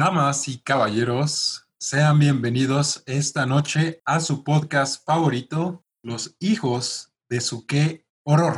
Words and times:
Damas 0.00 0.48
y 0.48 0.56
caballeros, 0.60 1.68
sean 1.78 2.18
bienvenidos 2.18 3.02
esta 3.04 3.44
noche 3.44 4.00
a 4.06 4.20
su 4.20 4.44
podcast 4.44 5.04
favorito, 5.04 5.84
Los 6.02 6.36
hijos 6.40 7.12
de 7.28 7.42
su 7.42 7.66
qué 7.66 8.06
horror. 8.24 8.56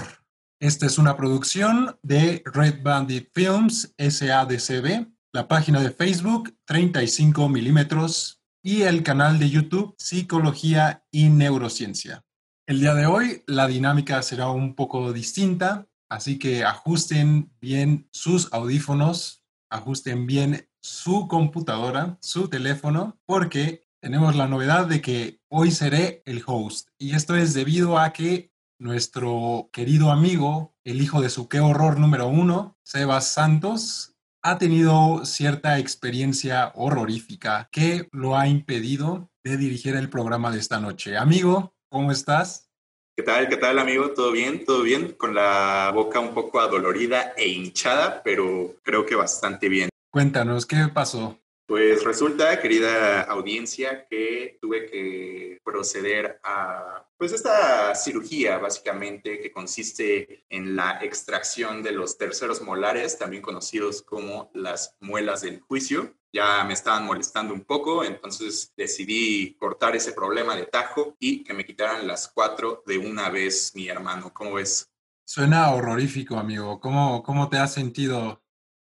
Esta 0.61 0.87
es 0.87 0.99
una 0.99 1.17
producción 1.17 1.99
de 2.01 2.45
Red 2.45 2.85
Bandit 2.85 3.31
Films 3.35 3.93
SADCB, 3.99 5.09
la 5.33 5.49
página 5.49 5.81
de 5.81 5.91
Facebook 5.91 6.57
35 6.65 7.49
milímetros 7.49 8.41
y 8.63 8.83
el 8.83 9.03
canal 9.03 9.41
de 9.41 9.51
YouTube 9.51 9.97
Psicología 9.99 11.05
y 11.11 11.29
Neurociencia. 11.29 12.23
El 12.69 12.79
día 12.79 12.95
de 12.95 13.07
hoy 13.07 13.43
la 13.49 13.67
dinámica 13.67 14.23
será 14.23 14.49
un 14.51 14.77
poco 14.77 15.13
distinta, 15.13 15.89
así 16.09 16.39
que 16.39 16.63
ajusten 16.63 17.53
bien 17.61 18.09
sus 18.13 18.49
audífonos, 18.53 19.43
ajusten 19.71 20.29
bien 20.29 20.69
su 20.83 21.29
computadora, 21.29 22.19
su 22.21 22.49
teléfono, 22.49 23.19
porque 23.25 23.87
tenemos 24.01 24.35
la 24.35 24.49
novedad 24.49 24.87
de 24.87 25.01
que 25.01 25.41
hoy 25.49 25.71
seré 25.71 26.23
el 26.27 26.43
host. 26.45 26.89
Y 26.99 27.15
esto 27.15 27.37
es 27.37 27.55
debido 27.55 27.99
a 27.99 28.13
que 28.13 28.51
nuestro 28.81 29.71
querido 29.73 30.11
amigo, 30.11 30.75
el 30.85 31.01
hijo 31.01 31.21
de 31.21 31.31
su 31.31 31.49
qué 31.49 31.61
horror 31.61 32.01
número 32.01 32.27
uno, 32.27 32.77
Sebas 32.83 33.29
Santos, 33.29 34.17
ha 34.43 34.59
tenido 34.59 35.25
cierta 35.25 35.79
experiencia 35.79 36.73
horrorífica 36.75 37.69
que 37.71 38.09
lo 38.11 38.37
ha 38.37 38.49
impedido 38.49 39.31
de 39.45 39.57
dirigir 39.57 39.95
el 39.95 40.11
programa 40.11 40.51
de 40.51 40.59
esta 40.59 40.81
noche. 40.81 41.17
Amigo, 41.17 41.77
¿cómo 41.89 42.11
estás? 42.11 42.69
¿Qué 43.17 43.23
tal? 43.23 43.49
¿Qué 43.49 43.57
tal, 43.57 43.79
amigo? 43.79 44.11
¿Todo 44.11 44.33
bien? 44.33 44.65
¿Todo 44.65 44.83
bien? 44.83 45.13
Con 45.13 45.35
la 45.35 45.93
boca 45.95 46.19
un 46.19 46.35
poco 46.35 46.59
adolorida 46.59 47.35
e 47.37 47.47
hinchada, 47.49 48.23
pero 48.25 48.75
creo 48.83 49.07
que 49.07 49.15
bastante 49.15 49.69
bien. 49.69 49.92
Cuéntanos, 50.13 50.67
¿qué 50.67 50.77
pasó? 50.93 51.41
Pues 51.67 52.05
resulta, 52.05 52.61
querida 52.61 53.23
audiencia, 53.23 54.07
que 54.11 54.59
tuve 54.61 54.85
que 54.85 55.59
proceder 55.65 56.39
a 56.45 57.09
pues 57.17 57.33
esta 57.33 57.95
cirugía 57.95 58.59
básicamente 58.59 59.41
que 59.41 59.51
consiste 59.51 60.45
en 60.51 60.77
la 60.77 60.99
extracción 61.03 61.83
de 61.83 61.93
los 61.93 62.19
terceros 62.19 62.61
molares, 62.61 63.19
también 63.19 63.41
conocidos 63.41 64.03
como 64.03 64.51
las 64.53 64.99
muelas 65.01 65.41
del 65.41 65.61
juicio. 65.61 66.15
Ya 66.31 66.63
me 66.65 66.75
estaban 66.75 67.07
molestando 67.07 67.55
un 67.55 67.65
poco, 67.65 68.05
entonces 68.05 68.75
decidí 68.77 69.55
cortar 69.55 69.97
ese 69.97 70.13
problema 70.13 70.55
de 70.57 70.67
tajo 70.67 71.17
y 71.19 71.43
que 71.43 71.55
me 71.55 71.65
quitaran 71.65 72.07
las 72.07 72.29
cuatro 72.29 72.83
de 72.87 72.99
una 72.99 73.31
vez, 73.31 73.73
mi 73.75 73.89
hermano. 73.89 74.31
¿Cómo 74.35 74.55
ves? 74.55 74.91
Suena 75.25 75.71
horrorífico, 75.71 76.37
amigo. 76.37 76.81
¿Cómo, 76.81 77.23
cómo 77.23 77.49
te 77.49 77.57
has 77.57 77.73
sentido 77.73 78.42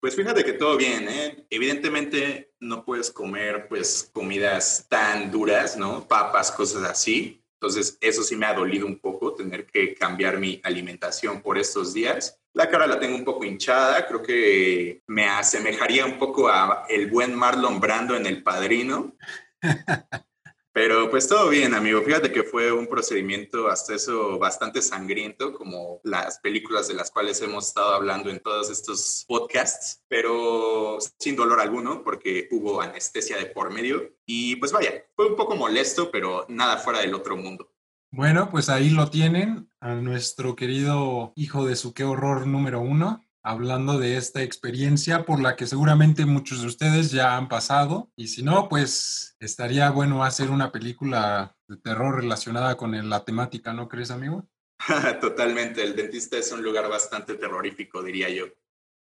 pues 0.02 0.16
fíjate 0.16 0.44
que 0.44 0.54
todo 0.54 0.78
bien, 0.78 1.08
¿eh? 1.08 1.46
Evidentemente 1.50 2.54
no 2.60 2.84
puedes 2.84 3.12
comer 3.12 3.68
pues 3.70 4.10
comidas 4.12 4.88
tan 4.90 5.32
duras, 5.32 5.78
¿no? 5.78 6.08
Papas, 6.08 6.52
cosas 6.52 6.84
así. 6.84 7.44
Entonces 7.54 8.00
eso 8.02 8.24
sí 8.24 8.36
me 8.36 8.48
ha 8.48 8.56
dolido 8.56 8.88
un 8.88 8.98
poco 8.98 9.36
tener 9.36 9.68
que 9.68 9.94
cambiar 9.94 10.40
mi 10.40 10.60
alimentación 10.64 11.44
por 11.44 11.60
estos 11.60 11.94
días. 11.94 12.40
La 12.54 12.68
cara 12.68 12.88
la 12.88 13.00
tengo 13.00 13.16
un 13.16 13.24
poco 13.24 13.46
hinchada, 13.46 14.08
creo 14.08 14.24
que 14.24 15.04
me 15.06 15.28
asemejaría 15.28 16.04
un 16.04 16.18
poco 16.18 16.50
a 16.50 16.86
el 16.90 17.06
buen 17.10 17.36
Marlon 17.36 17.80
Brando 17.80 18.16
en 18.16 18.26
El 18.26 18.42
Padrino. 18.42 19.16
Pero 20.74 21.10
pues 21.10 21.28
todo 21.28 21.50
bien, 21.50 21.74
amigo. 21.74 22.02
Fíjate 22.02 22.32
que 22.32 22.44
fue 22.44 22.72
un 22.72 22.88
procedimiento 22.88 23.68
hasta 23.68 23.94
eso 23.94 24.40
bastante 24.40 24.82
sangriento, 24.82 25.54
como 25.54 26.00
las 26.04 26.40
películas 26.40 26.88
de 26.88 26.94
las 26.94 27.12
cuales 27.12 27.42
hemos 27.42 27.68
estado 27.68 27.94
hablando 27.94 28.30
en 28.30 28.40
todos 28.40 28.70
estos 28.70 29.26
podcasts, 29.28 30.02
pero 30.08 30.98
sin 31.20 31.36
dolor 31.36 31.60
alguno, 31.60 32.04
porque 32.04 32.48
hubo 32.52 32.82
anestesia 32.82 33.38
de 33.38 33.48
por 33.48 33.70
medio. 33.72 34.16
Y 34.26 34.56
pues 34.56 34.72
vaya, 34.72 34.94
fue 35.16 35.28
un 35.28 35.36
poco 35.36 35.58
molesto, 35.58 36.10
pero 36.10 36.46
nada 36.48 36.78
fuera 36.78 37.00
del 37.00 37.16
otro 37.16 37.36
mundo. 37.36 37.70
Bueno, 38.10 38.50
pues 38.50 38.70
ahí 38.70 38.90
lo 38.90 39.10
tienen, 39.10 39.70
a 39.82 39.96
nuestro 39.96 40.56
querido 40.56 41.34
hijo 41.36 41.66
de 41.66 41.76
su 41.76 41.94
qué 41.94 42.04
horror 42.06 42.48
número 42.48 42.80
uno 42.80 43.26
hablando 43.44 44.00
de 44.00 44.18
esta 44.18 44.42
experiencia 44.44 45.26
por 45.26 45.42
la 45.42 45.56
que 45.56 45.68
seguramente 45.68 46.26
muchos 46.26 46.62
de 46.62 46.68
ustedes 46.68 47.12
ya 47.12 47.38
han 47.38 47.48
pasado. 47.48 48.12
Y 48.16 48.28
si 48.28 48.44
no, 48.44 48.70
pues 48.70 49.36
estaría 49.40 49.90
bueno 49.90 50.24
hacer 50.24 50.50
una 50.50 50.72
película 50.72 51.56
de 51.68 51.78
terror 51.78 52.16
relacionada 52.16 52.78
con 52.78 53.10
la 53.10 53.24
temática, 53.24 53.74
¿no 53.74 53.88
crees, 53.88 54.12
amigo? 54.12 54.48
Totalmente, 55.22 55.84
el 55.84 55.96
dentista 55.96 56.38
es 56.38 56.52
un 56.52 56.64
lugar 56.64 56.90
bastante 56.90 57.36
terrorífico, 57.36 58.04
diría 58.04 58.30
yo. 58.30 58.46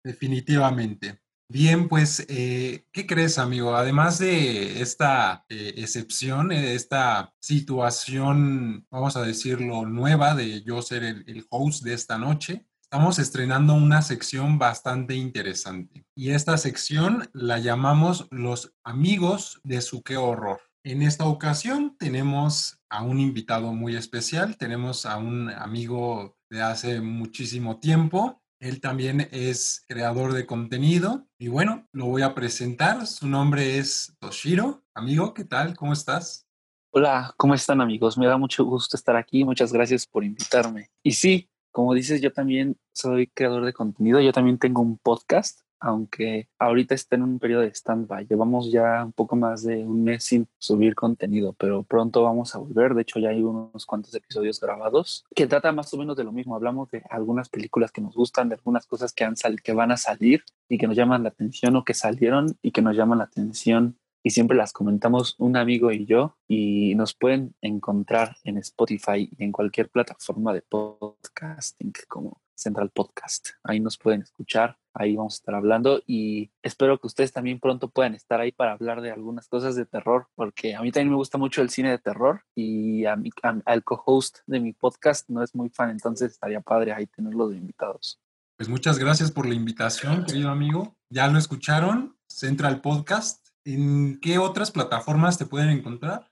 Definitivamente. 0.03 1.22
Bien, 1.50 1.88
pues, 1.88 2.26
eh, 2.28 2.86
¿qué 2.92 3.08
crees, 3.08 3.38
amigo? 3.38 3.74
Además 3.76 4.20
de 4.20 4.81
esta 4.81 5.46
eh, 5.47 5.76
excepción, 5.78 6.52
eh, 6.52 6.76
esta 6.76 7.34
situación, 7.40 8.86
vamos 8.92 9.16
a 9.16 9.24
decirlo, 9.24 9.86
nueva 9.86 10.36
de 10.36 10.62
yo 10.64 10.81
ser 10.81 11.03
el 11.03 11.46
host 11.50 11.84
de 11.84 11.94
esta 11.94 12.18
noche, 12.18 12.66
Estamos 12.90 13.20
estrenando 13.20 13.74
una 13.74 14.02
sección 14.02 14.58
bastante 14.58 15.14
interesante 15.14 16.06
y 16.16 16.30
esta 16.30 16.58
sección 16.58 17.30
la 17.34 17.59
llamamos 17.59 18.30
Los 18.31 18.74
amigos 18.86 19.59
de 19.66 19.81
su 19.81 20.03
qué 20.03 20.16
horror. 20.16 20.62
En 20.86 21.02
esta 21.02 21.26
ocasión 21.26 21.97
tenemos 22.00 22.80
a 22.90 23.03
un 23.03 23.20
invitado 23.20 23.74
muy 23.74 23.97
especial, 23.97 24.56
tenemos 24.56 25.06
a 25.06 25.18
un 25.18 25.50
amigo 25.50 26.38
de 26.50 26.62
hace 26.62 27.02
muchísimo 27.02 27.78
tiempo. 27.78 28.42
Él 28.62 28.80
también 28.80 29.28
es 29.34 29.84
creador 29.90 30.31
de 30.31 30.46
contenido 30.46 31.28
y 31.38 31.50
bueno, 31.50 31.90
lo 31.92 32.06
voy 32.06 32.22
a 32.22 32.34
presentar. 32.34 33.06
Su 33.06 33.28
nombre 33.28 33.80
es 33.80 34.16
Toshiro. 34.20 34.81
Amigo, 34.96 35.34
¿qué 35.34 35.44
tal? 35.44 35.76
¿Cómo 35.76 35.92
estás? 35.92 36.47
Hola, 36.94 37.34
¿cómo 37.36 37.53
están 37.53 37.81
amigos? 37.81 38.18
Me 38.18 38.28
da 38.28 38.38
mucho 38.38 38.64
gusto 38.64 38.96
estar 38.96 39.18
aquí. 39.18 39.44
Muchas 39.44 39.74
gracias 39.74 40.08
por 40.08 40.24
invitarme. 40.24 40.90
Y 41.03 41.12
sí, 41.12 41.50
como 41.78 41.94
dices, 41.94 42.22
yo 42.22 42.34
también 42.34 42.76
soy 42.92 43.28
creador 43.28 43.64
de 43.64 43.72
contenido, 43.72 44.20
yo 44.20 44.32
también 44.32 44.58
tengo 44.58 44.82
un 44.82 44.98
podcast, 44.98 45.62
aunque 45.80 46.50
ahorita 46.58 46.96
está 46.96 47.18
en 47.18 47.22
un 47.22 47.38
periodo 47.38 47.62
de 47.62 47.72
stand-by. 47.72 48.26
Llevamos 48.26 48.72
ya 48.72 49.06
un 49.06 49.14
poco 49.14 49.36
más 49.36 49.62
de 49.64 49.86
un 49.86 50.04
mes 50.04 50.24
sin 50.24 50.48
subir 50.58 50.96
contenido, 50.96 51.54
pero 51.54 51.84
pronto 51.84 52.24
vamos 52.24 52.56
a 52.56 52.58
volver. 52.58 52.96
De 52.96 53.04
hecho, 53.04 53.20
ya 53.20 53.30
hay 53.30 53.44
unos 53.44 53.86
cuantos 53.86 54.16
episodios 54.16 54.60
grabados 54.60 55.24
que 55.36 55.46
trata 55.46 55.72
más 55.72 55.94
o 55.94 55.98
menos 55.98 56.18
de 56.18 56.24
lo 56.24 56.32
mismo. 56.32 56.56
Hablamos 56.56 56.90
de 56.90 57.04
algunas 57.12 57.48
películas 57.48 57.92
que 57.92 58.02
nos 58.02 58.16
gustan, 58.16 58.50
de 58.50 58.56
algunas 58.56 58.88
cosas 58.88 59.14
que, 59.14 59.32
que 59.64 59.74
van 59.74 59.92
a 59.92 59.98
salir 59.98 60.46
y 60.68 60.80
que 60.80 60.88
nos 60.88 60.96
llaman 60.98 61.22
la 61.22 61.30
atención 61.30 61.76
o 61.76 61.84
que 61.84 61.94
salieron 61.94 62.58
y 62.64 62.72
que 62.72 62.82
nos 62.82 62.96
llaman 62.96 63.20
la 63.20 63.26
atención 63.26 64.00
y 64.28 64.30
siempre 64.30 64.58
las 64.58 64.74
comentamos 64.74 65.36
un 65.38 65.56
amigo 65.56 65.90
y 65.90 66.06
yo 66.06 66.36
y 66.50 66.96
nos 66.96 67.14
pueden 67.14 67.56
encontrar 67.62 68.36
en 68.44 68.58
Spotify 68.58 69.30
y 69.32 69.42
en 69.42 69.54
cualquier 69.54 69.90
plataforma 69.90 70.54
de 70.54 70.62
podcasting 70.64 71.94
como 72.10 72.42
Central 72.54 72.90
Podcast. 72.90 73.52
Ahí 73.64 73.79
nos 73.79 73.97
pueden 73.97 74.24
escuchar, 74.24 74.78
ahí 74.94 75.16
vamos 75.16 75.35
a 75.35 75.38
estar 75.38 75.56
hablando 75.56 76.02
y 76.06 76.52
espero 76.62 77.00
que 77.00 77.08
ustedes 77.08 77.32
también 77.32 77.62
pronto 77.62 77.88
puedan 77.88 78.16
estar 78.16 78.41
ahí 78.41 78.52
para 78.52 78.74
hablar 78.74 79.00
de 79.00 79.12
algunas 79.12 79.47
cosas 79.47 79.78
de 79.78 79.85
terror, 79.85 80.28
porque 80.35 80.76
a 80.76 80.82
mí 80.82 80.91
también 80.91 81.12
me 81.12 81.16
gusta 81.16 81.38
mucho 81.38 81.62
el 81.62 81.70
cine 81.70 81.91
de 81.91 82.00
terror 82.00 82.41
y 82.53 83.06
a 83.06 83.18
al 83.64 83.84
co-host 83.85 84.40
de 84.46 84.59
mi 84.59 84.73
podcast 84.73 85.30
no 85.30 85.41
es 85.41 85.56
muy 85.56 85.70
fan, 85.70 85.90
entonces 85.90 86.34
estaría 86.34 86.59
padre 86.59 86.91
ahí 86.91 87.08
tenerlos 87.08 87.52
de 87.52 87.58
invitados. 87.59 88.20
Pues 88.58 88.68
muchas 88.68 89.00
gracias 89.00 89.32
por 89.32 89.47
la 89.47 89.56
invitación, 89.56 90.26
querido 90.26 90.50
amigo. 90.50 90.97
Ya 91.09 91.30
lo 91.30 91.40
escucharon, 91.40 92.18
Central 92.28 92.82
Podcast 92.82 93.47
¿En 93.67 94.17
qué 94.22 94.37
otras 94.37 94.72
plataformas 94.72 95.37
te 95.37 95.46
pueden 95.46 95.67
encontrar? 95.67 96.31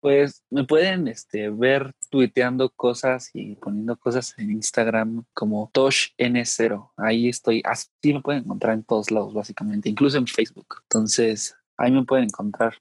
Pues 0.00 0.44
me 0.50 0.62
pueden 0.62 1.08
este, 1.08 1.50
ver 1.50 1.92
tuiteando 2.10 2.70
cosas 2.70 3.28
y 3.34 3.56
poniendo 3.56 3.96
cosas 3.96 4.38
en 4.38 4.52
Instagram 4.52 5.24
como 5.34 5.68
ToshN0. 5.72 6.92
Ahí 6.96 7.28
estoy, 7.28 7.60
así 7.64 7.90
me 8.14 8.20
pueden 8.20 8.44
encontrar 8.44 8.74
en 8.74 8.84
todos 8.84 9.10
lados, 9.10 9.34
básicamente, 9.34 9.88
incluso 9.88 10.16
en 10.16 10.28
Facebook. 10.28 10.76
Entonces, 10.82 11.56
ahí 11.76 11.90
me 11.90 12.04
pueden 12.04 12.26
encontrar. 12.26 12.76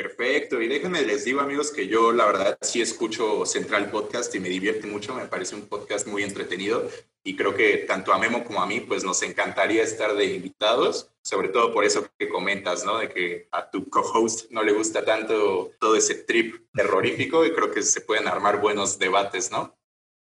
Perfecto. 0.00 0.62
Y 0.62 0.68
déjenme 0.68 1.02
les 1.02 1.24
digo, 1.24 1.40
amigos, 1.40 1.72
que 1.72 1.88
yo 1.88 2.12
la 2.12 2.24
verdad 2.26 2.56
sí 2.60 2.80
escucho 2.80 3.44
Central 3.44 3.90
Podcast 3.90 4.32
y 4.32 4.38
me 4.38 4.48
divierte 4.48 4.86
mucho. 4.86 5.12
Me 5.12 5.26
parece 5.26 5.56
un 5.56 5.62
podcast 5.62 6.06
muy 6.06 6.22
entretenido 6.22 6.88
y 7.24 7.34
creo 7.34 7.56
que 7.56 7.78
tanto 7.78 8.12
a 8.12 8.18
Memo 8.18 8.44
como 8.44 8.62
a 8.62 8.66
mí, 8.66 8.78
pues 8.78 9.02
nos 9.02 9.20
encantaría 9.24 9.82
estar 9.82 10.14
de 10.14 10.26
invitados, 10.26 11.10
sobre 11.20 11.48
todo 11.48 11.74
por 11.74 11.84
eso 11.84 12.06
que 12.16 12.28
comentas, 12.28 12.84
¿no? 12.84 12.98
De 12.98 13.08
que 13.08 13.48
a 13.50 13.68
tu 13.72 13.90
co-host 13.90 14.52
no 14.52 14.62
le 14.62 14.70
gusta 14.70 15.04
tanto 15.04 15.72
todo 15.80 15.96
ese 15.96 16.14
trip 16.14 16.68
terrorífico 16.72 17.44
y 17.44 17.52
creo 17.52 17.72
que 17.72 17.82
se 17.82 18.00
pueden 18.00 18.28
armar 18.28 18.60
buenos 18.60 19.00
debates, 19.00 19.50
¿no? 19.50 19.77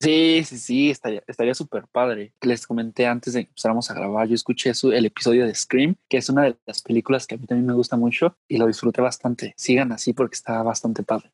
Sí, 0.02 0.44
sí, 0.46 0.58
sí, 0.58 0.90
estaría 0.90 1.54
súper 1.54 1.86
padre. 1.88 2.34
Les 2.42 2.66
comenté 2.66 3.06
antes 3.06 3.34
de 3.34 3.44
que 3.44 3.50
empezáramos 3.50 3.92
a 3.92 3.94
grabar, 3.94 4.28
yo 4.28 4.36
escuché 4.36 4.74
su, 4.74 4.94
el 4.94 5.06
episodio 5.06 5.46
de 5.46 5.54
Scream, 5.54 5.96
que 6.08 6.18
es 6.18 6.30
una 6.30 6.44
de 6.44 6.58
las 6.66 6.82
películas 6.82 7.28
que 7.28 7.36
a 7.36 7.38
mí 7.38 7.46
también 7.46 7.68
me 7.68 7.74
gusta 7.74 7.98
mucho 7.98 8.38
y 8.48 8.58
lo 8.58 8.68
disfruté 8.68 9.02
bastante. 9.02 9.54
Sigan 9.58 9.92
así 9.92 10.14
porque 10.14 10.36
está 10.36 10.64
bastante 10.64 11.04
padre. 11.04 11.32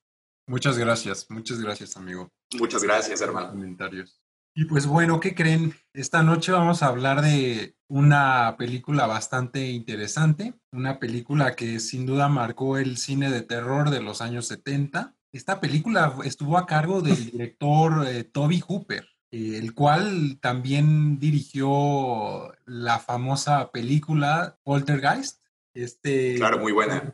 Muchas 0.47 0.77
gracias, 0.77 1.27
muchas 1.29 1.59
gracias, 1.59 1.95
amigo. 1.97 2.29
Muchas 2.57 2.83
gracias, 2.83 3.21
hermano. 3.21 3.49
Comentarios. 3.49 4.19
Y 4.55 4.65
pues 4.65 4.87
bueno, 4.87 5.19
¿qué 5.19 5.35
creen? 5.35 5.73
Esta 5.93 6.23
noche 6.23 6.51
vamos 6.51 6.81
a 6.81 6.87
hablar 6.87 7.21
de 7.21 7.75
una 7.87 8.55
película 8.57 9.05
bastante 9.05 9.69
interesante, 9.69 10.53
una 10.71 10.97
película 10.97 11.55
que 11.55 11.79
sin 11.79 12.05
duda 12.05 12.29
marcó 12.29 12.77
el 12.77 12.97
cine 12.97 13.29
de 13.29 13.41
terror 13.41 13.89
de 13.89 14.01
los 14.01 14.21
años 14.21 14.47
70. 14.47 15.14
Esta 15.35 15.59
película 15.59 16.15
estuvo 16.23 16.57
a 16.57 16.65
cargo 16.65 17.01
del 17.01 17.25
director 17.31 18.07
eh, 18.07 18.23
Toby 18.23 18.63
Hooper, 18.65 19.05
eh, 19.31 19.57
el 19.57 19.73
cual 19.73 20.39
también 20.39 21.19
dirigió 21.19 22.53
la 22.65 22.99
famosa 22.99 23.69
película 23.69 24.57
Poltergeist. 24.63 25.41
Este 25.73 26.35
claro, 26.35 26.59
muy 26.59 26.71
buena. 26.71 27.13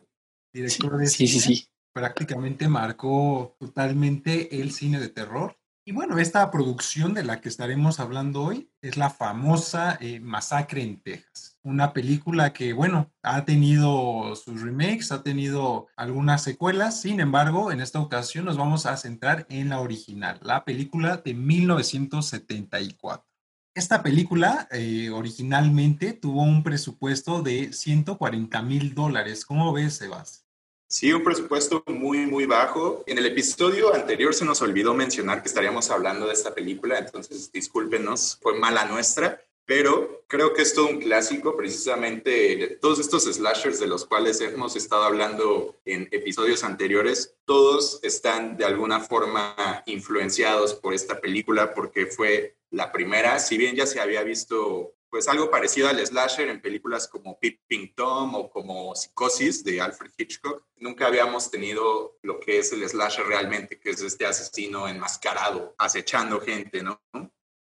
Director 0.54 0.98
de 0.98 1.08
sí, 1.08 1.28
sí, 1.28 1.40
sí. 1.40 1.68
Prácticamente 1.94 2.68
marcó 2.68 3.56
totalmente 3.60 4.62
el 4.62 4.72
cine 4.72 5.00
de 5.00 5.10
terror. 5.10 5.58
Y 5.84 5.92
bueno, 5.92 6.20
esta 6.20 6.52
producción 6.52 7.16
de 7.16 7.24
la 7.24 7.42
que 7.42 7.50
estaremos 7.50 8.00
hablando 8.00 8.44
hoy 8.44 8.70
es 8.84 8.98
la 8.98 9.10
famosa 9.10 9.98
eh, 10.00 10.20
Masacre 10.20 10.84
en 10.84 11.02
Texas. 11.02 11.51
Una 11.64 11.94
película 11.94 12.54
que, 12.54 12.74
bueno, 12.74 13.12
ha 13.22 13.46
tenido 13.46 14.36
sus 14.36 14.62
remakes, 14.62 15.12
ha 15.12 15.22
tenido 15.22 15.88
algunas 15.96 16.44
secuelas, 16.44 17.02
sin 17.02 17.20
embargo, 17.20 17.72
en 17.72 17.82
esta 17.82 18.00
ocasión 18.00 18.46
nos 18.46 18.58
vamos 18.58 18.88
a 18.88 18.98
centrar 18.98 19.46
en 19.50 19.70
la 19.70 19.80
original, 19.80 20.40
la 20.42 20.66
película 20.66 21.18
de 21.18 21.36
1974. 21.36 23.28
Esta 23.74 24.02
película 24.04 24.68
eh, 24.72 25.12
originalmente 25.12 26.14
tuvo 26.14 26.42
un 26.42 26.64
presupuesto 26.64 27.42
de 27.42 27.72
140 27.72 28.62
mil 28.64 28.94
dólares. 28.94 29.46
¿Cómo 29.46 29.72
ves, 29.72 29.98
Sebas? 29.98 30.46
Sí, 30.88 31.14
un 31.14 31.24
presupuesto 31.24 31.82
muy, 31.88 32.26
muy 32.26 32.46
bajo. 32.46 33.02
En 33.08 33.18
el 33.18 33.26
episodio 33.28 33.94
anterior 33.94 34.34
se 34.34 34.44
nos 34.44 34.62
olvidó 34.62 34.94
mencionar 34.94 35.42
que 35.42 35.48
estaríamos 35.48 35.90
hablando 35.90 36.28
de 36.28 36.34
esta 36.34 36.54
película, 36.54 37.00
entonces 37.00 37.50
discúlpenos, 37.50 38.38
fue 38.42 38.60
mala 38.60 38.84
nuestra, 38.84 39.42
pero 39.66 40.24
creo 40.28 40.54
que 40.54 40.62
es 40.62 40.74
todo 40.74 40.88
un 40.88 41.00
clásico, 41.00 41.56
precisamente 41.56 42.78
todos 42.82 43.00
estos 43.00 43.24
slashers 43.24 43.80
de 43.80 43.88
los 43.88 44.06
cuales 44.06 44.42
hemos 44.42 44.76
estado 44.76 45.04
hablando 45.04 45.78
en 45.86 46.08
episodios 46.12 46.64
anteriores, 46.64 47.36
todos 47.46 48.00
están 48.04 48.58
de 48.58 48.66
alguna 48.66 49.00
forma 49.00 49.84
influenciados 49.86 50.74
por 50.76 50.94
esta 50.94 51.20
película 51.20 51.74
porque 51.74 52.06
fue 52.06 52.58
la 52.70 52.92
primera, 52.92 53.40
si 53.40 53.58
bien 53.58 53.76
ya 53.76 53.86
se 53.86 54.00
había 54.00 54.24
visto 54.24 54.96
pues 55.12 55.28
algo 55.28 55.52
parecido 55.52 55.90
al 55.90 56.04
slasher 56.06 56.48
en 56.48 56.62
películas 56.62 57.06
como 57.06 57.38
Peeping 57.38 57.94
Tom 57.94 58.34
o 58.34 58.50
como 58.50 58.96
Psicosis 58.96 59.62
de 59.62 59.82
Alfred 59.82 60.12
Hitchcock. 60.18 60.64
Nunca 60.78 61.08
habíamos 61.08 61.52
tenido 61.52 62.18
lo 62.22 62.40
que 62.40 62.60
es 62.60 62.72
el 62.72 62.88
slasher 62.88 63.26
realmente, 63.28 63.78
que 63.78 63.90
es 63.90 64.02
este 64.02 64.26
asesino 64.26 64.88
enmascarado, 64.88 65.76
acechando 65.78 66.40
gente, 66.40 66.82
¿no? 66.82 67.02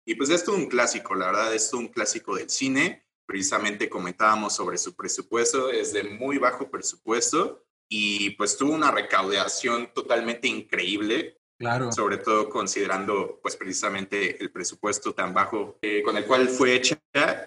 Y 0.08 0.16
pues 0.16 0.30
esto 0.30 0.54
es 0.54 0.58
un 0.58 0.68
clásico, 0.68 1.16
la 1.16 1.26
verdad, 1.28 1.54
es 1.54 1.74
un 1.74 1.90
clásico 1.90 2.38
del 2.38 2.50
cine. 2.50 3.06
Precisamente 3.26 3.90
comentábamos 3.90 4.56
sobre 4.56 4.78
su 4.78 4.96
presupuesto, 4.96 5.70
es 5.70 5.92
de 5.92 6.04
muy 6.04 6.38
bajo 6.38 6.72
presupuesto 6.72 7.66
y 7.90 8.30
pues 8.32 8.56
tuvo 8.56 8.74
una 8.74 8.90
recaudación 8.90 9.92
totalmente 9.94 10.48
increíble 10.48 11.38
Claro. 11.58 11.92
Sobre 11.92 12.18
todo 12.18 12.50
considerando, 12.50 13.40
pues 13.42 13.56
precisamente 13.56 14.42
el 14.42 14.52
presupuesto 14.52 15.14
tan 15.14 15.34
bajo 15.34 15.80
eh, 15.82 16.04
con 16.04 16.16
el 16.16 16.26
cual 16.26 16.50
fue 16.50 16.76
hecha 16.76 17.00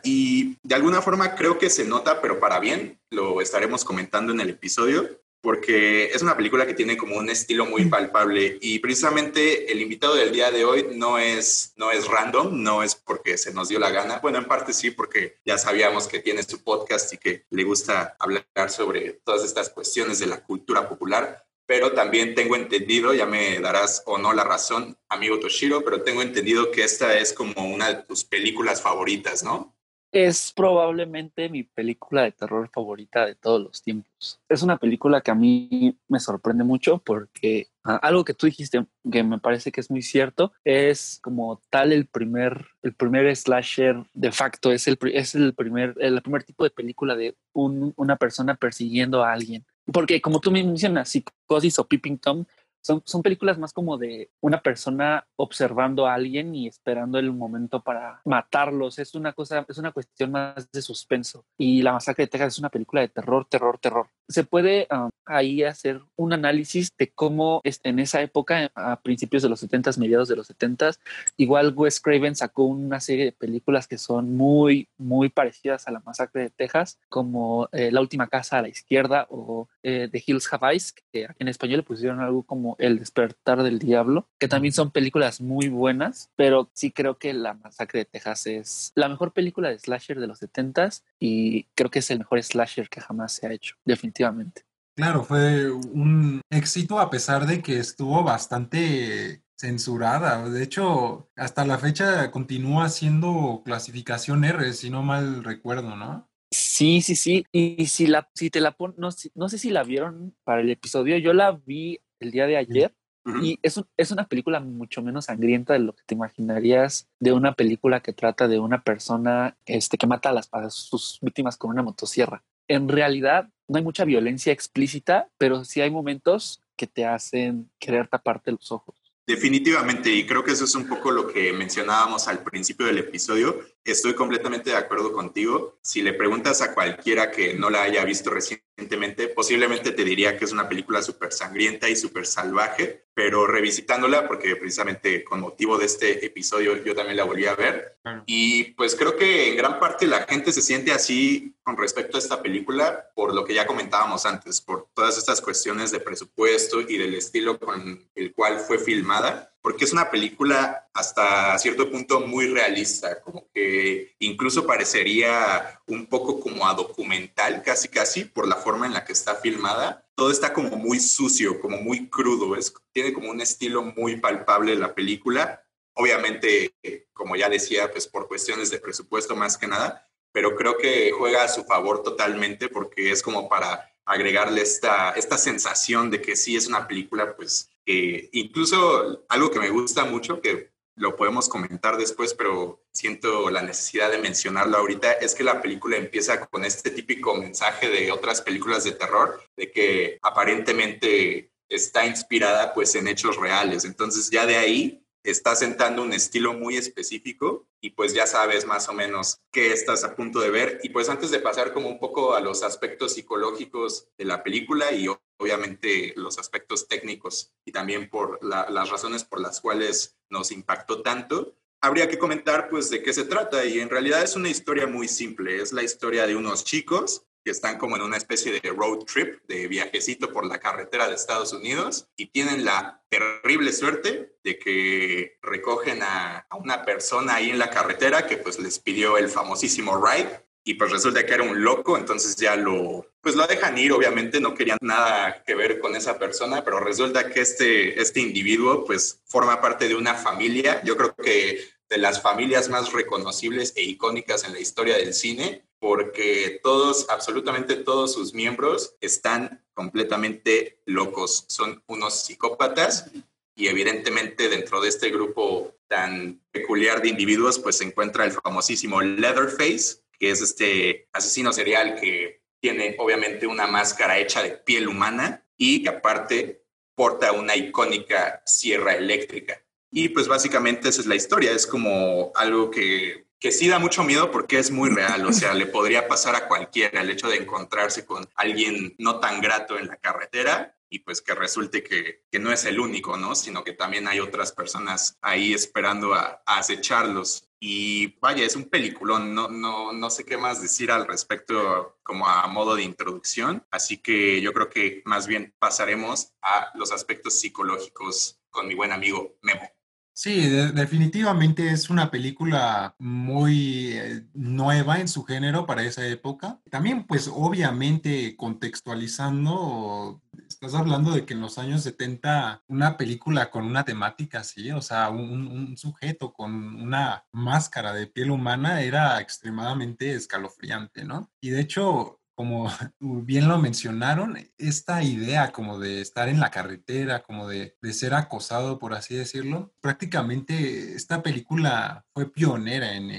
y 0.03 0.57
de 0.65 0.75
alguna 0.75 1.01
forma 1.01 1.37
creo 1.37 1.59
que 1.59 1.71
se 1.71 1.85
nota, 1.85 2.21
pero 2.21 2.41
para 2.41 2.59
bien, 2.59 3.01
lo 3.11 3.41
estaremos 3.41 3.85
comentando 3.85 4.33
en 4.33 4.41
el 4.41 4.51
episodio, 4.51 5.20
porque 5.41 6.07
es 6.07 6.23
una 6.23 6.37
película 6.37 6.67
que 6.67 6.75
tiene 6.75 6.97
como 6.97 7.17
un 7.17 7.31
estilo 7.31 7.67
muy 7.67 7.87
palpable 7.87 8.59
y 8.61 8.79
precisamente 8.79 9.73
el 9.73 9.81
invitado 9.81 10.15
del 10.15 10.33
día 10.33 10.51
de 10.51 10.65
hoy 10.65 10.89
no 10.95 11.19
es, 11.19 11.73
no 11.77 11.91
es 11.91 12.07
random, 12.07 12.63
no 12.63 12.83
es 12.83 12.95
porque 12.95 13.39
se 13.39 13.53
nos 13.53 13.69
dio 13.69 13.79
la 13.79 13.91
gana, 13.91 14.19
bueno, 14.19 14.39
en 14.39 14.45
parte 14.45 14.73
sí, 14.73 14.91
porque 14.91 15.39
ya 15.45 15.59
sabíamos 15.59 16.07
que 16.07 16.21
tiene 16.21 16.43
su 16.43 16.63
podcast 16.63 17.13
y 17.13 17.19
que 17.19 17.45
le 17.51 17.65
gusta 17.65 18.17
hablar 18.19 18.45
sobre 18.69 19.21
todas 19.25 19.45
estas 19.45 19.71
cuestiones 19.71 20.19
de 20.19 20.27
la 20.27 20.43
cultura 20.43 20.89
popular, 20.89 21.45
pero 21.67 21.93
también 21.93 22.35
tengo 22.35 22.57
entendido, 22.57 23.15
ya 23.15 23.27
me 23.27 23.61
darás 23.61 24.03
o 24.07 24.19
no 24.19 24.33
la 24.33 24.45
razón, 24.45 24.99
amigo 25.09 25.39
Toshiro, 25.39 25.85
pero 25.85 26.03
tengo 26.03 26.21
entendido 26.21 26.71
que 26.71 26.83
esta 26.83 27.17
es 27.19 27.33
como 27.33 27.65
una 27.65 27.89
de 27.89 28.03
tus 28.03 28.25
películas 28.25 28.83
favoritas, 28.83 29.43
¿no? 29.43 29.75
Es 30.13 30.53
probablemente 30.53 31.49
mi 31.49 31.63
película 31.63 32.23
de 32.23 32.33
terror 32.33 32.69
favorita 32.69 33.27
de 33.27 33.37
todos 33.37 33.63
los 33.63 33.83
tiempos. 33.83 34.41
Es 34.49 34.63
una 34.63 34.77
película 34.77 35.21
que 35.21 35.31
a 35.31 35.37
mí 35.37 35.97
me 36.09 36.19
sorprende 36.19 36.65
mucho 36.65 36.99
porque 36.99 37.69
ah, 37.85 37.97
algo 38.03 38.25
que 38.25 38.35
tú 38.35 38.47
dijiste 38.47 38.85
que 39.11 39.23
me 39.23 39.39
parece 39.39 39.71
que 39.71 39.81
es 39.81 39.91
muy 39.91 40.03
cierto 40.03 40.53
es 40.65 41.21
como 41.23 41.61
tal 41.71 41.93
el 41.93 42.07
primer 42.07 42.67
el 42.83 42.93
primer 42.93 43.35
slasher 43.37 44.03
de 44.13 44.33
facto 44.33 44.73
es 44.73 44.89
el 44.89 44.99
es 45.13 45.37
el 45.37 45.55
primer 45.55 45.95
el 46.01 46.21
primer 46.23 46.43
tipo 46.43 46.65
de 46.65 46.71
película 46.71 47.15
de 47.15 47.37
una 47.53 48.17
persona 48.17 48.57
persiguiendo 48.57 49.23
a 49.23 49.33
alguien 49.33 49.65
porque 49.93 50.21
como 50.21 50.41
tú 50.41 50.51
me 50.51 50.63
mencionas, 50.63 51.09
Psicosis 51.09 51.79
o 51.79 51.87
Peeping 51.87 52.19
Tom 52.19 52.45
son, 52.83 53.03
son 53.05 53.23
películas 53.23 53.59
más 53.59 53.73
como 53.73 53.99
de 53.99 54.31
una 54.41 54.61
persona 54.63 55.27
observando 55.37 56.07
a 56.07 56.15
alguien 56.15 56.55
y 56.55 56.67
esperando 56.67 57.19
el 57.19 57.33
momento 57.33 57.83
para 57.83 58.21
matarlos. 58.25 58.99
Es 58.99 59.15
una 59.15 59.33
cosa, 59.33 59.65
es 59.69 59.79
una 59.79 59.93
cuestión 59.93 60.33
más 60.33 60.71
de 60.71 60.83
suspenso. 60.83 61.45
Y 61.59 61.83
La 61.83 61.93
Masacre 61.93 62.25
de 62.25 62.29
Texas 62.29 62.55
es 62.55 62.59
una 62.59 62.69
película 62.69 63.03
de 63.03 63.09
terror, 63.09 63.47
terror, 63.49 63.79
terror. 63.79 64.07
Se 64.29 64.45
puede 64.45 64.87
um, 64.91 65.11
ahí 65.27 65.63
hacer 65.63 66.01
un 66.17 66.33
análisis 66.33 66.91
de 66.99 67.11
cómo 67.11 67.61
en 67.65 67.99
esa 67.99 68.23
época, 68.23 68.71
a 68.75 69.01
principios 69.01 69.43
de 69.43 69.49
los 69.49 69.63
70s, 69.63 69.99
mediados 69.99 70.29
de 70.29 70.37
los 70.37 70.51
70s, 70.51 70.99
igual 71.37 71.75
Wes 71.77 72.01
Craven 72.01 72.37
sacó 72.37 72.65
una 72.65 73.01
serie 73.01 73.25
de 73.27 73.33
películas 73.33 73.87
que 73.87 73.99
son 73.99 74.37
muy, 74.37 74.89
muy 74.99 75.29
parecidas 75.29 75.87
a 75.87 75.93
La 75.93 76.01
Masacre 76.01 76.43
de 76.43 76.51
Texas, 76.51 76.99
como 77.09 77.69
eh, 77.73 77.91
La 77.91 78.01
Última 78.01 78.29
Casa 78.29 78.59
a 78.59 78.63
la 78.63 78.69
Izquierda 78.69 79.27
o 79.31 79.69
eh, 79.83 80.09
The 80.11 80.23
Hills 80.25 80.53
Have 80.53 80.73
Eyes, 80.73 80.95
que 81.13 81.29
en 81.39 81.49
español 81.49 81.79
le 81.79 81.83
pusieron 81.83 82.21
algo 82.21 82.43
como 82.43 82.70
el 82.79 82.99
despertar 82.99 83.63
del 83.63 83.79
diablo, 83.79 84.29
que 84.39 84.49
también 84.49 84.73
son 84.73 84.91
películas 84.91 85.41
muy 85.41 85.69
buenas, 85.69 86.31
pero 86.37 86.71
sí 86.75 86.91
creo 86.91 87.19
que 87.19 87.33
La 87.33 87.55
masacre 87.55 88.01
de 88.01 88.05
Texas 88.05 88.47
es 88.47 88.93
la 88.95 89.09
mejor 89.09 89.33
película 89.33 89.69
de 89.69 89.79
slasher 89.79 90.21
de 90.21 90.27
los 90.27 90.39
70 90.39 90.91
y 91.19 91.65
creo 91.75 91.91
que 91.91 92.01
es 92.01 92.11
el 92.11 92.19
mejor 92.19 92.43
slasher 92.43 92.89
que 92.89 93.01
jamás 93.01 93.33
se 93.33 93.47
ha 93.47 93.53
hecho, 93.53 93.77
definitivamente. 93.85 94.63
Claro, 94.97 95.25
fue 95.25 95.71
un 95.71 96.41
éxito 96.51 96.99
a 96.99 97.11
pesar 97.11 97.47
de 97.47 97.63
que 97.63 97.79
estuvo 97.79 98.23
bastante 98.23 99.43
censurada. 99.59 100.49
De 100.49 100.63
hecho, 100.63 101.31
hasta 101.37 101.65
la 101.65 101.79
fecha 101.79 102.31
continúa 102.31 102.89
siendo 102.89 103.63
clasificación 103.65 104.45
R, 104.45 104.73
si 104.73 104.91
no 104.91 105.03
mal 105.03 105.45
recuerdo, 105.45 105.97
¿no? 105.97 106.29
Sí, 106.53 107.01
sí, 107.03 107.15
sí. 107.15 107.47
Y 107.53 107.87
si 107.87 108.07
la, 108.07 108.29
si 108.35 108.51
te 108.51 108.61
la 108.61 108.73
pon, 108.73 108.95
no, 108.97 109.11
no, 109.35 109.49
sé 109.49 109.59
si 109.59 109.71
la 109.71 109.85
vieron 109.85 110.35
para 110.45 110.63
el 110.63 110.71
episodio. 110.71 111.17
Yo 111.19 111.33
la 111.33 111.53
vi 111.53 112.01
el 112.21 112.31
día 112.31 112.47
de 112.47 112.57
ayer. 112.57 112.95
Y 113.43 113.59
es, 113.63 113.81
es 113.97 114.11
una 114.11 114.27
película 114.27 114.61
mucho 114.61 115.03
menos 115.03 115.27
sangrienta 115.27 115.75
de 115.75 115.79
lo 115.79 115.95
que 115.95 116.03
te 116.07 116.15
imaginarías 116.15 117.07
de 117.21 117.33
una 117.33 117.53
película 117.53 118.01
que 118.01 118.15
trata 118.15 118.49
de 118.49 118.59
una 118.59 118.83
persona 118.83 119.57
este, 119.67 119.99
que 119.99 120.07
mata 120.07 120.31
a, 120.31 120.33
las, 120.33 120.49
a 120.53 120.71
sus 120.71 121.19
víctimas 121.21 121.57
con 121.57 121.71
una 121.71 121.83
motosierra. 121.83 122.43
En 122.67 122.89
realidad 122.89 123.51
no 123.69 123.77
hay 123.77 123.85
mucha 123.85 124.05
violencia 124.05 124.53
explícita, 124.53 125.29
pero 125.39 125.65
sí 125.65 125.81
hay 125.81 125.91
momentos 125.91 126.63
que 126.77 126.87
te 126.87 127.05
hacen 127.05 127.71
querer 127.79 128.09
taparte 128.09 128.53
los 128.53 128.73
ojos. 128.73 128.97
Definitivamente, 129.27 130.11
y 130.11 130.27
creo 130.27 130.43
que 130.43 130.53
eso 130.53 130.65
es 130.65 130.75
un 130.75 130.89
poco 130.89 131.13
lo 131.13 131.29
que 131.29 131.53
mencionábamos 131.53 132.27
al 132.27 132.43
principio 132.43 132.87
del 132.87 132.99
episodio. 132.99 133.61
Estoy 133.85 134.15
completamente 134.15 134.71
de 134.71 134.77
acuerdo 134.77 135.13
contigo. 135.13 135.79
Si 135.83 136.03
le 136.03 136.13
preguntas 136.13 136.61
a 136.61 136.75
cualquiera 136.75 137.31
que 137.31 137.55
no 137.55 137.71
la 137.71 137.83
haya 137.83 138.05
visto 138.05 138.31
recientemente, 138.31 139.29
posiblemente 139.29 139.93
te 139.93 140.05
diría 140.05 140.37
que 140.37 140.45
es 140.45 140.53
una 140.53 140.69
película 140.69 141.03
súper 141.03 141.33
sangrienta 141.33 141.89
y 141.89 141.97
súper 141.97 142.27
salvaje, 142.27 143.07
pero 143.15 143.47
revisitándola, 143.47 144.29
porque 144.29 144.57
precisamente 144.57 145.25
con 145.25 145.41
motivo 145.41 145.79
de 145.79 145.87
este 145.87 146.25
episodio 146.25 146.83
yo 146.85 146.95
también 146.95 147.17
la 147.17 147.25
volví 147.25 147.47
a 147.47 147.55
ver, 147.55 147.99
y 148.25 148.65
pues 148.75 148.95
creo 148.95 149.17
que 149.17 149.51
en 149.51 149.57
gran 149.57 149.79
parte 149.79 150.07
la 150.07 150.23
gente 150.23 150.53
se 150.53 150.63
siente 150.63 150.93
así 150.93 151.55
con 151.63 151.77
respecto 151.77 152.17
a 152.17 152.21
esta 152.21 152.43
película 152.43 153.11
por 153.15 153.35
lo 153.35 153.45
que 153.45 153.55
ya 153.55 153.67
comentábamos 153.67 154.25
antes, 154.25 154.61
por 154.61 154.89
todas 154.95 155.19
estas 155.19 155.41
cuestiones 155.41 155.91
de 155.91 156.01
presupuesto 156.01 156.81
y 156.81 156.97
del 156.97 157.15
estilo 157.15 157.59
con 157.59 158.09
el 158.15 158.33
cual 158.33 158.61
fue 158.61 158.79
filmada, 158.79 159.55
porque 159.63 159.85
es 159.85 159.93
una 159.93 160.11
película 160.11 160.89
hasta 160.95 161.59
cierto 161.59 161.91
punto 161.91 162.21
muy 162.21 162.47
realista, 162.47 163.21
como 163.21 163.47
que 163.53 164.15
incluso 164.19 164.67
parecería 164.67 165.81
un 165.87 166.07
poco 166.07 166.41
como 166.41 166.67
a 166.67 166.75
documental, 166.75 167.63
casi 167.63 167.89
casi, 167.89 168.25
por 168.25 168.49
la 168.49 168.57
forma 168.57 168.87
en 168.87 168.95
la 168.95 169.05
que 169.05 169.13
está 169.13 169.35
filmada. 169.37 170.07
Todo 170.15 170.31
está 170.31 170.53
como 170.53 170.77
muy 170.77 171.01
sucio, 171.01 171.61
como 171.61 171.79
muy 171.79 172.09
crudo, 172.09 172.57
es, 172.57 172.73
tiene 172.93 173.13
como 173.13 173.31
un 173.31 173.41
estilo 173.41 173.83
muy 173.83 174.17
palpable 174.17 174.75
la 174.77 174.95
película. 174.95 175.63
Obviamente, 175.95 176.75
como 177.13 177.37
ya 177.37 177.49
decía, 177.49 177.91
pues 177.91 178.07
por 178.07 178.29
cuestiones 178.29 178.71
de 178.71 178.79
presupuesto 178.79 179.37
más 179.37 179.59
que 179.59 179.67
nada, 179.67 180.09
pero 180.33 180.57
creo 180.57 180.79
que 180.79 181.11
juega 181.13 181.45
a 181.45 181.49
su 181.49 181.65
favor 181.65 182.03
totalmente 182.03 182.69
porque 182.69 183.11
es 183.11 183.23
como 183.23 183.49
para 183.49 183.91
agregarle 184.05 184.63
esta, 184.63 185.11
esta 185.13 185.39
sensación 185.39 186.11
de 186.11 186.21
que 186.21 186.37
sí 186.37 186.57
es 186.57 186.67
una 186.67 186.89
película, 186.89 187.37
pues, 187.37 187.70
que 187.85 188.29
incluso 188.33 189.25
algo 189.29 189.51
que 189.51 189.61
me 189.61 189.71
gusta 189.71 190.05
mucho, 190.05 190.41
que 190.41 190.71
lo 190.97 191.17
podemos 191.17 191.49
comentar 191.49 191.97
después, 191.97 192.35
pero 192.35 192.83
siento 192.93 193.51
la 193.51 193.63
necesidad 193.63 194.11
de 194.11 194.19
mencionarlo 194.19 194.77
ahorita, 194.77 195.13
es 195.13 195.35
que 195.35 195.45
la 195.45 195.63
película 195.63 195.97
empieza 195.97 196.47
con 196.47 196.65
este 196.65 196.91
típico 196.91 197.35
mensaje 197.35 197.89
de 197.89 198.13
otras 198.13 198.43
películas 198.43 198.85
de 198.85 198.93
terror, 198.93 199.43
de 199.57 199.73
que 199.73 200.19
aparentemente 200.23 201.53
está 201.69 202.05
inspirada 202.05 202.75
pues 202.75 202.95
en 202.97 203.09
hechos 203.09 203.37
reales. 203.37 203.85
Entonces 203.85 204.31
ya 204.31 204.45
de 204.45 204.57
ahí 204.57 205.07
está 205.23 205.55
sentando 205.55 206.03
un 206.03 206.13
estilo 206.13 206.55
muy 206.55 206.77
específico 206.77 207.67
y 207.81 207.91
pues 207.91 208.15
ya 208.15 208.27
sabes 208.27 208.67
más 208.67 208.89
o 208.89 208.93
menos 208.93 209.41
qué 209.51 209.73
estás 209.73 210.05
a 210.05 210.15
punto 210.17 210.41
de 210.41 210.51
ver. 210.51 210.81
Y 210.83 210.91
pues 210.91 211.09
antes 211.09 211.31
de 211.31 211.41
pasar 211.41 211.73
como 211.73 211.89
un 211.89 211.99
poco 211.99 212.35
a 212.35 212.41
los 212.41 212.63
aspectos 212.63 213.15
psicológicos 213.15 214.09
de 214.19 214.25
la 214.25 214.43
película 214.43 214.93
y 214.93 215.07
obviamente 215.39 216.13
los 216.17 216.39
aspectos 216.39 216.89
técnicos 216.89 217.53
y 217.65 217.73
también 217.73 218.09
por 218.09 218.43
las 218.45 218.91
razones 218.91 219.25
por 219.25 219.41
las 219.41 219.61
cuales 219.61 220.17
nos 220.29 220.53
impactó 220.53 221.03
tanto, 221.03 221.55
habría 221.81 222.09
que 222.09 222.19
comentar 222.19 222.69
pues 222.69 222.91
de 222.91 223.03
qué 223.03 223.13
se 223.13 223.25
trata 223.25 223.65
y 223.65 223.81
en 223.81 223.89
realidad 223.89 224.23
es 224.23 224.37
una 224.37 224.49
historia 224.49 224.87
muy 224.87 225.09
simple. 225.09 225.61
Es 225.61 225.73
la 225.73 225.83
historia 225.83 226.27
de 226.27 226.37
unos 226.37 226.65
chicos 226.65 227.27
que 227.45 227.51
están 227.51 227.79
como 227.79 227.97
en 227.97 228.03
una 228.03 228.17
especie 228.17 228.53
de 228.53 228.71
road 228.71 229.05
trip, 229.05 229.41
de 229.49 229.69
viajecito 229.69 230.33
por 230.33 230.47
la 230.47 230.59
carretera 230.59 231.09
de 231.09 231.15
Estados 231.15 231.53
Unidos 231.53 232.07
y 232.17 232.27
tienen 232.27 232.65
la 232.65 233.03
terrible 233.09 233.73
suerte 233.73 234.37
de 234.45 234.59
que 234.59 235.39
recogen 235.43 236.01
a, 236.03 236.47
una 236.59 236.85
persona 236.85 237.37
ahí 237.37 237.51
en 237.51 237.59
la 237.59 237.71
carretera 237.71 238.27
que 238.27 238.37
pues 238.37 238.59
les 238.59 238.79
pidió 238.79 239.17
el 239.17 239.29
famosísimo 239.29 240.05
ride 240.05 240.45
y 240.63 240.75
pues 240.75 240.91
resulta 240.91 241.25
que 241.25 241.33
era 241.33 241.43
un 241.43 241.65
loco, 241.65 241.97
entonces 241.97 242.37
ya 242.37 242.55
lo, 242.55 243.07
pues 243.23 243.35
lo 243.35 243.47
dejan 243.47 243.79
ir, 243.79 243.93
obviamente 243.93 244.41
no 244.41 244.55
querían 244.55 244.79
nada 244.83 245.43
que 245.43 245.55
ver 245.55 245.81
con 245.81 245.97
esa 245.97 246.19
persona, 246.19 246.63
pero 246.63 246.81
resulta 246.81 247.31
que 247.31 247.41
este, 247.41 248.01
este 248.01 248.21
individuo 248.21 248.85
pues 248.85 249.23
forma 249.25 249.61
parte 249.61 249.89
de 249.89 249.95
una 249.95 250.15
familia, 250.15 250.83
yo 250.85 250.97
creo 250.99 251.15
que 251.17 251.61
de 251.89 251.99
las 251.99 252.23
familias 252.23 252.69
más 252.69 252.93
reconocibles 252.93 253.73
e 253.75 253.83
icónicas 253.83 254.45
en 254.45 254.53
la 254.53 254.61
historia 254.61 254.97
del 254.97 255.15
cine, 255.15 255.65
porque 255.81 256.61
todos, 256.63 257.09
absolutamente 257.09 257.75
todos 257.75 258.13
sus 258.13 258.35
miembros 258.35 258.95
están 259.01 259.65
completamente 259.73 260.81
locos, 260.85 261.47
son 261.49 261.83
unos 261.87 262.23
psicópatas 262.23 263.11
y 263.57 263.69
evidentemente 263.69 264.49
dentro 264.49 264.81
de 264.81 264.91
este 264.91 265.11
grupo 265.11 265.75
tan 265.89 266.41
peculiar 266.53 267.03
de 267.03 267.09
individuos 267.09 267.59
pues 267.59 267.79
se 267.79 267.85
encuentra 267.85 268.25
el 268.25 268.33
famosísimo 268.33 269.01
Leatherface, 269.01 270.03
que 270.19 270.31
es 270.31 270.43
este 270.43 271.09
asesino 271.13 271.53
serial 271.53 271.99
que 271.99 272.43
tiene 272.61 272.95
obviamente 272.99 273.47
una 273.47 273.67
máscara 273.67 274.19
hecha 274.19 274.43
de 274.43 274.51
piel 274.51 274.87
humana 274.87 275.47
y 275.57 275.83
que 275.83 275.89
aparte 275.89 276.63
porta 276.95 277.33
una 277.33 277.57
icónica 277.57 278.43
sierra 278.45 278.95
eléctrica. 278.95 279.65
Y 279.91 280.11
pues 280.11 280.29
básicamente 280.29 280.91
esa 280.91 281.01
es 281.01 281.07
la 281.07 281.17
historia, 281.17 281.53
es 281.53 281.67
como 281.67 282.33
algo 282.35 282.71
que, 282.71 283.30
que 283.41 283.53
sí 283.53 283.69
da 283.69 283.79
mucho 283.79 284.05
miedo 284.05 284.31
porque 284.31 284.59
es 284.59 284.71
muy 284.71 284.91
real, 284.91 285.25
o 285.25 285.33
sea, 285.33 285.55
le 285.55 285.67
podría 285.67 286.07
pasar 286.07 286.37
a 286.37 286.47
cualquiera 286.47 287.01
el 287.01 287.11
hecho 287.11 287.29
de 287.29 287.39
encontrarse 287.39 288.05
con 288.05 288.29
alguien 288.35 288.95
no 288.99 289.19
tan 289.19 289.41
grato 289.41 289.79
en 289.79 289.89
la 289.89 289.97
carretera 289.97 290.77
y 290.91 290.99
pues 290.99 291.23
que 291.23 291.35
resulte 291.35 291.83
que, 291.83 292.25
que 292.31 292.39
no 292.39 292.53
es 292.53 292.65
el 292.67 292.79
único, 292.79 293.17
¿no? 293.17 293.35
Sino 293.35 293.65
que 293.65 293.73
también 293.73 294.09
hay 294.09 294.21
otras 294.21 294.53
personas 294.53 295.17
ahí 295.23 295.55
esperando 295.55 296.13
a, 296.13 296.43
a 296.45 296.59
acecharlos. 296.59 297.49
Y 297.61 298.19
vaya, 298.21 298.45
es 298.45 298.57
un 298.57 298.69
peliculón, 298.69 299.35
no, 299.35 299.49
no, 299.49 299.93
no 299.93 300.11
sé 300.11 300.25
qué 300.25 300.37
más 300.37 300.61
decir 300.61 300.91
al 300.91 301.07
respecto 301.07 301.99
como 302.03 302.27
a 302.29 302.47
modo 302.49 302.75
de 302.75 302.83
introducción, 302.83 303.65
así 303.71 303.99
que 303.99 304.41
yo 304.41 304.53
creo 304.53 304.69
que 304.69 305.03
más 305.05 305.27
bien 305.27 305.55
pasaremos 305.59 306.33
a 306.43 306.71
los 306.75 306.91
aspectos 306.91 307.39
psicológicos 307.39 308.41
con 308.51 308.67
mi 308.67 308.75
buen 308.75 308.93
amigo 308.93 309.37
Memo. 309.43 309.80
Sí, 310.23 310.51
definitivamente 310.51 311.71
es 311.71 311.89
una 311.89 312.11
película 312.11 312.95
muy 312.99 313.93
eh, 313.95 314.27
nueva 314.35 315.01
en 315.01 315.09
su 315.09 315.25
género 315.25 315.65
para 315.65 315.83
esa 315.83 316.07
época. 316.07 316.61
También, 316.71 317.07
pues 317.07 317.27
obviamente 317.33 318.37
contextualizando, 318.37 320.21
estás 320.47 320.75
hablando 320.75 321.13
de 321.13 321.25
que 321.25 321.33
en 321.33 321.41
los 321.41 321.57
años 321.57 321.85
70 321.85 322.65
una 322.69 322.99
película 322.99 323.51
con 323.51 323.65
una 323.65 323.87
temática 323.87 324.41
así, 324.41 324.71
o 324.73 324.83
sea, 324.83 325.09
un, 325.09 325.47
un 325.47 325.79
sujeto 325.79 326.35
con 326.35 326.53
una 326.83 327.25
máscara 327.33 327.95
de 327.95 328.07
piel 328.07 328.31
humana 328.31 328.83
era 328.83 329.19
extremadamente 329.23 330.13
escalofriante, 330.13 331.03
¿no? 331.03 331.31
Y 331.41 331.49
de 331.49 331.61
hecho, 331.61 332.20
como 332.41 332.71
bien 333.01 333.49
lo 333.49 333.59
mencionaron, 333.59 334.39
esta 334.57 335.03
idea 335.03 335.53
como 335.53 335.79
de 335.79 336.01
estar 336.01 336.27
en 336.31 336.41
la 336.41 336.51
carretera, 336.51 337.23
como 337.23 337.47
de, 337.47 337.77
ser 337.93 338.15
acosado, 338.15 338.79
por 338.79 338.95
así 338.95 339.15
decirlo, 339.15 339.75
prácticamente 339.83 340.95
esta 340.95 341.23
película 341.23 342.07
fue 342.15 342.33
pionera 342.33 342.97
en, 342.97 343.11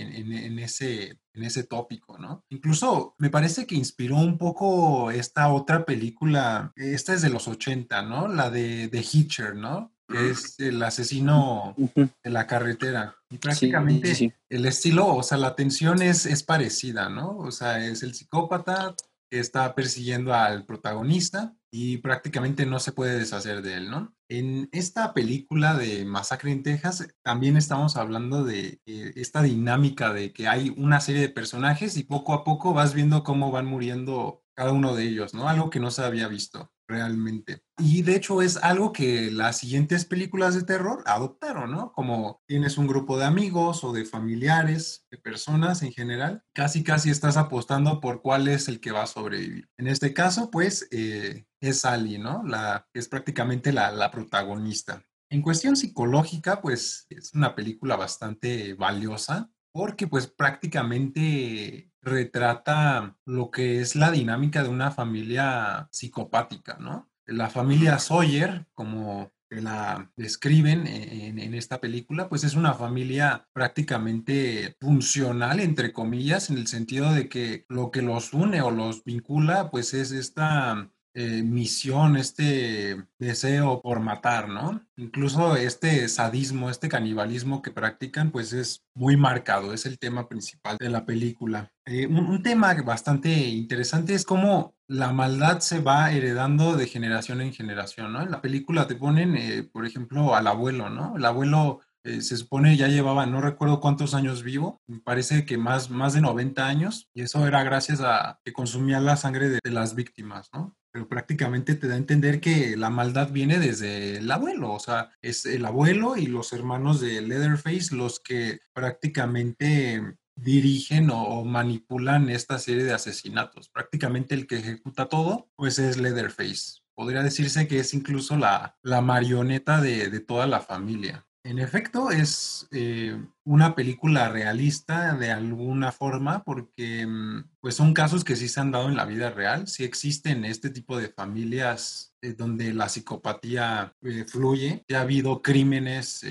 ese, 0.57 1.19
en 1.33 1.43
ese 1.43 1.63
tópico, 1.65 2.17
¿no? 2.17 2.43
Incluso 2.49 3.13
me 3.19 3.29
parece 3.29 3.67
que 3.67 3.75
inspiró 3.75 4.15
un 4.15 4.39
poco 4.39 5.11
esta 5.11 5.53
otra 5.53 5.85
película, 5.85 6.71
esta 6.75 7.13
es 7.13 7.21
de 7.21 7.29
los 7.29 7.47
80, 7.47 8.01
¿no? 8.01 8.27
La 8.27 8.49
de, 8.49 8.87
de 8.87 9.05
Hitcher, 9.07 9.55
¿no? 9.55 9.93
Que 10.07 10.31
es 10.31 10.59
el 10.59 10.81
asesino 10.81 11.75
de 11.77 12.29
la 12.31 12.47
carretera. 12.47 13.15
Y 13.29 13.37
prácticamente 13.37 14.35
el 14.49 14.65
estilo, 14.65 15.15
o 15.15 15.23
sea, 15.23 15.37
la 15.37 15.55
tensión 15.55 16.01
es, 16.01 16.25
es 16.25 16.41
parecida, 16.41 17.07
¿no? 17.07 17.37
O 17.37 17.51
sea, 17.51 17.85
es 17.85 18.01
el 18.03 18.13
psicópata 18.13 18.95
está 19.31 19.73
persiguiendo 19.73 20.33
al 20.33 20.65
protagonista 20.65 21.55
y 21.71 21.97
prácticamente 21.97 22.65
no 22.65 22.79
se 22.79 22.91
puede 22.91 23.17
deshacer 23.17 23.61
de 23.61 23.75
él, 23.75 23.89
¿no? 23.89 24.13
En 24.29 24.69
esta 24.71 25.13
película 25.13 25.73
de 25.73 26.05
Masacre 26.05 26.51
en 26.51 26.63
Texas 26.63 27.07
también 27.23 27.57
estamos 27.57 27.95
hablando 27.95 28.43
de 28.43 28.81
eh, 28.85 29.13
esta 29.15 29.41
dinámica 29.41 30.13
de 30.13 30.33
que 30.33 30.47
hay 30.47 30.73
una 30.77 30.99
serie 30.99 31.21
de 31.21 31.29
personajes 31.29 31.97
y 31.97 32.03
poco 32.03 32.33
a 32.33 32.43
poco 32.43 32.73
vas 32.73 32.93
viendo 32.93 33.23
cómo 33.23 33.51
van 33.51 33.65
muriendo 33.65 34.43
cada 34.53 34.73
uno 34.73 34.95
de 34.95 35.05
ellos, 35.05 35.33
¿no? 35.33 35.47
Algo 35.47 35.69
que 35.69 35.79
no 35.79 35.91
se 35.91 36.03
había 36.03 36.27
visto 36.27 36.71
realmente. 36.91 37.63
Y 37.77 38.03
de 38.03 38.15
hecho 38.15 38.41
es 38.41 38.57
algo 38.57 38.93
que 38.93 39.31
las 39.31 39.57
siguientes 39.57 40.05
películas 40.05 40.53
de 40.53 40.63
terror 40.63 41.03
adoptaron, 41.07 41.71
¿no? 41.71 41.91
Como 41.93 42.41
tienes 42.45 42.77
un 42.77 42.87
grupo 42.87 43.17
de 43.17 43.25
amigos 43.25 43.83
o 43.83 43.91
de 43.91 44.05
familiares, 44.05 45.05
de 45.09 45.17
personas 45.17 45.81
en 45.81 45.91
general, 45.91 46.43
casi 46.53 46.83
casi 46.83 47.09
estás 47.09 47.37
apostando 47.37 47.99
por 47.99 48.21
cuál 48.21 48.47
es 48.47 48.67
el 48.67 48.79
que 48.79 48.91
va 48.91 49.03
a 49.03 49.07
sobrevivir. 49.07 49.69
En 49.77 49.87
este 49.87 50.13
caso, 50.13 50.51
pues, 50.51 50.87
eh, 50.91 51.45
es 51.59 51.79
Sally, 51.79 52.19
¿no? 52.19 52.43
La, 52.43 52.87
es 52.93 53.07
prácticamente 53.07 53.71
la, 53.71 53.91
la 53.91 54.11
protagonista. 54.11 55.03
En 55.29 55.41
cuestión 55.41 55.77
psicológica, 55.77 56.61
pues 56.61 57.07
es 57.09 57.33
una 57.33 57.55
película 57.55 57.95
bastante 57.95 58.73
valiosa 58.73 59.49
porque 59.71 60.07
pues 60.07 60.27
prácticamente 60.27 61.90
retrata 62.01 63.17
lo 63.25 63.51
que 63.51 63.79
es 63.79 63.95
la 63.95 64.11
dinámica 64.11 64.63
de 64.63 64.69
una 64.69 64.91
familia 64.91 65.87
psicopática, 65.91 66.77
¿no? 66.79 67.09
La 67.25 67.49
familia 67.49 67.99
Sawyer, 67.99 68.67
como 68.73 69.31
la 69.49 70.11
describen 70.15 70.87
en, 70.87 71.37
en, 71.37 71.53
esta 71.53 71.81
película, 71.81 72.29
pues 72.29 72.43
es 72.43 72.55
una 72.55 72.73
familia 72.73 73.47
prácticamente 73.53 74.77
funcional, 74.79 75.59
entre 75.59 75.91
comillas, 75.91 76.49
en 76.49 76.57
el 76.57 76.67
sentido 76.67 77.13
de 77.13 77.27
que 77.27 77.65
lo 77.67 77.91
que 77.91 78.01
los 78.01 78.33
une 78.33 78.61
o 78.61 78.71
los 78.71 79.03
vincula, 79.03 79.69
pues 79.69 79.93
es 79.93 80.11
esta 80.11 80.89
eh, 81.13 81.43
misión, 81.43 82.15
este 82.15 83.05
deseo 83.19 83.81
por 83.81 83.99
matar, 83.99 84.47
¿no? 84.47 84.81
Incluso 84.95 85.57
este 85.57 86.07
sadismo, 86.07 86.69
este 86.69 86.87
canibalismo 86.87 87.61
que 87.61 87.69
practican, 87.69 88.31
pues 88.31 88.53
es 88.53 88.85
muy 88.93 89.17
marcado, 89.17 89.73
es 89.73 89.85
el 89.85 89.99
tema 89.99 90.29
principal 90.29 90.77
de 90.79 90.87
la 90.87 91.05
película. 91.05 91.69
Eh, 91.85 92.07
un, 92.07 92.41
tema 92.41 92.73
bastante 92.85 93.29
interesante 93.29 94.13
es 94.13 94.23
cómo 94.23 94.73
la 94.87 95.11
maldad 95.11 95.59
se 95.59 95.81
va 95.81 96.13
heredando 96.13 96.77
de 96.77 96.87
generación 96.87 97.41
en 97.41 97.51
generación, 97.53 98.13
¿no? 98.13 98.21
En 98.21 98.31
la 98.31 98.41
película 98.41 98.87
te 98.87 98.95
ponen, 98.95 99.35
eh, 99.35 99.63
por 99.63 99.85
ejemplo, 99.85 100.33
al 100.33 100.47
abuelo, 100.47 100.89
¿no? 100.89 101.17
El 101.17 101.25
abuelo 101.25 101.81
se 102.03 102.35
supone 102.35 102.77
ya 102.77 102.87
llevaba, 102.87 103.27
no 103.27 103.41
recuerdo 103.41 103.79
cuántos 103.79 104.15
años 104.15 104.41
vivo, 104.41 104.81
me 104.87 105.01
parece 105.01 105.45
que 105.45 105.59
más, 105.59 105.91
más 105.91 106.13
de 106.13 106.21
90 106.21 106.65
años, 106.65 107.09
y 107.13 107.21
eso 107.21 107.45
era 107.45 107.63
gracias 107.63 108.01
a 108.01 108.39
que 108.43 108.53
consumía 108.53 108.99
la 108.99 109.17
sangre 109.17 109.49
de 109.49 109.59
las 109.69 109.93
víctimas, 109.93 110.49
¿no? 110.51 110.75
Pero 110.91 111.07
prácticamente 111.07 111.75
te 111.75 111.87
da 111.87 111.95
a 111.95 111.97
entender 111.97 112.39
que 112.39 112.75
la 112.75 112.89
maldad 112.89 113.31
viene 113.31 113.59
desde 113.59 114.17
el 114.17 114.29
abuelo, 114.29 114.73
o 114.73 114.79
sea, 114.79 115.11
es 115.21 115.45
el 115.45 115.65
abuelo 115.65 116.17
y 116.17 116.27
los 116.27 116.53
hermanos 116.53 116.99
de 116.99 117.21
Leatherface 117.21 117.95
los 117.95 118.19
que 118.19 118.59
prácticamente 118.73 120.17
dirigen 120.35 121.09
o, 121.11 121.43
manipulan 121.43 122.29
esta 122.29 122.59
serie 122.59 122.83
de 122.83 122.93
asesinatos. 122.93 123.69
Prácticamente 123.69 124.35
el 124.35 124.47
que 124.47 124.57
ejecuta 124.57 125.07
todo, 125.07 125.49
pues 125.55 125.79
es 125.79 125.97
Leatherface. 125.97 126.81
Podría 126.95 127.23
decirse 127.23 127.67
que 127.67 127.79
es 127.79 127.93
incluso 127.93 128.37
la, 128.37 128.77
la 128.81 129.01
marioneta 129.01 129.81
de, 129.81 130.09
de 130.09 130.19
toda 130.19 130.47
la 130.47 130.61
familia. 130.61 131.25
En 131.43 131.57
efecto, 131.57 132.11
es 132.11 132.67
eh, 132.71 133.19
una 133.43 133.75
película 133.75 134.29
realista 134.29 135.15
de 135.15 135.31
alguna 135.31 135.91
forma 135.91 136.43
porque 136.43 137.05
mm, 137.07 137.49
pues 137.59 137.75
son 137.75 137.93
casos 137.93 138.23
que 138.23 138.35
sí 138.35 138.47
se 138.47 138.59
han 138.59 138.71
dado 138.71 138.89
en 138.89 138.95
la 138.95 139.05
vida 139.05 139.29
real, 139.29 139.67
sí 139.67 139.83
existen 139.83 140.45
este 140.45 140.69
tipo 140.69 140.97
de 140.97 141.09
familias 141.09 142.13
eh, 142.23 142.33
donde 142.33 142.73
la 142.73 142.89
psicopatía 142.89 143.95
eh, 144.01 144.25
fluye. 144.27 144.85
Ha 144.93 145.01
habido 145.01 145.41
crímenes 145.41 146.25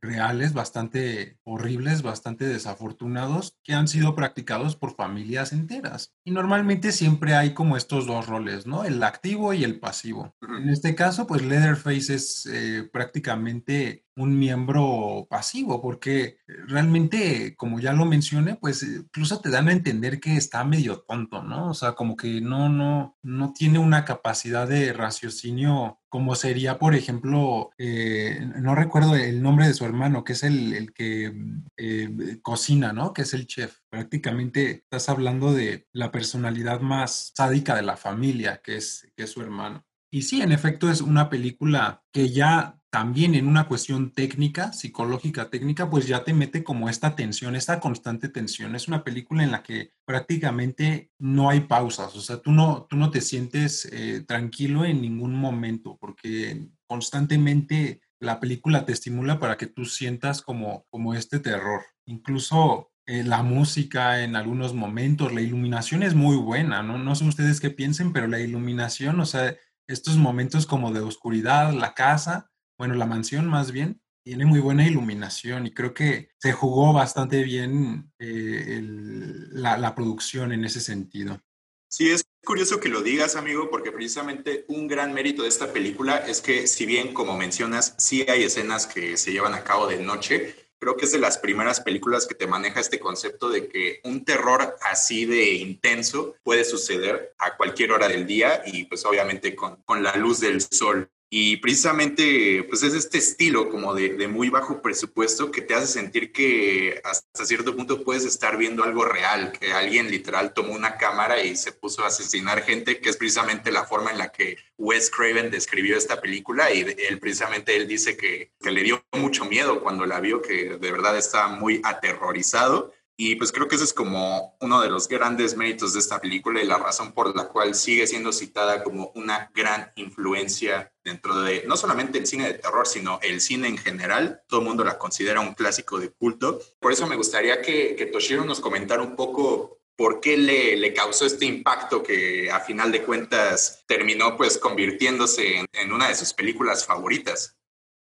reales 0.00 0.52
bastante 0.52 1.38
horribles, 1.44 2.02
bastante 2.02 2.46
desafortunados, 2.46 3.56
que 3.64 3.74
han 3.74 3.88
sido 3.88 4.14
practicados 4.14 4.76
por 4.76 4.94
familias 4.94 5.52
enteras. 5.52 6.14
Y 6.24 6.30
normalmente 6.30 6.92
siempre 6.92 7.34
hay 7.34 7.54
como 7.54 7.76
estos 7.76 8.06
dos 8.06 8.26
roles, 8.26 8.66
¿no? 8.66 8.84
El 8.84 9.02
activo 9.02 9.52
y 9.52 9.64
el 9.64 9.80
pasivo. 9.80 10.34
En 10.42 10.68
este 10.68 10.94
caso, 10.94 11.26
pues 11.26 11.42
Leatherface 11.42 12.14
es 12.14 12.48
prácticamente 12.92 14.06
un 14.16 14.38
miembro 14.38 15.26
pasivo, 15.28 15.80
porque 15.82 16.38
realmente, 16.46 17.54
como 17.56 17.80
ya 17.80 17.92
lo 17.92 18.04
mencioné, 18.04 18.56
pues 18.56 18.82
incluso 18.82 19.40
te 19.40 19.50
dan 19.50 19.68
a 19.68 19.72
entender 19.72 20.20
que 20.20 20.36
está 20.36 20.64
medio 20.64 21.00
tonto, 21.00 21.42
¿no? 21.42 21.70
O 21.70 21.74
sea, 21.74 21.92
como 21.92 22.16
que 22.16 22.40
no, 22.40 22.68
no, 22.68 23.16
no 23.22 23.52
tiene 23.52 23.78
una 23.78 24.04
capacidad 24.04 24.68
de 24.68 24.92
raciocinio 24.92 25.98
como 26.16 26.34
sería, 26.34 26.78
por 26.78 26.94
ejemplo, 26.94 27.72
eh, 27.76 28.40
no 28.56 28.74
recuerdo 28.74 29.16
el 29.16 29.42
nombre 29.42 29.66
de 29.66 29.74
su 29.74 29.84
hermano, 29.84 30.24
que 30.24 30.32
es 30.32 30.44
el, 30.44 30.94
que 30.94 31.30
eh, 31.76 32.38
cocina, 32.40 32.94
¿no? 32.94 33.12
Que 33.12 33.20
es 33.20 33.34
el 33.34 33.46
chef. 33.46 33.80
Prácticamente 33.90 34.70
estás 34.70 35.10
hablando 35.10 35.52
de 35.52 35.86
la 35.92 36.10
personalidad 36.10 36.80
más 36.80 37.32
sádica 37.34 37.74
de 37.74 37.82
la 37.82 37.98
familia, 37.98 38.62
que 38.64 38.76
es, 38.76 39.06
que 39.14 39.24
es 39.24 39.30
su 39.30 39.42
hermano. 39.42 39.84
Y 40.10 40.22
sí, 40.22 40.40
en 40.40 40.52
efecto, 40.52 40.90
es 40.90 41.02
una 41.02 41.28
película 41.28 42.02
que 42.12 42.30
ya 42.30 42.78
también 42.96 43.34
en 43.34 43.46
una 43.46 43.68
cuestión 43.68 44.10
técnica, 44.10 44.72
psicológica 44.72 45.50
técnica, 45.50 45.90
pues 45.90 46.06
ya 46.06 46.24
te 46.24 46.32
mete 46.32 46.64
como 46.64 46.88
esta 46.88 47.14
tensión, 47.14 47.54
esta 47.54 47.78
constante 47.78 48.30
tensión. 48.30 48.74
Es 48.74 48.88
una 48.88 49.04
película 49.04 49.44
en 49.44 49.50
la 49.52 49.62
que 49.62 49.92
prácticamente 50.06 51.10
no 51.18 51.50
hay 51.50 51.60
pausas, 51.60 52.16
o 52.16 52.22
sea, 52.22 52.38
tú 52.38 52.52
no, 52.52 52.86
tú 52.88 52.96
no 52.96 53.10
te 53.10 53.20
sientes 53.20 53.86
eh, 53.92 54.24
tranquilo 54.26 54.86
en 54.86 55.02
ningún 55.02 55.34
momento 55.34 55.98
porque 56.00 56.68
constantemente 56.86 58.00
la 58.18 58.40
película 58.40 58.86
te 58.86 58.94
estimula 58.94 59.38
para 59.38 59.58
que 59.58 59.66
tú 59.66 59.84
sientas 59.84 60.40
como, 60.40 60.86
como 60.88 61.12
este 61.12 61.38
terror. 61.38 61.82
Incluso 62.06 62.92
eh, 63.04 63.24
la 63.24 63.42
música 63.42 64.24
en 64.24 64.36
algunos 64.36 64.72
momentos, 64.72 65.34
la 65.34 65.42
iluminación 65.42 66.02
es 66.02 66.14
muy 66.14 66.36
buena, 66.38 66.82
¿no? 66.82 66.96
No 66.96 67.14
sé 67.14 67.26
ustedes 67.26 67.60
qué 67.60 67.68
piensen, 67.68 68.14
pero 68.14 68.26
la 68.26 68.40
iluminación, 68.40 69.20
o 69.20 69.26
sea, 69.26 69.54
estos 69.86 70.16
momentos 70.16 70.64
como 70.64 70.94
de 70.94 71.00
oscuridad, 71.00 71.74
la 71.74 71.92
casa, 71.92 72.50
bueno, 72.78 72.94
la 72.94 73.06
mansión 73.06 73.46
más 73.46 73.72
bien, 73.72 74.00
tiene 74.26 74.44
muy 74.44 74.58
buena 74.58 74.84
iluminación 74.84 75.68
y 75.68 75.72
creo 75.72 75.94
que 75.94 76.30
se 76.38 76.52
jugó 76.52 76.92
bastante 76.92 77.44
bien 77.44 78.12
eh, 78.18 78.80
la, 78.82 79.94
producción 79.94 80.52
en 80.52 80.64
ese 80.64 80.80
sentido. 80.80 81.40
Sí, 81.88 82.10
es 82.10 82.24
curioso 82.44 82.80
que 82.80 82.88
lo 82.88 83.02
digas, 83.02 83.36
amigo, 83.36 83.70
porque 83.70 83.92
precisamente 83.92 84.64
un 84.66 84.88
gran 84.88 85.14
mérito 85.14 85.44
de 85.44 85.48
esta 85.48 85.72
película 85.72 86.16
es 86.16 86.40
que, 86.40 86.66
si 86.66 86.86
bien, 86.86 87.14
como 87.14 87.36
mencionas, 87.36 87.94
sí 87.98 88.26
hay 88.28 88.42
escenas 88.42 88.88
que 88.88 89.16
se 89.16 89.30
llevan 89.30 89.54
a 89.54 89.62
cabo 89.62 89.86
de 89.86 90.02
noche, 90.02 90.56
creo 90.80 90.96
que 90.96 91.04
es 91.04 91.12
de 91.12 91.20
las 91.20 91.38
primeras 91.38 91.80
películas 91.80 92.26
que 92.26 92.34
te 92.34 92.48
maneja 92.48 92.80
este 92.80 92.98
concepto 92.98 93.48
de 93.48 93.68
que 93.68 94.00
un 94.02 94.24
terror 94.24 94.76
así 94.82 95.24
de 95.24 95.54
intenso 95.54 96.34
puede 96.42 96.64
suceder 96.64 97.32
a 97.38 97.56
cualquier 97.56 97.92
hora 97.92 98.08
del 98.08 98.26
día 98.26 98.62
y 98.66 98.86
pues 98.86 99.04
obviamente 99.04 99.54
con, 99.54 99.76
con 99.84 100.02
la 100.02 100.16
luz 100.16 100.40
del 100.40 100.60
sol. 100.60 101.08
Y 101.28 101.56
precisamente, 101.56 102.64
pues 102.68 102.84
es 102.84 102.94
este 102.94 103.18
estilo 103.18 103.68
como 103.68 103.94
de, 103.94 104.28
muy 104.28 104.48
bajo 104.48 104.80
presupuesto 104.80 105.50
que 105.50 105.60
te 105.60 105.74
hace 105.74 105.88
sentir 105.88 106.30
que 106.30 107.00
hasta 107.02 107.44
cierto 107.44 107.74
punto 107.74 108.04
puedes 108.04 108.24
estar 108.24 108.56
viendo 108.56 108.84
algo 108.84 109.04
real, 109.04 109.50
que 109.50 109.72
alguien 109.72 110.08
literal 110.08 110.54
tomó 110.54 110.72
una 110.72 110.96
cámara 110.96 111.42
y 111.42 111.56
se 111.56 111.72
puso 111.72 112.04
a 112.04 112.08
asesinar 112.08 112.62
gente, 112.62 113.00
que 113.00 113.10
es 113.10 113.16
precisamente 113.16 113.72
la 113.72 113.84
forma 113.84 114.12
en 114.12 114.18
la 114.18 114.30
que 114.30 114.56
Wes 114.78 115.10
Craven 115.10 115.50
describió 115.50 115.96
esta 115.96 116.20
película 116.20 116.72
y 116.72 116.82
él 116.82 117.18
precisamente 117.18 117.74
él 117.74 117.88
dice 117.88 118.16
que, 118.16 118.52
que 118.60 118.70
le 118.70 118.84
dio 118.84 119.04
mucho 119.12 119.46
miedo 119.46 119.80
cuando 119.82 120.06
la 120.06 120.20
vio, 120.20 120.40
que 120.40 120.78
de 120.78 120.92
verdad 120.92 121.18
estaba 121.18 121.48
muy 121.48 121.80
aterrorizado 121.82 122.92
y 123.18 123.36
pues 123.36 123.50
creo 123.50 123.66
que 123.66 123.76
ese 123.76 123.84
es 123.84 123.94
como 123.94 124.56
uno 124.60 124.80
de 124.82 124.90
los 124.90 125.08
grandes 125.08 125.56
méritos 125.56 125.94
de 125.94 126.00
esta 126.00 126.20
película 126.20 126.60
y 126.60 126.66
la 126.66 126.76
razón 126.76 127.12
por 127.12 127.34
la 127.34 127.48
cual 127.48 127.74
sigue 127.74 128.06
siendo 128.06 128.30
citada 128.30 128.84
como 128.84 129.10
una 129.14 129.50
gran 129.54 129.90
influencia 129.96 130.92
dentro 131.02 131.40
de 131.40 131.64
no 131.66 131.76
solamente 131.76 132.18
el 132.18 132.26
cine 132.26 132.46
de 132.46 132.58
terror, 132.58 132.86
sino 132.86 133.18
el 133.22 133.40
cine 133.40 133.68
en 133.68 133.78
general. 133.78 134.42
Todo 134.46 134.60
el 134.60 134.66
mundo 134.66 134.84
la 134.84 134.98
considera 134.98 135.40
un 135.40 135.54
clásico 135.54 135.98
de 135.98 136.10
culto. 136.10 136.60
Por 136.78 136.92
eso 136.92 137.06
me 137.06 137.16
gustaría 137.16 137.62
que, 137.62 137.96
que 137.96 138.06
Toshiro 138.06 138.44
nos 138.44 138.60
comentara 138.60 139.02
un 139.02 139.16
poco 139.16 139.76
por 139.96 140.20
qué 140.20 140.36
le, 140.36 140.92
causó 140.92 141.24
este 141.24 141.46
impacto 141.46 142.02
que 142.02 142.50
a 142.50 142.60
final 142.60 142.92
de 142.92 143.02
cuentas 143.02 143.82
terminó 143.86 144.36
pues 144.36 144.58
convirtiéndose 144.58 145.64
en 145.72 145.92
una 145.92 146.08
de 146.08 146.14
sus 146.14 146.34
películas 146.34 146.84
favoritas. 146.84 147.56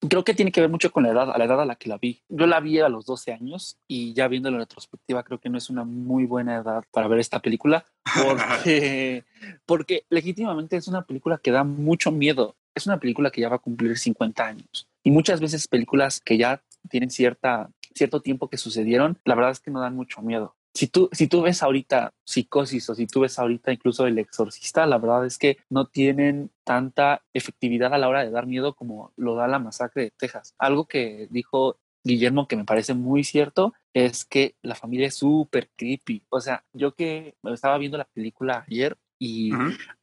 Creo 0.08 0.24
que 0.24 0.34
tiene 0.34 0.50
que 0.50 0.60
ver 0.60 0.70
mucho 0.70 0.90
con 0.90 1.02
la 1.02 1.10
edad, 1.10 1.30
a 1.30 1.36
la 1.36 1.44
edad 1.44 1.60
a 1.60 1.66
la 1.66 1.76
que 1.76 1.88
la 1.88 1.98
vi. 1.98 2.22
Yo 2.28 2.46
la 2.46 2.60
vi 2.60 2.78
a 2.80 2.88
los 2.88 3.04
12 3.04 3.32
años 3.32 3.78
y 3.86 4.14
ya 4.14 4.28
viendo 4.28 4.50
la 4.50 4.58
retrospectiva 4.58 5.22
creo 5.22 5.38
que 5.38 5.50
no 5.50 5.58
es 5.58 5.68
una 5.68 5.84
muy 5.84 6.24
buena 6.24 6.56
edad 6.56 6.84
para 6.90 7.06
ver 7.08 7.18
esta 7.18 7.40
película 7.40 7.84
porque, 8.22 9.24
porque 9.66 10.04
legítimamente 10.08 10.76
es 10.76 10.88
una 10.88 11.02
película 11.02 11.38
que 11.38 11.50
da 11.50 11.64
mucho 11.64 12.10
miedo. 12.10 12.56
Es 12.74 12.86
una 12.86 12.98
película 12.98 13.30
que 13.30 13.42
ya 13.42 13.48
va 13.48 13.56
a 13.56 13.60
cumplir 13.60 13.98
50 13.98 14.46
años 14.46 14.88
y 15.02 15.10
muchas 15.10 15.40
veces 15.40 15.68
películas 15.68 16.20
que 16.20 16.38
ya 16.38 16.62
tienen 16.88 17.10
cierta, 17.10 17.70
cierto 17.94 18.20
tiempo 18.20 18.48
que 18.48 18.56
sucedieron, 18.56 19.18
la 19.24 19.34
verdad 19.34 19.50
es 19.50 19.60
que 19.60 19.70
no 19.70 19.80
dan 19.80 19.96
mucho 19.96 20.22
miedo 20.22 20.56
si 20.74 20.86
tú, 20.86 21.08
si 21.12 21.26
tú 21.26 21.42
ves 21.42 21.62
ahorita 21.62 22.12
psicosis 22.24 22.88
o 22.90 22.94
si 22.94 23.06
tú 23.06 23.20
ves 23.20 23.38
ahorita 23.38 23.72
incluso 23.72 24.06
el 24.06 24.18
exorcista, 24.18 24.86
la 24.86 24.98
verdad 24.98 25.26
es 25.26 25.38
que 25.38 25.58
no 25.68 25.86
tienen 25.86 26.50
tanta 26.64 27.22
efectividad 27.34 27.92
a 27.92 27.98
la 27.98 28.08
hora 28.08 28.24
de 28.24 28.30
dar 28.30 28.46
miedo 28.46 28.74
como 28.74 29.12
lo 29.16 29.34
da 29.34 29.48
la 29.48 29.58
masacre 29.58 30.04
de 30.04 30.10
Texas. 30.16 30.54
Algo 30.58 30.86
que 30.86 31.26
dijo 31.30 31.78
Guillermo 32.04 32.48
que 32.48 32.56
me 32.56 32.64
parece 32.64 32.94
muy 32.94 33.24
cierto 33.24 33.74
es 33.92 34.24
que 34.24 34.54
la 34.62 34.74
familia 34.74 35.08
es 35.08 35.16
súper 35.16 35.70
creepy. 35.76 36.24
O 36.30 36.40
sea, 36.40 36.64
yo 36.72 36.94
que 36.94 37.34
estaba 37.44 37.78
viendo 37.78 37.98
la 37.98 38.04
película 38.04 38.64
ayer 38.68 38.96
y 39.18 39.50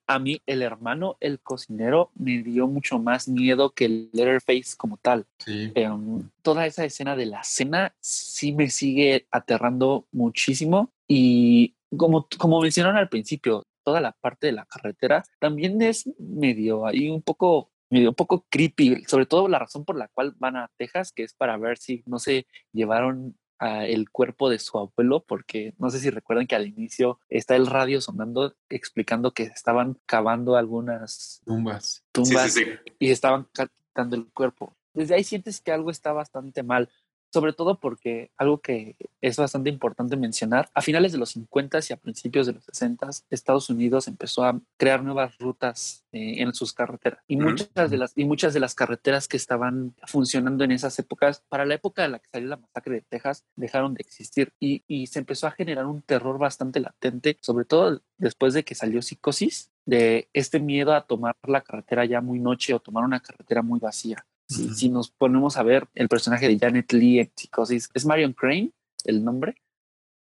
a 0.08 0.20
mí 0.20 0.42
el 0.46 0.62
hermano, 0.62 1.18
el 1.20 1.40
cocinero, 1.40 2.12
me 2.16 2.42
dio 2.42 2.68
mucho 2.68 2.98
más 2.98 3.28
miedo 3.28 3.72
que 3.72 3.86
el 3.86 4.10
Letterface 4.14 4.76
como 4.78 4.98
tal. 4.98 5.26
Em, 5.46 6.30
toda 6.42 6.66
esa 6.66 6.86
escena 6.86 7.16
de 7.16 7.26
la 7.26 7.44
cena 7.44 7.94
sí 8.00 8.54
me 8.54 8.70
sigue 8.70 9.28
aterrando 9.32 10.08
muchísimo 10.12 10.92
y 11.08 11.76
como, 11.96 12.28
como 12.38 12.62
mencionaron 12.62 12.98
al 12.98 13.10
principio, 13.10 13.66
toda 13.84 14.02
la 14.02 14.14
parte 14.14 14.48
de 14.48 14.54
la 14.54 14.66
carretera 14.66 15.24
también 15.40 15.82
es 15.82 16.10
medio 16.18 16.86
ahí 16.86 17.10
un 17.10 17.22
poco 17.22 17.70
medio 17.90 18.10
un 18.10 18.16
poco 18.16 18.46
creepy, 18.50 19.06
sobre 19.08 19.26
todo 19.26 19.48
la 19.48 19.60
razón 19.60 19.86
por 19.86 19.98
la 19.98 20.10
cual 20.10 20.34
van 20.40 20.58
a 20.58 20.70
Texas, 20.78 21.14
que 21.14 21.24
es 21.24 21.34
para 21.34 21.58
ver 21.58 21.78
si 21.78 22.04
no 22.06 22.20
se 22.20 22.46
llevaron 22.74 23.38
el 23.60 24.10
cuerpo 24.10 24.50
de 24.50 24.60
su 24.60 24.78
abuelo, 24.78 25.24
porque 25.26 25.74
no 25.78 25.90
sé 25.90 26.00
si 26.00 26.10
recuerdan 26.10 26.48
que 26.48 26.56
al 26.56 26.68
inicio 26.68 27.20
está 27.30 27.56
el 27.56 27.68
radio 27.68 28.02
sonando 28.02 28.56
explicando 28.70 29.34
que 29.34 29.44
estaban 29.44 29.98
cavando 30.06 30.56
algunas 30.56 31.42
tumbas, 31.46 32.04
tumbas 32.12 32.56
y 33.00 33.12
estaban 33.12 33.48
captando 33.54 34.16
el 34.16 34.28
cuerpo. 34.32 34.76
Desde 34.94 35.16
ahí 35.16 35.24
sientes 35.24 35.62
que 35.62 35.72
algo 35.72 35.92
está 35.92 36.12
bastante 36.12 36.64
mal 36.64 36.90
sobre 37.32 37.54
todo 37.54 37.80
porque 37.80 38.32
algo 38.38 38.60
que 38.60 38.96
es 39.22 39.38
bastante 39.38 39.70
importante 39.70 40.16
mencionar, 40.16 40.70
a 40.74 40.82
finales 40.82 41.12
de 41.12 41.18
los 41.18 41.32
50 41.32 41.80
y 41.90 41.94
a 41.94 41.98
principios 41.98 42.48
de 42.48 42.54
los 42.54 42.64
60, 42.66 43.10
Estados 43.30 43.70
Unidos 43.70 44.08
empezó 44.08 44.44
a 44.44 44.60
crear 44.78 45.04
nuevas 45.04 45.38
rutas 45.38 46.06
eh, 46.12 46.42
en 46.42 46.54
sus 46.54 46.74
carreteras. 46.74 47.20
Y 47.28 47.38
muchas, 47.38 47.90
de 47.90 47.98
las, 47.98 48.14
y 48.16 48.26
muchas 48.26 48.54
de 48.54 48.60
las 48.60 48.76
carreteras 48.76 49.28
que 49.28 49.38
estaban 49.38 49.96
funcionando 50.06 50.64
en 50.64 50.72
esas 50.72 50.98
épocas, 51.00 51.44
para 51.50 51.66
la 51.66 51.76
época 51.76 52.06
en 52.06 52.14
la 52.14 52.20
que 52.20 52.30
salió 52.32 52.48
la 52.48 52.58
masacre 52.58 52.96
de 52.96 53.02
Texas, 53.02 53.46
dejaron 53.56 53.94
de 53.94 54.02
existir. 54.02 54.54
Y, 54.60 54.84
y 54.88 55.08
se 55.08 55.20
empezó 55.20 55.48
a 55.48 55.52
generar 55.52 55.86
un 55.86 56.02
terror 56.02 56.38
bastante 56.38 56.80
latente, 56.80 57.38
sobre 57.42 57.66
todo 57.66 58.02
después 58.18 58.54
de 58.54 58.64
que 58.64 58.76
salió 58.76 59.02
Psicosis, 59.02 59.72
de 59.86 60.30
este 60.34 60.60
miedo 60.60 60.94
a 60.94 61.08
tomar 61.08 61.36
la 61.44 61.62
carretera 61.62 62.06
ya 62.06 62.22
muy 62.22 62.40
noche 62.40 62.74
o 62.74 62.80
tomar 62.80 63.04
una 63.04 63.22
carretera 63.22 63.62
muy 63.62 63.80
vacía. 63.80 64.26
Si, 64.48 64.90
nos 64.90 65.12
ponemos 65.12 65.58
a 65.58 65.64
ver 65.64 65.88
el 65.94 66.08
personaje 66.08 66.48
de 66.48 66.58
Janet 66.58 66.92
Lee 66.94 67.20
en 67.20 67.32
Psicosis, 67.36 67.90
¿es 67.94 68.06
Marion 68.06 68.34
Crane 68.34 68.72
el 69.04 69.24
nombre? 69.24 69.56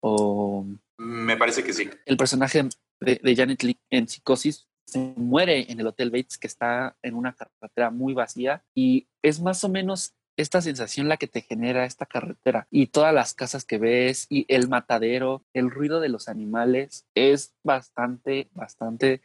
O... 0.01 0.67
Me 0.99 1.37
parece 1.37 1.65
que 1.65 1.73
sí. 1.73 1.91
El 2.07 2.17
personaje 2.17 2.69
de, 3.01 3.37
Janet 3.37 3.63
Lee 3.63 3.79
en 3.91 4.07
Psicosis 4.07 4.69
se 4.87 4.99
muere 5.17 5.71
en 5.73 5.81
el 5.81 5.87
Hotel 5.87 6.11
Bates, 6.11 6.39
que 6.39 6.47
está 6.47 6.97
en 7.03 7.15
una 7.15 7.35
carretera 7.35 7.91
muy 7.91 8.15
vacía, 8.15 8.65
y 8.75 9.09
es 9.23 9.41
más 9.41 9.65
o 9.65 9.69
menos 9.69 10.15
esta 10.37 10.63
sensación 10.63 11.09
la 11.09 11.17
que 11.17 11.27
te 11.27 11.43
genera 11.43 11.85
esta 11.85 12.07
carretera 12.07 12.67
y 12.71 12.87
todas 12.87 13.15
las 13.15 13.35
casas 13.35 13.65
que 13.65 13.79
ves 13.79 14.27
y 14.29 14.47
el 14.49 14.69
matadero, 14.69 15.43
el 15.53 15.71
ruido 15.71 16.01
de 16.01 16.09
los 16.09 16.29
animales 16.29 17.07
es 17.15 17.55
bastante, 17.63 18.49
bastante 18.55 19.21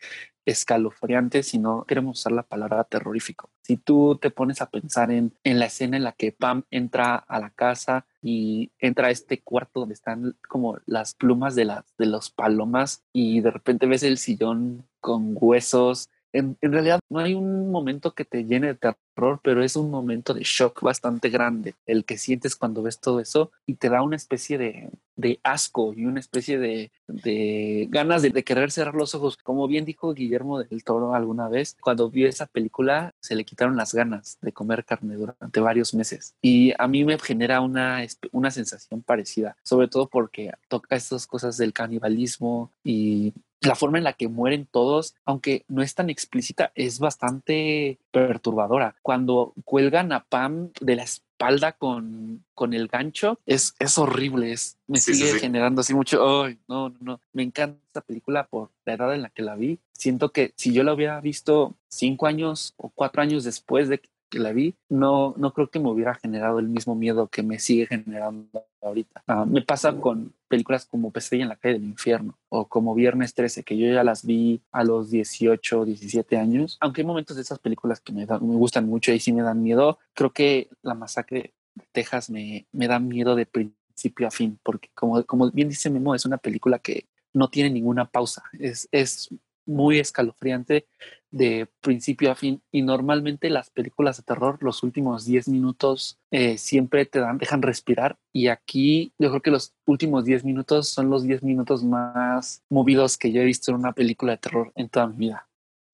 escalofriante 0.45 1.43
si 1.43 1.59
no 1.59 1.83
queremos 1.83 2.19
usar 2.19 2.31
la 2.31 2.43
palabra 2.43 2.83
terrorífico. 2.85 3.49
Si 3.61 3.75
tú 3.75 4.17
te 4.21 4.31
pones 4.31 4.61
a 4.61 4.69
pensar 4.69 5.11
en, 5.11 5.33
en 5.43 5.59
la 5.59 5.65
escena 5.65 5.97
en 5.97 6.03
la 6.05 6.13
que 6.13 6.31
Pam 6.31 6.63
entra 6.71 7.15
a 7.15 7.39
la 7.39 7.49
casa 7.49 8.05
y 8.21 8.71
entra 8.79 9.07
a 9.07 9.11
este 9.11 9.41
cuarto 9.41 9.81
donde 9.81 9.93
están 9.93 10.37
como 10.47 10.79
las 10.85 11.15
plumas 11.15 11.55
de, 11.55 11.65
de 11.97 12.05
los 12.05 12.31
palomas 12.31 13.03
y 13.11 13.41
de 13.41 13.51
repente 13.51 13.87
ves 13.87 14.03
el 14.03 14.17
sillón 14.17 14.87
con 15.01 15.35
huesos 15.35 16.09
en, 16.33 16.57
en, 16.61 16.71
realidad 16.71 16.99
no 17.09 17.19
hay 17.19 17.33
un 17.33 17.71
momento 17.71 18.13
que 18.13 18.25
te 18.25 18.45
llene 18.45 18.67
de 18.67 18.75
terror, 18.75 19.39
pero 19.43 19.63
es 19.63 19.75
un 19.75 19.89
momento 19.89 20.33
de 20.33 20.43
shock 20.43 20.81
bastante 20.81 21.29
grande, 21.29 21.75
el 21.85 22.05
que 22.05 22.17
sientes 22.17 22.55
cuando 22.55 22.83
ves 22.83 22.99
todo 22.99 23.19
eso 23.19 23.51
y 23.65 23.75
te 23.75 23.89
da 23.89 24.01
una 24.01 24.15
especie 24.15 24.57
de, 24.57 24.89
de 25.15 25.39
asco 25.43 25.93
y 25.95 26.05
una 26.05 26.19
especie 26.19 26.59
de, 26.59 26.91
de 27.07 27.87
ganas 27.89 28.21
de, 28.21 28.29
de, 28.29 28.43
querer 28.43 28.71
cerrar 28.71 28.95
los 28.95 29.15
ojos. 29.15 29.37
Como 29.37 29.67
bien 29.67 29.85
dijo 29.85 30.13
Guillermo 30.13 30.63
del 30.63 30.83
Toro 30.83 31.13
alguna 31.13 31.49
vez, 31.49 31.75
cuando 31.81 32.09
vio 32.09 32.27
esa 32.27 32.45
película 32.45 33.13
se 33.19 33.35
le 33.35 33.43
quitaron 33.43 33.75
las 33.75 33.93
ganas 33.93 34.37
de 34.41 34.53
comer 34.53 34.85
carne 34.85 35.15
durante 35.15 35.59
varios 35.59 35.93
meses. 35.93 36.35
Y 36.41 36.73
a 36.77 36.87
mí 36.87 37.03
me 37.03 37.17
genera 37.17 37.61
una, 37.61 38.05
una 38.31 38.51
sensación 38.51 39.01
parecida, 39.01 39.57
sobre 39.63 39.87
todo 39.87 40.07
porque 40.07 40.51
toca 40.67 40.95
estas 40.95 41.25
cosas 41.25 41.57
del 41.57 41.73
canibalismo 41.73 42.71
y 42.83 43.33
la 43.61 43.75
forma 43.75 43.97
en 43.97 44.03
la 44.03 44.13
que 44.13 44.27
mueren 44.27 44.67
todos, 44.69 45.15
aunque 45.25 45.65
no 45.67 45.81
es 45.81 45.95
tan 45.95 46.09
explícita, 46.09 46.71
es 46.75 46.99
bastante 46.99 47.99
perturbadora. 48.11 48.95
Cuando 49.01 49.53
cuelgan 49.65 50.11
a 50.11 50.23
Pam 50.23 50.71
de 50.79 50.95
la 50.95 51.03
espalda 51.03 51.73
con, 51.73 52.43
con 52.53 52.73
el 52.73 52.87
gancho, 52.87 53.39
es, 53.45 53.75
es 53.79 53.97
horrible, 53.97 54.51
es, 54.51 54.77
me 54.87 54.99
sí, 54.99 55.13
sigue 55.13 55.27
sí, 55.27 55.33
sí. 55.33 55.39
generando 55.39 55.81
así 55.81 55.93
mucho, 55.93 56.43
ay, 56.43 56.57
no, 56.67 56.89
no, 56.89 56.97
no, 57.01 57.21
me 57.33 57.43
encanta 57.43 57.79
esta 57.87 58.01
película 58.01 58.47
por 58.47 58.69
la 58.85 58.93
edad 58.93 59.13
en 59.13 59.21
la 59.21 59.29
que 59.29 59.41
la 59.41 59.55
vi. 59.55 59.79
Siento 59.93 60.31
que 60.31 60.53
si 60.55 60.73
yo 60.73 60.83
la 60.83 60.93
hubiera 60.93 61.19
visto 61.21 61.75
cinco 61.89 62.27
años 62.27 62.73
o 62.77 62.89
cuatro 62.89 63.21
años 63.21 63.43
después 63.43 63.89
de 63.89 64.01
que 64.29 64.39
la 64.39 64.51
vi, 64.51 64.75
no, 64.89 65.33
no 65.37 65.53
creo 65.53 65.69
que 65.69 65.79
me 65.79 65.89
hubiera 65.89 66.15
generado 66.15 66.59
el 66.59 66.67
mismo 66.67 66.95
miedo 66.95 67.27
que 67.27 67.43
me 67.43 67.59
sigue 67.59 67.87
generando 67.87 68.65
ahorita. 68.81 69.23
Uh, 69.27 69.45
me 69.45 69.61
pasa 69.61 69.95
con 69.97 70.33
películas 70.47 70.85
como 70.85 71.11
Pesadilla 71.11 71.43
en 71.43 71.49
la 71.49 71.55
calle 71.55 71.75
del 71.75 71.85
infierno 71.85 72.37
o 72.49 72.67
como 72.67 72.95
Viernes 72.95 73.33
13, 73.33 73.63
que 73.63 73.77
yo 73.77 73.91
ya 73.91 74.03
las 74.03 74.25
vi 74.25 74.61
a 74.71 74.83
los 74.83 75.09
18, 75.09 75.85
17 75.85 76.37
años. 76.37 76.77
Aunque 76.81 77.01
hay 77.01 77.07
momentos 77.07 77.35
de 77.35 77.41
esas 77.41 77.59
películas 77.59 77.99
que 77.99 78.13
me, 78.13 78.25
da, 78.25 78.39
me 78.39 78.55
gustan 78.55 78.87
mucho 78.87 79.11
y 79.11 79.19
sí 79.19 79.33
me 79.33 79.41
dan 79.41 79.61
miedo, 79.63 79.99
creo 80.13 80.31
que 80.31 80.69
La 80.81 80.93
Masacre 80.93 81.53
de 81.75 81.85
Texas 81.91 82.29
me, 82.29 82.67
me 82.71 82.87
da 82.87 82.99
miedo 82.99 83.35
de 83.35 83.45
principio 83.45 84.27
a 84.27 84.31
fin, 84.31 84.59
porque 84.63 84.89
como, 84.93 85.23
como 85.25 85.51
bien 85.51 85.69
dice 85.69 85.89
Memo, 85.89 86.15
es 86.15 86.25
una 86.25 86.37
película 86.37 86.79
que 86.79 87.07
no 87.33 87.49
tiene 87.49 87.69
ninguna 87.69 88.05
pausa. 88.05 88.43
Es, 88.59 88.87
es 88.91 89.29
muy 89.65 89.99
escalofriante 89.99 90.87
de 91.31 91.67
principio 91.81 92.31
a 92.31 92.35
fin 92.35 92.61
y 92.71 92.81
normalmente 92.81 93.49
las 93.49 93.69
películas 93.69 94.17
de 94.17 94.23
terror 94.23 94.57
los 94.61 94.83
últimos 94.83 95.25
10 95.25 95.49
minutos 95.49 96.17
eh, 96.31 96.57
siempre 96.57 97.05
te 97.05 97.19
dan 97.19 97.37
dejan 97.37 97.61
respirar 97.61 98.17
y 98.33 98.47
aquí 98.47 99.13
yo 99.19 99.29
creo 99.29 99.41
que 99.41 99.51
los 99.51 99.73
últimos 99.85 100.25
10 100.25 100.43
minutos 100.43 100.89
son 100.89 101.09
los 101.09 101.23
10 101.23 101.43
minutos 101.43 101.83
más 101.83 102.63
movidos 102.69 103.17
que 103.17 103.31
yo 103.31 103.41
he 103.41 103.45
visto 103.45 103.71
en 103.71 103.77
una 103.77 103.93
película 103.93 104.33
de 104.33 104.37
terror 104.37 104.71
en 104.75 104.89
toda 104.89 105.07
mi 105.07 105.17
vida. 105.17 105.47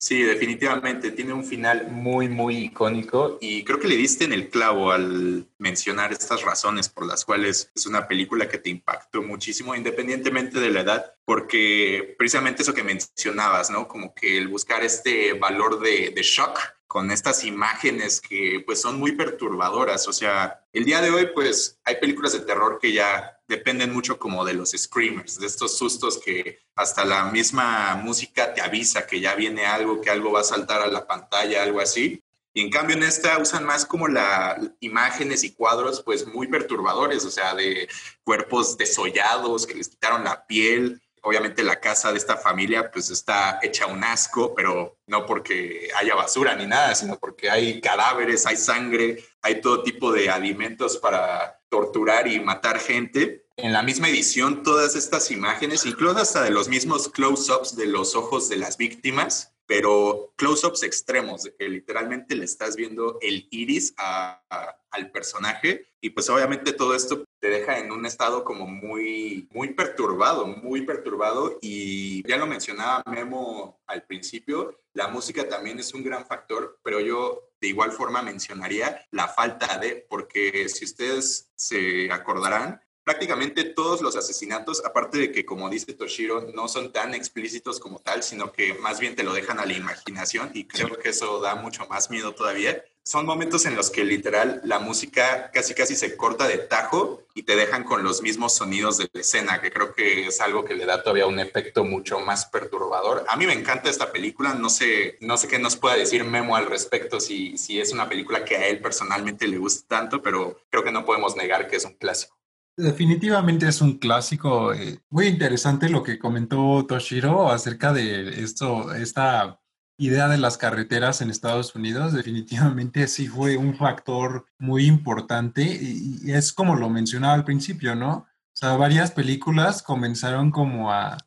Sí, 0.04 0.22
definitivamente. 0.22 1.12
Tiene 1.12 1.32
un 1.32 1.46
final 1.46 1.88
muy, 1.90 2.28
muy 2.28 2.58
icónico 2.58 3.38
y 3.40 3.64
creo 3.64 3.80
que 3.80 3.88
le 3.88 3.96
diste 3.96 4.26
en 4.26 4.34
el 4.34 4.50
clavo 4.50 4.92
al 4.92 5.48
mencionar 5.60 6.12
estas 6.12 6.42
razones 6.42 6.90
por 6.90 7.08
las 7.08 7.24
cuales 7.24 7.72
es 7.74 7.86
una 7.86 8.06
película 8.06 8.50
que 8.50 8.58
te 8.58 8.70
impactó 8.70 9.22
muchísimo, 9.22 9.74
independientemente 9.74 10.60
de 10.60 10.72
la 10.72 10.82
edad, 10.82 11.14
porque 11.24 12.16
precisamente 12.18 12.64
eso 12.64 12.74
que 12.74 12.84
mencionabas, 12.84 13.70
¿no? 13.70 13.88
Como 13.88 14.14
que 14.14 14.38
el 14.38 14.50
buscar 14.50 14.84
este 14.84 15.32
valor 15.40 15.80
de, 15.80 16.12
de 16.14 16.22
shock 16.22 16.60
con 16.94 17.10
estas 17.10 17.44
imágenes 17.44 18.22
que 18.22 18.62
pues 18.64 18.80
son 18.80 19.00
muy 19.00 19.14
perturbadoras. 19.14 20.08
O 20.08 20.14
sea, 20.14 20.64
el 20.72 20.86
día 20.86 21.02
de 21.02 21.10
hoy 21.10 21.32
pues 21.34 21.80
hay 21.84 21.96
películas 21.96 22.34
de 22.34 22.42
terror 22.42 22.78
que 22.80 22.94
ya 22.94 23.40
dependen 23.48 23.92
mucho 23.92 24.20
como 24.20 24.46
de 24.46 24.54
los 24.54 24.74
screamers, 24.78 25.40
de 25.40 25.48
estos 25.48 25.76
sustos 25.76 26.20
que 26.24 26.60
hasta 26.76 27.04
la 27.04 27.26
misma 27.32 27.96
música 27.96 28.54
te 28.54 28.62
avisa 28.62 29.08
que 29.08 29.20
ya 29.20 29.34
viene 29.34 29.66
algo, 29.66 30.02
que 30.02 30.12
algo 30.12 30.34
va 30.34 30.42
a 30.42 30.44
saltar 30.44 30.84
a 30.84 30.88
la 30.88 31.08
pantalla, 31.08 31.64
algo 31.64 31.82
así. 31.82 32.24
Y 32.54 32.62
en 32.62 32.70
cambio 32.70 32.96
en 32.96 33.02
esta 33.02 33.40
usan 33.40 33.66
más 33.66 33.88
como 33.88 34.08
las 34.08 34.60
imágenes 34.80 35.44
y 35.44 35.56
cuadros 35.56 36.04
pues 36.04 36.28
muy 36.28 36.46
perturbadores, 36.46 37.26
o 37.26 37.32
sea, 37.32 37.56
de 37.56 37.90
cuerpos 38.24 38.78
desollados 38.78 39.66
que 39.66 39.74
les 39.74 39.90
quitaron 39.90 40.24
la 40.24 40.46
piel, 40.46 41.02
obviamente 41.24 41.64
la 41.64 41.80
casa 41.80 42.12
de 42.12 42.18
esta 42.18 42.38
familia 42.38 42.92
pues 42.92 43.10
está 43.10 43.60
hecha 43.62 43.88
un 43.88 44.04
asco, 44.04 44.54
pero 44.54 45.00
no 45.08 45.26
porque 45.26 45.90
haya 45.96 46.16
basura 46.16 46.56
ni 46.56 46.68
nada, 46.68 46.94
sino 46.96 47.18
porque 47.18 47.50
hay 47.50 47.80
cadáveres, 47.82 48.46
hay 48.46 48.58
sangre, 48.58 49.24
hay 49.42 49.62
todo 49.62 49.84
tipo 49.84 50.12
de 50.12 50.30
alimentos 50.30 50.98
para 50.98 51.60
torturar 51.70 52.28
y 52.28 52.40
matar 52.40 52.78
gente. 52.78 53.43
En 53.56 53.72
la 53.72 53.84
misma 53.84 54.10
edición, 54.10 54.64
todas 54.64 54.96
estas 54.96 55.30
imágenes, 55.30 55.86
incluso 55.86 56.18
hasta 56.18 56.42
de 56.42 56.50
los 56.50 56.70
mismos 56.70 57.08
close-ups 57.10 57.76
de 57.76 57.86
los 57.86 58.16
ojos 58.16 58.50
de 58.50 58.58
las 58.58 58.78
víctimas, 58.78 59.54
pero 59.68 60.34
close-ups 60.38 60.82
extremos, 60.82 61.48
que 61.60 61.70
literalmente 61.70 62.36
le 62.36 62.46
estás 62.46 62.76
viendo 62.76 63.20
el 63.22 63.48
iris 63.52 63.94
a, 63.98 64.42
a, 64.50 64.76
al 64.90 65.12
personaje 65.12 65.88
y 66.02 66.10
pues 66.10 66.30
obviamente 66.30 66.74
todo 66.74 66.96
esto 66.96 67.26
te 67.40 67.50
deja 67.50 67.78
en 67.78 67.92
un 67.92 68.06
estado 68.06 68.44
como 68.44 68.66
muy, 68.66 69.48
muy 69.52 69.74
perturbado, 69.74 70.48
muy 70.48 70.82
perturbado 70.82 71.60
y 71.62 72.28
ya 72.28 72.38
lo 72.38 72.48
mencionaba 72.48 73.04
Memo 73.06 73.82
al 73.88 74.04
principio, 74.04 74.80
la 74.94 75.08
música 75.08 75.48
también 75.48 75.80
es 75.80 75.94
un 75.94 76.04
gran 76.04 76.26
factor, 76.26 76.80
pero 76.84 77.00
yo 77.00 77.52
de 77.62 77.68
igual 77.68 77.92
forma 77.92 78.22
mencionaría 78.22 79.06
la 79.12 79.28
falta 79.28 79.78
de, 79.78 80.06
porque 80.10 80.68
si 80.70 80.86
ustedes 80.86 81.52
se 81.56 82.12
acordarán, 82.12 82.82
prácticamente 83.04 83.64
todos 83.64 84.02
los 84.02 84.16
asesinatos, 84.16 84.84
aparte 84.86 85.18
de 85.18 85.32
que, 85.32 85.46
como 85.46 85.70
dice 85.70 85.94
Toshiro, 85.94 86.52
no 86.54 86.68
son 86.68 86.92
tan 86.92 87.14
explícitos 87.14 87.80
como 87.80 88.00
tal, 88.00 88.24
sino 88.24 88.52
que 88.52 88.74
más 88.76 89.00
bien 89.00 89.16
te 89.16 89.24
lo 89.24 89.34
dejan 89.34 89.60
a 89.60 89.66
la 89.66 89.74
imaginación 89.74 90.52
y 90.54 90.66
creo 90.66 90.98
que 90.98 91.10
eso 91.10 91.40
da 91.40 91.56
mucho 91.56 91.86
más 91.88 92.10
miedo 92.10 92.34
todavía. 92.34 92.84
Son 93.06 93.26
momentos 93.26 93.66
en 93.66 93.76
los 93.76 93.90
que 93.90 94.06
literal 94.06 94.62
la 94.64 94.80
música 94.80 95.52
casi 95.52 95.74
casi 95.74 95.94
se 95.98 96.16
corta 96.16 96.48
de 96.48 96.58
tajo 96.58 97.24
y 97.34 97.44
te 97.44 97.58
dejan 97.58 97.84
con 97.84 98.02
los 98.02 98.22
mismos 98.22 98.56
sonidos 98.56 98.98
de 98.98 99.10
la 99.12 99.20
escena, 99.20 99.60
que 99.60 99.74
creo 99.74 99.94
que 99.94 100.28
es 100.28 100.40
algo 100.40 100.64
que 100.64 100.74
le 100.74 100.86
da 100.86 101.04
todavía 101.04 101.28
un 101.28 101.38
efecto 101.38 101.84
mucho 101.84 102.22
más 102.22 102.46
perturbador. 102.46 103.26
A 103.28 103.36
mí 103.36 103.46
me 103.46 103.52
encanta 103.52 103.90
esta 103.90 104.14
película, 104.14 104.54
no 104.54 104.70
sé, 104.70 105.18
no 105.20 105.36
sé 105.36 105.50
qué 105.50 105.60
nos 105.60 105.76
pueda 105.76 105.98
decir 105.98 106.24
Memo 106.24 106.56
al 106.56 106.68
respecto, 106.68 107.20
si, 107.20 107.58
si 107.58 107.82
es 107.82 107.92
una 107.92 108.08
película 108.08 108.46
que 108.46 108.56
a 108.56 108.68
él 108.68 108.80
personalmente 108.80 109.50
le 109.50 109.58
gusta 109.58 109.86
tanto, 109.98 110.22
pero 110.22 110.62
creo 110.70 110.86
que 110.86 110.92
no 110.94 111.04
podemos 111.04 111.36
negar 111.36 111.68
que 111.68 111.76
es 111.76 111.84
un 111.84 111.96
clásico. 111.96 112.38
Definitivamente 112.76 113.68
es 113.68 113.82
un 113.82 114.00
clásico. 114.00 114.74
Eh, 114.74 115.00
muy 115.10 115.28
interesante 115.28 115.90
lo 115.90 116.02
que 116.02 116.18
comentó 116.18 116.86
Toshiro 116.88 117.52
acerca 117.52 117.94
de 117.94 118.44
esto, 118.44 118.94
esta 118.96 119.60
idea 119.98 120.28
de 120.28 120.40
las 120.40 120.58
carreteras 120.58 121.22
en 121.22 121.30
Estados 121.30 121.76
Unidos. 121.76 122.14
Definitivamente 122.14 123.08
sí 123.08 123.28
fue 123.28 123.58
un 123.58 123.76
factor 123.76 124.46
muy 124.58 124.86
importante 124.86 125.62
y, 125.64 126.32
es 126.32 126.52
como 126.52 126.76
lo 126.76 126.90
mencionaba 126.90 127.34
al 127.36 127.46
principio, 127.46 127.96
¿no? 127.96 128.12
O 128.56 128.56
sea, 128.56 128.76
varias 128.76 129.12
películas 129.12 129.82
comenzaron 129.82 130.52
como 130.52 130.92
a, 130.92 131.18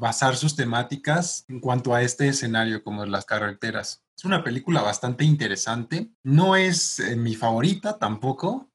basar 0.00 0.36
sus 0.36 0.54
temáticas 0.54 1.44
en 1.48 1.60
cuanto 1.60 1.94
a 1.94 2.02
este 2.02 2.28
escenario, 2.28 2.82
como 2.82 3.06
las 3.06 3.24
carreteras. 3.24 4.02
Es 4.16 4.24
una 4.24 4.44
película 4.44 4.82
bastante 4.82 5.24
interesante. 5.24 6.10
No 6.22 6.56
es 6.56 7.00
eh, 7.00 7.16
mi 7.16 7.34
favorita 7.34 7.98
tampoco, 7.98 8.67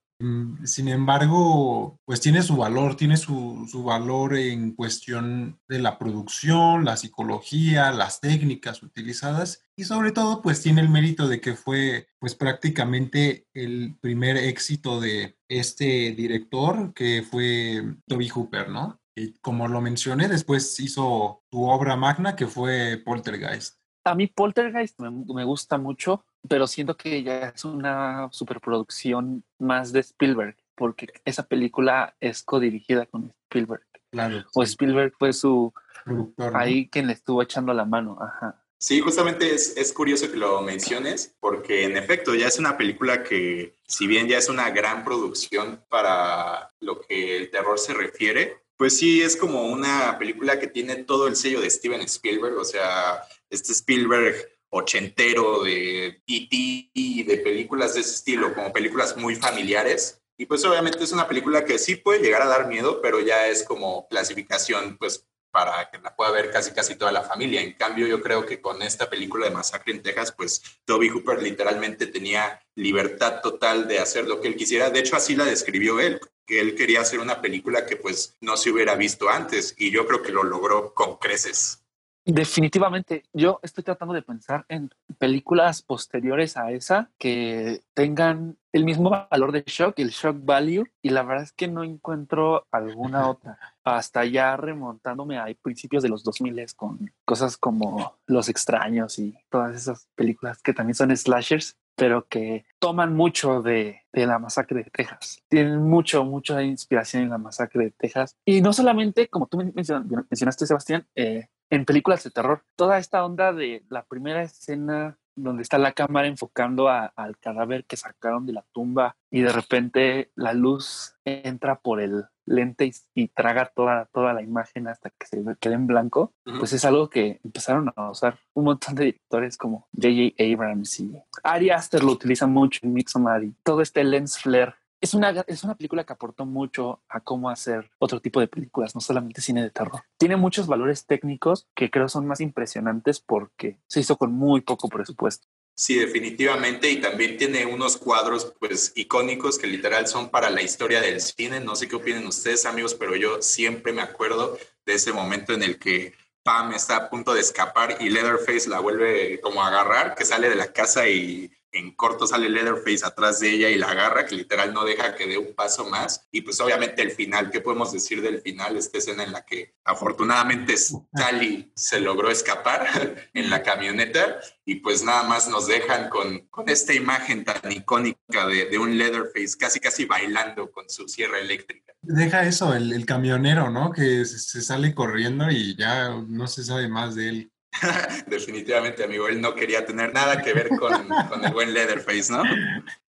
sin 0.64 0.88
embargo, 0.88 1.98
pues 2.04 2.20
tiene 2.20 2.42
su 2.42 2.56
valor, 2.56 2.96
tiene 2.96 3.16
su, 3.16 3.66
su, 3.70 3.82
valor 3.82 4.36
en 4.36 4.72
cuestión 4.72 5.60
de 5.68 5.80
la 5.80 5.98
producción, 5.98 6.84
la 6.84 6.96
psicología, 6.96 7.90
las 7.90 8.20
técnicas 8.20 8.82
utilizadas 8.82 9.64
y 9.76 9.84
sobre 9.84 10.12
todo 10.12 10.40
pues 10.40 10.62
tiene 10.62 10.80
el 10.80 10.88
mérito 10.88 11.26
de 11.26 11.40
que 11.40 11.54
fue 11.54 12.06
pues 12.18 12.34
prácticamente 12.34 13.48
el 13.54 13.96
primer 14.00 14.36
éxito 14.36 15.00
de 15.00 15.36
este 15.48 16.12
director 16.12 16.94
que 16.94 17.22
fue 17.28 17.96
Toby 18.06 18.28
Hooper, 18.28 18.68
¿no? 18.68 19.00
Y 19.16 19.34
como 19.40 19.68
lo 19.68 19.80
mencioné, 19.80 20.28
después 20.28 20.78
hizo 20.80 21.42
su 21.50 21.62
obra 21.62 21.96
magna 21.96 22.36
que 22.36 22.46
fue 22.46 23.02
Poltergeist. 23.04 23.78
A 24.04 24.14
mí 24.14 24.26
Poltergeist 24.26 24.98
me 25.00 25.44
gusta 25.44 25.78
mucho 25.78 26.24
pero 26.48 26.66
siento 26.66 26.96
que 26.96 27.22
ya 27.22 27.52
es 27.54 27.64
una 27.64 28.28
superproducción 28.32 29.44
más 29.58 29.92
de 29.92 30.00
Spielberg, 30.00 30.56
porque 30.74 31.08
esa 31.24 31.44
película 31.44 32.14
es 32.20 32.42
codirigida 32.42 33.06
con 33.06 33.32
Spielberg. 33.48 33.84
Claro. 34.10 34.44
O 34.54 34.62
Spielberg 34.62 35.12
fue 35.18 35.32
su 35.32 35.72
productor. 36.04 36.52
¿no? 36.52 36.58
Ahí 36.58 36.88
quien 36.88 37.06
le 37.06 37.14
estuvo 37.14 37.42
echando 37.42 37.72
la 37.72 37.84
mano. 37.84 38.18
Ajá. 38.20 38.60
Sí, 38.78 39.00
justamente 39.00 39.54
es, 39.54 39.76
es, 39.78 39.92
curioso 39.94 40.30
que 40.30 40.36
lo 40.36 40.60
menciones, 40.60 41.34
porque 41.40 41.84
en 41.84 41.96
efecto 41.96 42.34
ya 42.34 42.48
es 42.48 42.58
una 42.58 42.76
película 42.76 43.22
que, 43.22 43.76
si 43.86 44.06
bien 44.06 44.28
ya 44.28 44.36
es 44.36 44.50
una 44.50 44.68
gran 44.70 45.04
producción 45.04 45.82
para 45.88 46.70
lo 46.80 47.00
que 47.00 47.38
el 47.38 47.50
terror 47.50 47.78
se 47.78 47.94
refiere, 47.94 48.64
pues 48.76 48.98
sí 48.98 49.22
es 49.22 49.36
como 49.36 49.66
una 49.66 50.18
película 50.18 50.58
que 50.58 50.66
tiene 50.66 50.96
todo 50.96 51.28
el 51.28 51.36
sello 51.36 51.62
de 51.62 51.70
Steven 51.70 52.02
Spielberg, 52.02 52.58
o 52.58 52.64
sea, 52.64 53.22
este 53.48 53.72
Spielberg 53.72 54.36
ochentero 54.74 55.62
de 55.62 56.06
E.T. 56.26 56.90
y 56.92 57.22
de 57.22 57.36
películas 57.38 57.94
de 57.94 58.00
ese 58.00 58.14
estilo, 58.14 58.54
como 58.54 58.72
películas 58.72 59.16
muy 59.16 59.36
familiares. 59.36 60.20
Y 60.36 60.46
pues 60.46 60.64
obviamente 60.64 61.04
es 61.04 61.12
una 61.12 61.28
película 61.28 61.64
que 61.64 61.78
sí 61.78 61.94
puede 61.94 62.20
llegar 62.20 62.42
a 62.42 62.48
dar 62.48 62.66
miedo, 62.66 63.00
pero 63.00 63.20
ya 63.20 63.46
es 63.46 63.62
como 63.62 64.08
clasificación 64.08 64.98
pues 64.98 65.26
para 65.52 65.88
que 65.88 65.98
la 65.98 66.16
pueda 66.16 66.32
ver 66.32 66.50
casi 66.50 66.72
casi 66.72 66.96
toda 66.96 67.12
la 67.12 67.22
familia. 67.22 67.62
En 67.62 67.74
cambio, 67.74 68.08
yo 68.08 68.20
creo 68.20 68.44
que 68.44 68.60
con 68.60 68.82
esta 68.82 69.08
película 69.08 69.46
de 69.46 69.52
Masacre 69.52 69.92
en 69.92 70.02
Texas, 70.02 70.32
pues 70.32 70.60
Toby 70.84 71.08
Hooper 71.08 71.40
literalmente 71.40 72.08
tenía 72.08 72.60
libertad 72.74 73.40
total 73.40 73.86
de 73.86 74.00
hacer 74.00 74.26
lo 74.26 74.40
que 74.40 74.48
él 74.48 74.56
quisiera. 74.56 74.90
De 74.90 74.98
hecho, 74.98 75.14
así 75.14 75.36
la 75.36 75.44
describió 75.44 76.00
él, 76.00 76.18
que 76.44 76.58
él 76.58 76.74
quería 76.74 77.02
hacer 77.02 77.20
una 77.20 77.40
película 77.40 77.86
que 77.86 77.94
pues 77.94 78.36
no 78.40 78.56
se 78.56 78.72
hubiera 78.72 78.96
visto 78.96 79.28
antes 79.28 79.76
y 79.78 79.92
yo 79.92 80.08
creo 80.08 80.22
que 80.22 80.32
lo 80.32 80.42
logró 80.42 80.92
con 80.92 81.18
creces. 81.18 81.83
Definitivamente, 82.26 83.24
yo 83.34 83.60
estoy 83.62 83.84
tratando 83.84 84.14
de 84.14 84.22
pensar 84.22 84.64
en 84.68 84.90
películas 85.18 85.82
posteriores 85.82 86.56
a 86.56 86.70
esa 86.70 87.10
que 87.18 87.82
tengan 87.92 88.56
el 88.72 88.84
mismo 88.84 89.10
valor 89.10 89.52
de 89.52 89.62
shock, 89.66 89.98
el 89.98 90.08
shock 90.10 90.38
value, 90.42 90.84
y 91.02 91.10
la 91.10 91.22
verdad 91.22 91.44
es 91.44 91.52
que 91.52 91.68
no 91.68 91.84
encuentro 91.84 92.66
alguna 92.72 93.28
otra. 93.28 93.58
Hasta 93.84 94.24
ya 94.24 94.56
remontándome 94.56 95.38
a 95.38 95.46
principios 95.62 96.02
de 96.02 96.08
los 96.08 96.24
2000 96.24 96.74
con 96.74 97.12
cosas 97.26 97.58
como 97.58 98.16
Los 98.26 98.48
extraños 98.48 99.18
y 99.18 99.36
todas 99.50 99.76
esas 99.76 100.08
películas 100.14 100.62
que 100.62 100.72
también 100.72 100.94
son 100.94 101.14
slashers, 101.14 101.76
pero 101.94 102.26
que 102.26 102.64
toman 102.78 103.14
mucho 103.14 103.62
de, 103.62 104.00
de, 104.12 104.26
la 104.26 104.38
masacre 104.38 104.82
de 104.82 104.90
Texas. 104.90 105.42
Tienen 105.48 105.82
mucho, 105.82 106.24
mucha 106.24 106.62
inspiración 106.62 107.24
en 107.24 107.30
la 107.30 107.38
masacre 107.38 107.84
de 107.84 107.90
Texas. 107.90 108.36
Y 108.44 108.60
no 108.60 108.72
solamente, 108.72 109.28
como 109.28 109.46
tú 109.46 109.58
mencionaste, 109.58 110.66
Sebastián, 110.66 111.06
eh, 111.14 111.48
en 111.74 111.84
películas 111.84 112.24
de 112.24 112.30
terror. 112.30 112.62
Toda 112.76 112.98
esta 112.98 113.24
onda 113.24 113.52
de 113.52 113.84
la 113.88 114.04
primera 114.04 114.42
escena 114.42 115.18
donde 115.36 115.62
está 115.62 115.78
la 115.78 115.92
cámara 115.92 116.28
enfocando 116.28 116.88
al 116.88 117.38
cadáver 117.40 117.84
que 117.84 117.96
sacaron 117.96 118.46
de 118.46 118.52
la 118.52 118.64
tumba 118.72 119.16
y 119.30 119.40
de 119.40 119.52
repente 119.52 120.30
la 120.36 120.52
luz 120.52 121.16
entra 121.24 121.80
por 121.80 122.00
el 122.00 122.26
lente 122.46 122.92
y, 123.14 123.28
traga 123.28 123.72
toda, 123.74 124.06
toda 124.12 124.32
la 124.34 124.42
imagen 124.42 124.86
hasta 124.86 125.10
que 125.10 125.26
se 125.26 125.42
quede 125.58 125.74
en 125.74 125.86
blanco, 125.86 126.32
pues 126.58 126.72
es 126.72 126.84
algo 126.84 127.08
que 127.08 127.40
empezaron 127.42 127.90
a 127.96 128.10
usar 128.10 128.38
un 128.52 128.64
montón 128.64 128.94
de 128.94 129.06
directores 129.06 129.56
como 129.56 129.88
J.J. 129.92 130.34
Abrams 130.38 131.00
y 131.00 131.12
Ari 131.42 131.70
Aster 131.70 132.04
lo 132.04 132.12
utilizan 132.12 132.52
mucho 132.52 132.80
en 132.82 132.92
Midsommar 132.92 133.42
y 133.44 133.54
todo 133.62 133.80
este 133.80 134.04
lens 134.04 134.38
flare 134.38 134.74
es 135.04 135.12
una, 135.12 135.44
es 135.46 135.62
una 135.64 135.76
película 135.76 136.04
que 136.04 136.14
aportó 136.14 136.46
mucho 136.46 137.02
a 137.10 137.20
cómo 137.20 137.50
hacer 137.50 137.90
otro 137.98 138.20
tipo 138.20 138.40
de 138.40 138.48
películas, 138.48 138.94
no 138.94 139.02
solamente 139.02 139.42
cine 139.42 139.62
de 139.62 139.68
terror. 139.68 140.02
Tiene 140.16 140.36
muchos 140.36 140.66
valores 140.66 141.04
técnicos 141.04 141.68
que 141.74 141.90
creo 141.90 142.08
son 142.08 142.26
más 142.26 142.40
impresionantes 142.40 143.20
porque 143.20 143.78
se 143.86 144.00
hizo 144.00 144.16
con 144.16 144.32
muy 144.32 144.62
poco 144.62 144.88
presupuesto. 144.88 145.46
Sí, 145.76 145.98
definitivamente. 145.98 146.90
Y 146.90 147.02
también 147.02 147.36
tiene 147.36 147.66
unos 147.66 147.98
cuadros 147.98 148.54
pues 148.58 148.92
icónicos 148.96 149.58
que 149.58 149.66
literal 149.66 150.06
son 150.06 150.30
para 150.30 150.48
la 150.48 150.62
historia 150.62 151.02
del 151.02 151.20
cine. 151.20 151.60
No 151.60 151.76
sé 151.76 151.86
qué 151.86 151.96
opinen 151.96 152.26
ustedes, 152.26 152.64
amigos, 152.64 152.94
pero 152.94 153.14
yo 153.14 153.42
siempre 153.42 153.92
me 153.92 154.00
acuerdo 154.00 154.56
de 154.86 154.94
ese 154.94 155.12
momento 155.12 155.52
en 155.52 155.64
el 155.64 155.78
que 155.78 156.14
Pam 156.42 156.72
está 156.72 156.96
a 156.96 157.10
punto 157.10 157.34
de 157.34 157.40
escapar 157.40 157.98
y 158.00 158.08
Leatherface 158.08 158.70
la 158.70 158.80
vuelve 158.80 159.38
como 159.42 159.62
a 159.62 159.68
agarrar, 159.68 160.14
que 160.14 160.24
sale 160.24 160.48
de 160.48 160.56
la 160.56 160.72
casa 160.72 161.06
y 161.08 161.52
en 161.74 161.94
corto 161.94 162.26
sale 162.26 162.48
Leatherface 162.48 163.04
atrás 163.04 163.40
de 163.40 163.50
ella 163.50 163.68
y 163.68 163.76
la 163.76 163.90
agarra, 163.90 164.26
que 164.26 164.36
literal 164.36 164.72
no 164.72 164.84
deja 164.84 165.14
que 165.14 165.26
dé 165.26 165.36
un 165.36 165.54
paso 165.54 165.88
más. 165.88 166.26
Y 166.30 166.40
pues 166.42 166.60
obviamente 166.60 167.02
el 167.02 167.10
final, 167.10 167.50
¿qué 167.50 167.60
podemos 167.60 167.92
decir 167.92 168.22
del 168.22 168.40
final? 168.40 168.76
Esta 168.76 168.98
escena 168.98 169.24
en 169.24 169.32
la 169.32 169.44
que 169.44 169.74
afortunadamente 169.84 170.76
Sally 170.76 171.72
se 171.74 172.00
logró 172.00 172.30
escapar 172.30 173.28
en 173.34 173.50
la 173.50 173.62
camioneta 173.62 174.40
y 174.64 174.76
pues 174.76 175.02
nada 175.02 175.24
más 175.24 175.48
nos 175.48 175.66
dejan 175.66 176.08
con, 176.08 176.46
con 176.46 176.68
esta 176.68 176.94
imagen 176.94 177.44
tan 177.44 177.70
icónica 177.70 178.46
de, 178.46 178.66
de, 178.66 178.78
un 178.78 178.96
Leatherface 178.96 179.56
casi 179.58 179.80
casi 179.80 180.04
bailando 180.06 180.70
con 180.70 180.88
su 180.88 181.08
sierra 181.08 181.38
eléctrica. 181.38 181.92
Deja 182.02 182.46
eso, 182.46 182.74
el, 182.74 182.92
el 182.92 183.04
camionero, 183.04 183.70
¿no? 183.70 183.92
Que 183.92 184.24
se, 184.24 184.38
se 184.38 184.62
sale 184.62 184.94
corriendo 184.94 185.50
y 185.50 185.76
ya 185.76 186.10
no 186.10 186.46
se 186.46 186.64
sabe 186.64 186.88
más 186.88 187.14
de 187.14 187.28
él. 187.28 187.50
Definitivamente, 188.26 189.04
amigo, 189.04 189.28
él 189.28 189.40
no 189.40 189.54
quería 189.54 189.84
tener 189.84 190.12
nada 190.12 190.42
que 190.42 190.52
ver 190.52 190.68
con, 190.68 191.08
con 191.28 191.44
el 191.44 191.52
buen 191.52 191.72
Leatherface, 191.72 192.32
¿no? 192.32 192.42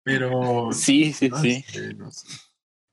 Pero... 0.03 0.69
Sí, 0.71 1.13
sí, 1.13 1.29
sí. 1.41 1.65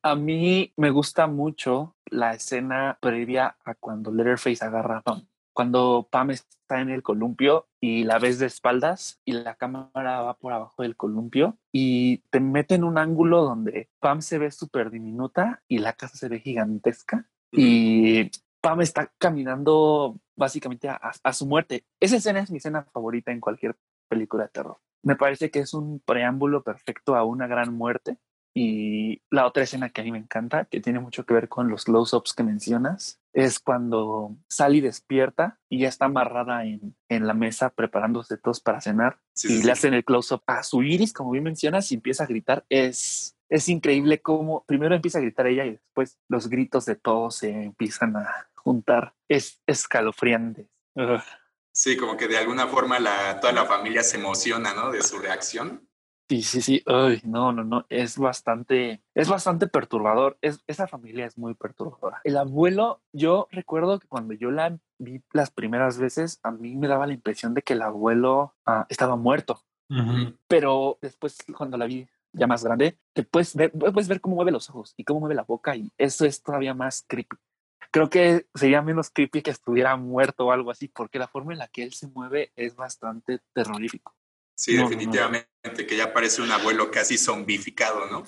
A 0.02 0.14
mí 0.14 0.72
me 0.76 0.90
gusta 0.90 1.26
mucho 1.26 1.96
la 2.06 2.34
escena 2.34 2.98
previa 3.00 3.56
a 3.64 3.74
cuando 3.74 4.12
Leatherface 4.12 4.64
agarra 4.64 4.98
a 4.98 5.02
Pam. 5.02 5.26
Cuando 5.52 6.06
Pam 6.10 6.30
está 6.30 6.80
en 6.80 6.90
el 6.90 7.02
columpio 7.02 7.66
y 7.80 8.04
la 8.04 8.18
ves 8.18 8.38
de 8.38 8.46
espaldas 8.46 9.20
y 9.24 9.32
la 9.32 9.54
cámara 9.54 10.20
va 10.20 10.34
por 10.34 10.52
abajo 10.52 10.82
del 10.82 10.96
columpio 10.96 11.58
y 11.72 12.18
te 12.30 12.40
mete 12.40 12.74
en 12.74 12.84
un 12.84 12.98
ángulo 12.98 13.42
donde 13.42 13.88
Pam 13.98 14.20
se 14.20 14.38
ve 14.38 14.50
súper 14.50 14.90
diminuta 14.90 15.62
y 15.66 15.78
la 15.78 15.94
casa 15.94 16.16
se 16.16 16.28
ve 16.28 16.40
gigantesca. 16.40 17.26
Y 17.52 18.30
Pam 18.66 18.80
está 18.80 19.12
caminando 19.18 20.18
básicamente 20.34 20.88
a, 20.88 21.32
su 21.32 21.46
muerte. 21.46 21.84
Esa 22.00 22.16
escena 22.16 22.40
es 22.40 22.50
mi 22.50 22.56
escena 22.56 22.82
favorita 22.92 23.30
en 23.30 23.38
cualquier 23.38 23.76
película 24.08 24.42
de 24.42 24.48
terror. 24.48 24.78
Me 25.04 25.14
parece 25.14 25.52
que 25.52 25.60
es 25.60 25.72
un 25.72 26.00
preámbulo 26.00 26.64
perfecto 26.64 27.14
a 27.14 27.22
una 27.22 27.46
gran 27.46 27.72
muerte. 27.72 28.18
Y 28.56 29.22
la 29.30 29.46
otra 29.46 29.62
escena 29.62 29.90
que 29.90 30.00
a 30.00 30.04
mí 30.04 30.10
me 30.10 30.18
encanta, 30.18 30.64
que 30.64 30.80
tiene 30.80 30.98
mucho 30.98 31.24
que 31.24 31.34
ver 31.34 31.48
con 31.48 31.68
los 31.68 31.84
close-ups 31.84 32.34
que 32.34 32.42
mencionas, 32.42 33.20
es 33.32 33.60
cuando 33.60 34.34
Sally 34.48 34.80
despierta 34.80 35.60
y 35.68 35.78
ya 35.78 35.88
está 35.88 36.06
amarrada 36.06 36.64
en, 36.64 36.96
en 37.08 37.28
la 37.28 37.34
mesa 37.34 37.70
preparándose 37.70 38.36
todos 38.36 38.60
para 38.60 38.80
cenar 38.80 39.20
y 39.44 39.62
le 39.62 39.70
hacen 39.70 39.94
el 39.94 40.04
close-up 40.04 40.42
a 40.48 40.64
su 40.64 40.82
iris, 40.82 41.12
como 41.12 41.30
bien 41.30 41.44
mencionas, 41.44 41.92
y 41.92 41.94
empieza 41.94 42.24
a 42.24 42.26
gritar. 42.26 42.64
Es 42.68 43.36
es 43.48 43.68
increíble 43.68 44.20
cómo 44.20 44.64
primero 44.66 44.94
empieza 44.94 45.18
a 45.18 45.22
gritar 45.22 45.46
ella 45.46 45.64
y 45.64 45.72
después 45.72 46.18
los 46.28 46.48
gritos 46.48 46.84
de 46.84 46.96
todos 46.96 47.36
se 47.36 47.50
empiezan 47.50 48.16
a 48.16 48.48
juntar. 48.66 49.14
Es 49.28 49.62
escalofriante. 49.64 50.68
Sí, 51.72 51.96
como 51.96 52.16
que 52.16 52.26
de 52.26 52.36
alguna 52.36 52.66
forma 52.66 52.98
la, 52.98 53.38
toda 53.40 53.52
la 53.52 53.64
familia 53.64 54.02
se 54.02 54.16
emociona, 54.16 54.74
¿no? 54.74 54.90
De 54.90 55.02
su 55.02 55.18
reacción. 55.18 55.88
Sí, 56.28 56.42
sí, 56.42 56.60
sí. 56.60 56.82
Ay, 56.86 57.20
no, 57.22 57.52
no, 57.52 57.62
no. 57.62 57.86
Es 57.88 58.18
bastante, 58.18 59.04
es 59.14 59.28
bastante 59.28 59.68
perturbador. 59.68 60.36
Es, 60.40 60.64
esa 60.66 60.88
familia 60.88 61.26
es 61.26 61.38
muy 61.38 61.54
perturbadora. 61.54 62.20
El 62.24 62.36
abuelo, 62.36 63.02
yo 63.12 63.46
recuerdo 63.52 64.00
que 64.00 64.08
cuando 64.08 64.34
yo 64.34 64.50
la 64.50 64.76
vi 64.98 65.22
las 65.32 65.52
primeras 65.52 65.98
veces, 65.98 66.40
a 66.42 66.50
mí 66.50 66.74
me 66.74 66.88
daba 66.88 67.06
la 67.06 67.14
impresión 67.14 67.54
de 67.54 67.62
que 67.62 67.74
el 67.74 67.82
abuelo 67.82 68.56
ah, 68.66 68.86
estaba 68.88 69.14
muerto. 69.14 69.62
Pero 70.48 70.98
después, 71.00 71.38
cuando 71.56 71.76
la 71.76 71.86
vi 71.86 72.08
ya 72.32 72.48
más 72.48 72.64
grande, 72.64 72.98
te 73.12 73.22
puedes 73.22 73.54
ver, 73.54 73.70
puedes 73.70 74.08
ver 74.08 74.20
cómo 74.20 74.34
mueve 74.34 74.50
los 74.50 74.68
ojos 74.68 74.94
y 74.96 75.04
cómo 75.04 75.20
mueve 75.20 75.36
la 75.36 75.44
boca 75.44 75.76
y 75.76 75.92
eso 75.96 76.24
es 76.24 76.42
todavía 76.42 76.74
más 76.74 77.04
creepy. 77.06 77.36
Creo 77.90 78.10
que 78.10 78.46
sería 78.54 78.82
menos 78.82 79.10
creepy 79.10 79.42
que 79.42 79.50
estuviera 79.50 79.96
muerto 79.96 80.46
o 80.46 80.52
algo 80.52 80.70
así, 80.70 80.88
porque 80.88 81.18
la 81.18 81.28
forma 81.28 81.52
en 81.52 81.58
la 81.58 81.68
que 81.68 81.82
él 81.82 81.92
se 81.92 82.08
mueve 82.08 82.52
es 82.56 82.76
bastante 82.76 83.40
terrorífico. 83.52 84.14
Sí, 84.54 84.76
definitivamente, 84.76 85.48
que 85.86 85.96
ya 85.96 86.12
parece 86.12 86.42
un 86.42 86.50
abuelo 86.50 86.90
casi 86.90 87.18
zombificado, 87.18 88.06
¿no? 88.10 88.24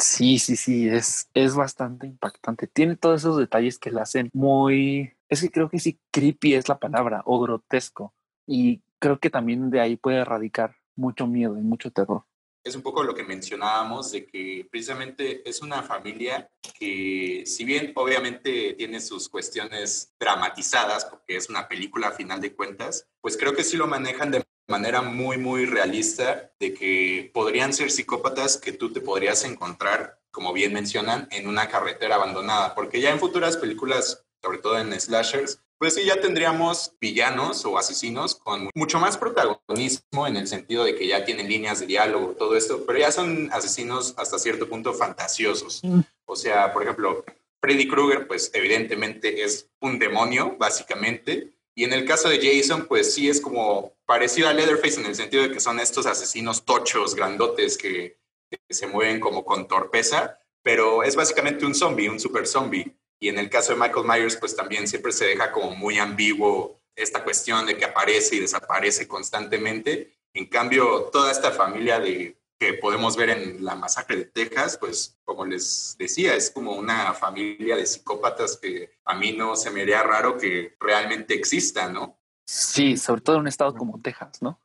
Sí, 0.00 0.40
sí, 0.40 0.56
sí, 0.56 0.88
es, 0.88 1.28
es 1.34 1.54
bastante 1.54 2.06
impactante. 2.06 2.66
Tiene 2.66 2.96
todos 2.96 3.20
esos 3.20 3.38
detalles 3.38 3.78
que 3.78 3.92
le 3.92 4.00
hacen 4.00 4.28
muy... 4.32 5.16
Es 5.28 5.40
que 5.40 5.50
creo 5.50 5.68
que 5.68 5.78
sí, 5.78 6.00
creepy 6.10 6.54
es 6.54 6.68
la 6.68 6.78
palabra, 6.78 7.22
o 7.26 7.40
grotesco. 7.40 8.12
Y 8.46 8.82
creo 8.98 9.20
que 9.20 9.30
también 9.30 9.70
de 9.70 9.80
ahí 9.80 9.96
puede 9.96 10.24
radicar 10.24 10.76
mucho 10.96 11.28
miedo 11.28 11.56
y 11.56 11.62
mucho 11.62 11.92
terror 11.92 12.24
es 12.68 12.76
un 12.76 12.82
poco 12.82 13.02
lo 13.02 13.14
que 13.14 13.24
mencionábamos, 13.24 14.12
de 14.12 14.26
que 14.26 14.66
precisamente 14.70 15.48
es 15.48 15.62
una 15.62 15.82
familia 15.82 16.50
que, 16.78 17.44
si 17.46 17.64
bien 17.64 17.92
obviamente 17.96 18.74
tiene 18.74 19.00
sus 19.00 19.28
cuestiones 19.28 20.12
dramatizadas, 20.18 21.04
porque 21.04 21.36
es 21.36 21.48
una 21.48 21.66
película 21.66 22.08
a 22.08 22.12
final 22.12 22.40
de 22.40 22.54
cuentas, 22.54 23.08
pues 23.20 23.36
creo 23.36 23.54
que 23.54 23.64
sí 23.64 23.76
lo 23.76 23.86
manejan 23.86 24.30
de 24.30 24.44
manera 24.68 25.02
muy, 25.02 25.38
muy 25.38 25.64
realista, 25.64 26.52
de 26.60 26.74
que 26.74 27.30
podrían 27.32 27.72
ser 27.72 27.90
psicópatas 27.90 28.58
que 28.58 28.72
tú 28.72 28.92
te 28.92 29.00
podrías 29.00 29.44
encontrar, 29.44 30.20
como 30.30 30.52
bien 30.52 30.72
mencionan, 30.72 31.26
en 31.30 31.48
una 31.48 31.68
carretera 31.68 32.16
abandonada, 32.16 32.74
porque 32.74 33.00
ya 33.00 33.10
en 33.10 33.18
futuras 33.18 33.56
películas, 33.56 34.24
sobre 34.42 34.58
todo 34.58 34.78
en 34.78 34.98
slashers, 35.00 35.62
pues 35.78 35.94
sí, 35.94 36.04
ya 36.04 36.20
tendríamos 36.20 36.92
villanos 37.00 37.64
o 37.64 37.78
asesinos 37.78 38.34
con 38.34 38.68
mucho 38.74 38.98
más 38.98 39.16
protagonismo 39.16 40.26
en 40.26 40.36
el 40.36 40.48
sentido 40.48 40.84
de 40.84 40.96
que 40.96 41.06
ya 41.06 41.24
tienen 41.24 41.48
líneas 41.48 41.80
de 41.80 41.86
diálogo, 41.86 42.34
todo 42.38 42.56
esto, 42.56 42.84
pero 42.84 42.98
ya 42.98 43.12
son 43.12 43.48
asesinos 43.52 44.14
hasta 44.16 44.38
cierto 44.38 44.68
punto 44.68 44.92
fantasiosos. 44.92 45.80
Mm. 45.84 46.00
O 46.26 46.34
sea, 46.34 46.72
por 46.72 46.82
ejemplo, 46.82 47.24
Freddy 47.60 47.88
Krueger, 47.88 48.26
pues 48.26 48.50
evidentemente 48.54 49.42
es 49.42 49.70
un 49.80 49.98
demonio, 49.98 50.56
básicamente. 50.58 51.52
Y 51.74 51.84
en 51.84 51.92
el 51.92 52.04
caso 52.04 52.28
de 52.28 52.40
Jason, 52.40 52.86
pues 52.86 53.14
sí 53.14 53.28
es 53.28 53.40
como 53.40 53.94
parecido 54.04 54.48
a 54.48 54.52
Leatherface 54.52 55.00
en 55.00 55.06
el 55.06 55.14
sentido 55.14 55.44
de 55.44 55.52
que 55.52 55.60
son 55.60 55.78
estos 55.78 56.06
asesinos 56.06 56.64
tochos, 56.64 57.14
grandotes, 57.14 57.78
que, 57.78 58.18
que 58.50 58.74
se 58.74 58.88
mueven 58.88 59.20
como 59.20 59.44
con 59.44 59.68
torpeza, 59.68 60.40
pero 60.62 61.04
es 61.04 61.14
básicamente 61.14 61.64
un 61.64 61.74
zombie, 61.74 62.08
un 62.08 62.18
super 62.18 62.46
zombie. 62.46 62.97
Y 63.20 63.28
en 63.28 63.38
el 63.38 63.50
caso 63.50 63.72
de 63.72 63.80
Michael 63.80 64.06
Myers, 64.06 64.36
pues 64.36 64.54
también 64.54 64.86
siempre 64.86 65.12
se 65.12 65.26
deja 65.26 65.50
como 65.52 65.72
muy 65.72 65.98
ambiguo 65.98 66.80
esta 66.94 67.22
cuestión 67.22 67.66
de 67.66 67.76
que 67.76 67.84
aparece 67.84 68.36
y 68.36 68.40
desaparece 68.40 69.06
constantemente. 69.06 70.18
En 70.34 70.46
cambio, 70.46 71.08
toda 71.12 71.30
esta 71.30 71.50
familia 71.50 72.00
de, 72.00 72.38
que 72.58 72.74
podemos 72.74 73.16
ver 73.16 73.30
en 73.30 73.64
la 73.64 73.76
masacre 73.76 74.16
de 74.16 74.24
Texas, 74.24 74.76
pues 74.78 75.16
como 75.24 75.46
les 75.46 75.96
decía, 75.98 76.34
es 76.34 76.50
como 76.50 76.72
una 76.72 77.14
familia 77.14 77.76
de 77.76 77.86
psicópatas 77.86 78.56
que 78.56 78.98
a 79.04 79.14
mí 79.14 79.32
no 79.32 79.56
se 79.56 79.70
me 79.70 79.82
haría 79.82 80.02
raro 80.02 80.36
que 80.36 80.76
realmente 80.80 81.34
exista, 81.34 81.88
¿no? 81.88 82.18
Sí, 82.46 82.96
sobre 82.96 83.20
todo 83.20 83.36
en 83.36 83.42
un 83.42 83.48
estado 83.48 83.74
como 83.74 84.00
Texas, 84.00 84.42
¿no? 84.42 84.60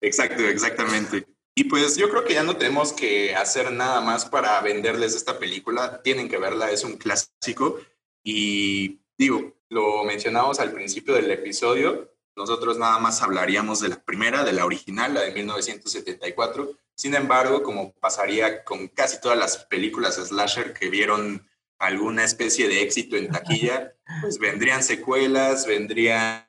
Exacto, 0.00 0.42
exactamente. 0.42 1.26
Y 1.56 1.64
pues 1.64 1.96
yo 1.96 2.10
creo 2.10 2.24
que 2.24 2.34
ya 2.34 2.42
no 2.42 2.56
tenemos 2.56 2.92
que 2.92 3.34
hacer 3.34 3.70
nada 3.70 4.00
más 4.00 4.24
para 4.24 4.60
venderles 4.60 5.14
esta 5.14 5.38
película. 5.38 6.02
Tienen 6.02 6.28
que 6.28 6.38
verla, 6.38 6.70
es 6.70 6.82
un 6.82 6.96
clásico. 6.96 7.78
Y 8.24 9.00
digo, 9.16 9.54
lo 9.68 10.02
mencionamos 10.04 10.58
al 10.58 10.72
principio 10.72 11.14
del 11.14 11.30
episodio, 11.30 12.10
nosotros 12.36 12.78
nada 12.78 12.98
más 12.98 13.22
hablaríamos 13.22 13.80
de 13.80 13.88
la 13.88 14.02
primera, 14.02 14.42
de 14.42 14.52
la 14.52 14.64
original, 14.64 15.14
la 15.14 15.20
de 15.22 15.32
1974. 15.32 16.76
Sin 16.96 17.14
embargo, 17.14 17.62
como 17.62 17.92
pasaría 17.92 18.64
con 18.64 18.88
casi 18.88 19.20
todas 19.20 19.38
las 19.38 19.64
películas 19.66 20.16
slasher 20.16 20.72
que 20.72 20.90
vieron 20.90 21.48
alguna 21.78 22.24
especie 22.24 22.68
de 22.68 22.82
éxito 22.82 23.16
en 23.16 23.30
taquilla, 23.30 23.94
pues 24.22 24.38
vendrían 24.38 24.82
secuelas, 24.82 25.66
vendrían 25.66 26.44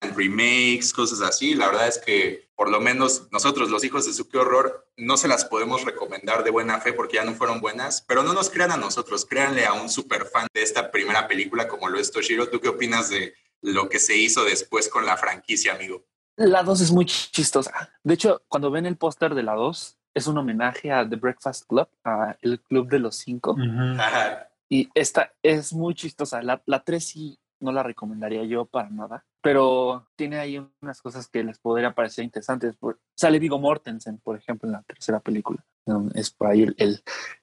remakes, 0.00 0.92
cosas 0.92 1.20
así. 1.20 1.54
La 1.54 1.68
verdad 1.68 1.88
es 1.88 1.98
que 1.98 2.45
por 2.56 2.70
lo 2.70 2.80
menos 2.80 3.28
nosotros, 3.30 3.70
los 3.70 3.84
hijos 3.84 4.06
de 4.06 4.14
su 4.14 4.28
qué 4.28 4.38
horror, 4.38 4.88
no 4.96 5.18
se 5.18 5.28
las 5.28 5.44
podemos 5.44 5.84
recomendar 5.84 6.42
de 6.42 6.50
buena 6.50 6.80
fe 6.80 6.94
porque 6.94 7.16
ya 7.16 7.24
no 7.24 7.34
fueron 7.34 7.60
buenas, 7.60 8.02
pero 8.08 8.22
no 8.22 8.32
nos 8.32 8.48
crean 8.48 8.72
a 8.72 8.78
nosotros, 8.78 9.26
créanle 9.26 9.66
a 9.66 9.74
un 9.74 9.90
super 9.90 10.24
fan 10.24 10.46
de 10.54 10.62
esta 10.62 10.90
primera 10.90 11.28
película 11.28 11.68
como 11.68 11.88
lo 11.88 11.98
es 11.98 12.10
Toshiro. 12.10 12.48
¿Tú 12.48 12.60
qué 12.60 12.70
opinas 12.70 13.10
de 13.10 13.34
lo 13.60 13.88
que 13.90 13.98
se 13.98 14.16
hizo 14.16 14.44
después 14.44 14.88
con 14.88 15.04
la 15.04 15.18
franquicia, 15.18 15.74
amigo? 15.74 16.04
La 16.36 16.62
2 16.62 16.80
es 16.80 16.90
muy 16.90 17.04
chistosa. 17.04 17.90
De 18.02 18.14
hecho, 18.14 18.42
cuando 18.48 18.70
ven 18.70 18.86
el 18.86 18.96
póster 18.96 19.34
de 19.34 19.42
la 19.42 19.54
2, 19.54 19.98
es 20.14 20.26
un 20.26 20.38
homenaje 20.38 20.90
a 20.90 21.08
The 21.08 21.16
Breakfast 21.16 21.66
Club, 21.66 21.88
a 22.04 22.36
el 22.40 22.60
Club 22.60 22.88
de 22.88 22.98
los 22.98 23.16
Cinco. 23.16 23.54
Y 24.68 24.88
esta 24.94 25.32
es 25.42 25.72
muy 25.72 25.94
chistosa. 25.94 26.42
La, 26.42 26.62
la 26.66 26.82
3 26.82 27.04
sí 27.04 27.38
no 27.60 27.72
la 27.72 27.82
recomendaría 27.82 28.44
yo 28.44 28.66
para 28.66 28.90
nada, 28.90 29.24
pero 29.40 30.06
tiene 30.16 30.38
ahí 30.38 30.64
unas 30.80 31.00
cosas 31.00 31.28
que 31.28 31.44
les 31.44 31.58
podría 31.58 31.94
parecer 31.94 32.24
interesantes. 32.24 32.76
sale 33.16 33.38
Vigo 33.38 33.58
Mortensen, 33.58 34.18
por 34.18 34.36
ejemplo, 34.36 34.68
en 34.68 34.72
la 34.72 34.82
tercera 34.82 35.20
película. 35.20 35.64
Es 36.14 36.32
por 36.32 36.48
ahí 36.48 36.62
el, 36.62 36.74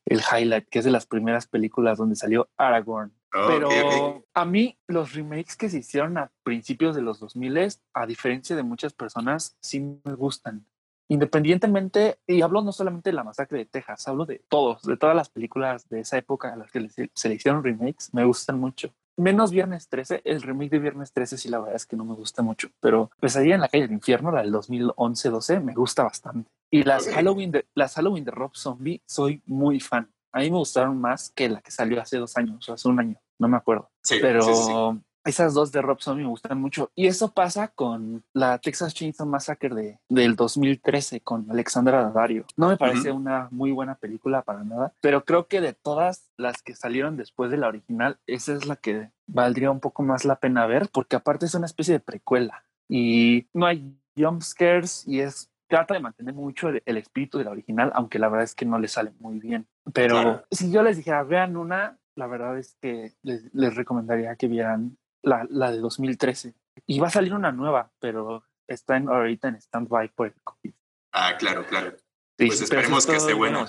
el, 0.06 0.20
highlight, 0.20 0.68
que 0.68 0.80
es 0.80 0.86
de 0.86 0.92
las 0.92 1.06
primeras 1.06 1.48
películas 1.48 1.98
donde 1.98 2.18
salió 2.18 2.50
Aragorn. 2.58 3.14
pero 3.32 4.26
a 4.34 4.46
mí 4.46 4.78
los 4.88 5.14
remakes 5.14 5.56
que 5.56 5.70
se 5.70 5.78
hicieron 5.78 6.18
a 6.18 6.30
principios 6.44 6.94
de 6.94 7.02
los 7.02 7.22
2000, 7.22 7.78
a 7.94 8.06
diferencia 8.06 8.56
de 8.56 8.64
muchas 8.64 8.94
personas, 8.94 9.58
sí 9.62 9.80
me 10.04 10.14
gustan. 10.16 10.66
Independientemente, 11.10 12.20
y 12.28 12.42
hablo 12.42 12.62
no 12.62 12.72
solamente 12.72 13.12
de 13.12 13.16
la 13.16 13.24
masacre 13.24 13.60
de 13.60 13.66
Texas, 13.66 14.08
hablo 14.08 14.26
de 14.26 14.44
todos, 14.50 14.84
de 14.84 14.98
todas 14.98 15.16
las 15.16 15.30
películas 15.30 15.88
de 15.88 16.02
esa 16.02 16.18
época 16.18 16.52
a 16.52 16.56
las 16.58 16.72
que 16.72 16.90
se 17.14 17.30
le 17.30 17.36
hicieron 17.36 17.64
remakes, 17.64 18.14
me 18.14 18.26
gustan 18.26 18.60
mucho. 18.60 18.94
Menos 19.16 19.52
Viernes 19.52 19.88
13, 19.90 20.22
el 20.26 20.42
remake 20.42 20.72
de 20.72 20.80
Viernes 20.80 21.14
13 21.14 21.38
sí 21.38 21.50
la 21.50 21.60
verdad 21.60 21.76
es 21.76 21.86
que 21.86 21.96
no 21.96 22.04
me 22.04 22.16
gusta 22.16 22.42
mucho, 22.42 22.70
pero 22.80 23.12
Pesadilla 23.20 23.56
en 23.56 23.62
la 23.62 23.68
calle 23.68 23.84
del 23.84 23.94
infierno, 23.94 24.32
la 24.32 24.42
del 24.42 24.52
2011-12, 24.54 25.62
me 25.62 25.74
gusta 25.74 26.04
bastante. 26.04 26.50
Y 26.72 26.84
las 26.84 27.08
Halloween 27.08 27.52
de 27.52 27.68
las 27.76 27.94
Halloween 27.94 28.26
de 28.26 28.32
Rob 28.32 28.56
Zombie 28.56 29.02
soy 29.06 29.42
muy 29.46 29.80
fan. 29.80 30.12
A 30.32 30.40
mí 30.40 30.50
me 30.50 30.58
gustaron 30.58 31.00
más 31.00 31.32
que 31.36 31.48
la 31.48 31.62
que 31.62 31.70
salió 31.70 32.02
hace 32.02 32.18
dos 32.18 32.36
años 32.38 32.68
o 32.68 32.74
hace 32.74 32.88
un 32.88 33.00
año, 33.00 33.22
no 33.38 33.48
me 33.48 33.58
acuerdo. 33.58 33.92
Sí, 34.02 34.18
pero 34.20 35.00
esas 35.26 35.54
dos 35.54 35.72
de 35.72 35.82
Rob 35.82 36.02
Zombie 36.02 36.24
me 36.24 36.30
gustan 36.30 36.60
mucho. 36.60 36.92
Y 36.96 37.08
eso 37.08 37.32
pasa 37.32 37.70
con 37.70 38.24
la 38.34 38.58
Texas 38.60 38.94
Chainsaw 38.94 39.26
Massacre 39.26 39.74
de, 39.74 40.00
del 40.10 40.36
2013 40.36 41.22
con 41.22 41.50
Alexandra 41.50 42.04
Daddario. 42.04 42.46
No 42.58 42.68
me 42.68 42.78
parece 42.78 43.12
una 43.12 43.48
muy 43.52 43.72
buena 43.72 43.96
película 43.96 44.42
para 44.42 44.64
nada, 44.64 44.94
pero 45.02 45.24
creo 45.26 45.48
que 45.48 45.62
de 45.62 45.74
todas 45.74 46.30
las 46.38 46.62
que 46.62 46.76
salieron 46.76 47.18
después 47.18 47.52
de 47.52 47.58
la 47.58 47.68
original, 47.68 48.18
esa 48.28 48.54
es 48.54 48.66
la 48.66 48.76
que 48.76 49.12
valdría 49.28 49.72
un 49.72 49.80
poco 49.80 50.04
más 50.04 50.26
la 50.26 50.36
pena 50.36 50.66
ver, 50.66 50.90
porque 50.92 51.16
aparte 51.16 51.46
es 51.46 51.56
una 51.56 51.66
especie 51.66 51.94
de 51.94 52.00
precuela 52.00 52.64
y 52.90 53.48
no 53.54 53.66
hay 53.66 53.98
jump 54.18 54.42
scares 54.42 55.08
y 55.08 55.22
es 55.22 55.50
trata 55.68 55.96
de 55.96 56.02
mantener 56.02 56.36
mucho 56.36 56.70
el, 56.70 56.98
espíritu 56.98 57.40
de 57.40 57.46
la 57.46 57.52
original, 57.52 57.92
aunque 57.96 58.20
la 58.20 58.30
verdad 58.30 58.44
es 58.44 58.54
que 58.54 58.66
no 58.66 58.78
le 58.78 58.88
sale 58.88 59.12
muy 59.20 59.40
bien. 59.40 59.66
Pero 59.92 60.44
si 60.52 60.72
yo 60.72 60.84
les 60.84 60.98
dijera, 60.98 61.24
vean 61.24 61.58
una, 61.58 61.98
la 62.16 62.28
verdad 62.28 62.60
es 62.60 62.78
que 62.80 63.14
les, 63.24 63.52
les 63.56 63.74
recomendaría 63.74 64.36
que 64.36 64.48
vieran 64.48 64.98
la, 65.24 65.48
la, 65.50 65.72
de 65.72 65.80
2013. 65.80 66.54
Y 66.86 67.00
va 67.00 67.08
a 67.08 67.12
salir 67.12 67.34
una 67.34 67.52
nueva, 67.52 67.92
pero 68.00 68.44
está 68.68 68.98
en, 68.98 69.10
ahorita 69.10 69.48
en 69.48 69.56
stand-by 69.56 70.10
por 70.10 70.28
el 70.28 70.36
COVID. 70.44 70.74
Ah, 71.12 71.36
claro, 71.38 71.66
claro. 71.66 71.96
pues 72.38 72.62
esperemos 72.62 73.06
que 73.06 73.16
esté 73.16 73.34
bueno. 73.34 73.66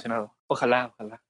Ojalá, 0.46 0.92
ojalá. 0.94 1.22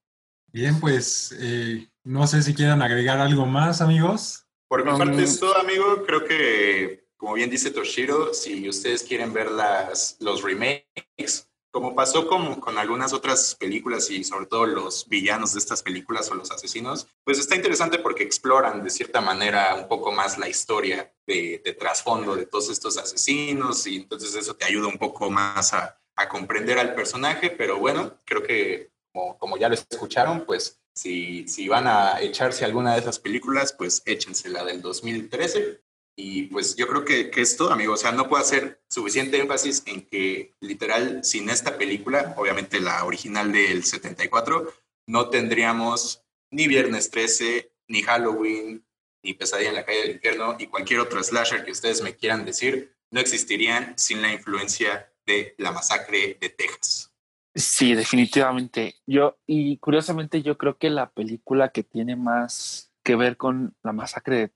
Bien, 0.51 0.79
pues 0.79 1.35
eh, 1.39 1.89
no 2.03 2.27
sé 2.27 2.41
si 2.41 2.53
quieran 2.53 2.81
agregar 2.81 3.19
algo 3.19 3.45
más, 3.45 3.81
amigos. 3.81 4.45
Por 4.67 4.85
mi 4.85 4.97
parte 4.97 5.23
es 5.23 5.39
todo, 5.39 5.57
amigo. 5.57 6.03
Creo 6.05 6.23
que, 6.23 7.09
como 7.17 7.33
bien 7.33 7.49
dice 7.49 7.71
Toshiro, 7.71 8.33
si 8.33 8.67
ustedes 8.67 9.03
quieren 9.03 9.33
ver 9.33 9.51
las, 9.51 10.17
los 10.21 10.41
remakes, 10.41 11.44
como 11.75 11.93
pasó 11.93 12.25
con, 12.25 12.61
con, 12.61 12.77
algunas 12.77 13.11
otras 13.11 13.53
películas 13.53 14.09
y 14.09 14.23
sobre 14.23 14.45
todo 14.45 14.65
los 14.65 15.09
villanos 15.09 15.51
de 15.51 15.59
estas 15.59 15.83
películas 15.83 16.31
o 16.31 16.35
los 16.35 16.49
asesinos, 16.49 17.05
pues 17.25 17.37
está 17.37 17.53
interesante 17.53 17.99
porque 17.99 18.23
exploran 18.23 18.81
de 18.81 18.89
cierta 18.89 19.19
manera 19.19 19.75
un 19.75 19.89
poco 19.89 20.13
más 20.13 20.37
la 20.37 20.47
historia 20.47 21.13
de, 21.27 21.59
trasfondo 21.77 22.37
de 22.37 22.45
todos 22.45 22.69
estos 22.69 22.97
asesinos 22.97 23.85
y 23.87 23.97
entonces 23.97 24.35
eso 24.35 24.55
te 24.55 24.63
ayuda 24.63 24.87
un 24.87 24.97
poco 24.97 25.29
más 25.29 25.73
a, 25.73 25.99
a 26.15 26.29
comprender 26.29 26.79
al 26.79 26.95
personaje, 26.95 27.49
pero 27.49 27.77
bueno, 27.77 28.21
creo 28.23 28.41
que 28.41 28.91
como, 29.11 29.37
como 29.37 29.57
ya 29.57 29.67
lo 29.67 29.75
escucharon, 29.75 30.45
pues 30.45 30.79
si, 30.95 31.45
si 31.49 31.67
van 31.67 31.87
a 31.87 32.21
echarse 32.21 32.63
alguna 32.63 32.93
de 32.93 33.01
esas 33.01 33.19
películas, 33.19 33.73
pues 33.77 34.01
échense 34.05 34.47
la 34.47 34.63
del 34.63 34.81
2013 34.81 35.81
y 36.17 36.43
pues 36.43 36.75
yo 36.75 36.87
creo 36.87 37.03
que, 37.03 37.29
que 37.29 37.41
es 37.41 37.57
todo, 37.57 37.71
amigo. 37.71 37.93
O 37.93 37.97
sea, 37.97 38.11
no 38.11 38.29
puedo 38.29 38.41
hacer 38.41 38.81
suficiente 38.89 39.37
énfasis 39.37 39.83
en 39.85 40.01
que 40.01 40.53
literal, 40.61 41.23
sin 41.23 41.49
esta 41.49 41.77
película, 41.77 42.33
obviamente 42.37 42.79
la 42.79 43.03
original 43.03 43.51
del 43.51 43.83
74, 43.83 44.73
no 45.07 45.29
tendríamos 45.29 46.23
ni 46.51 46.67
Viernes 46.67 47.11
13, 47.11 47.71
ni 47.89 48.01
Halloween, 48.01 48.85
ni 49.23 49.33
Pesadilla 49.33 49.69
en 49.69 49.75
la 49.75 49.85
calle 49.85 50.01
del 50.01 50.11
infierno 50.11 50.55
y 50.57 50.67
cualquier 50.67 50.99
otro 51.01 51.21
slasher 51.21 51.65
que 51.65 51.71
ustedes 51.71 52.01
me 52.01 52.15
quieran 52.15 52.45
decir, 52.45 52.95
no 53.11 53.19
existirían 53.19 53.97
sin 53.97 54.21
la 54.21 54.31
influencia 54.31 55.11
de 55.25 55.55
la 55.57 55.71
masacre 55.71 56.37
de 56.39 56.49
Texas. 56.49 57.11
Sí, 57.55 57.95
definitivamente. 57.95 58.95
Yo, 59.07 59.37
y 59.47 59.77
curiosamente, 59.77 60.41
yo 60.41 60.57
creo 60.57 60.77
que 60.77 60.89
la 60.89 61.09
película 61.09 61.69
que 61.69 61.83
tiene 61.83 62.15
más 62.15 62.91
que 63.03 63.15
ver 63.15 63.37
con 63.37 63.75
la 63.83 63.93
masacre 63.93 64.37
de 64.37 64.47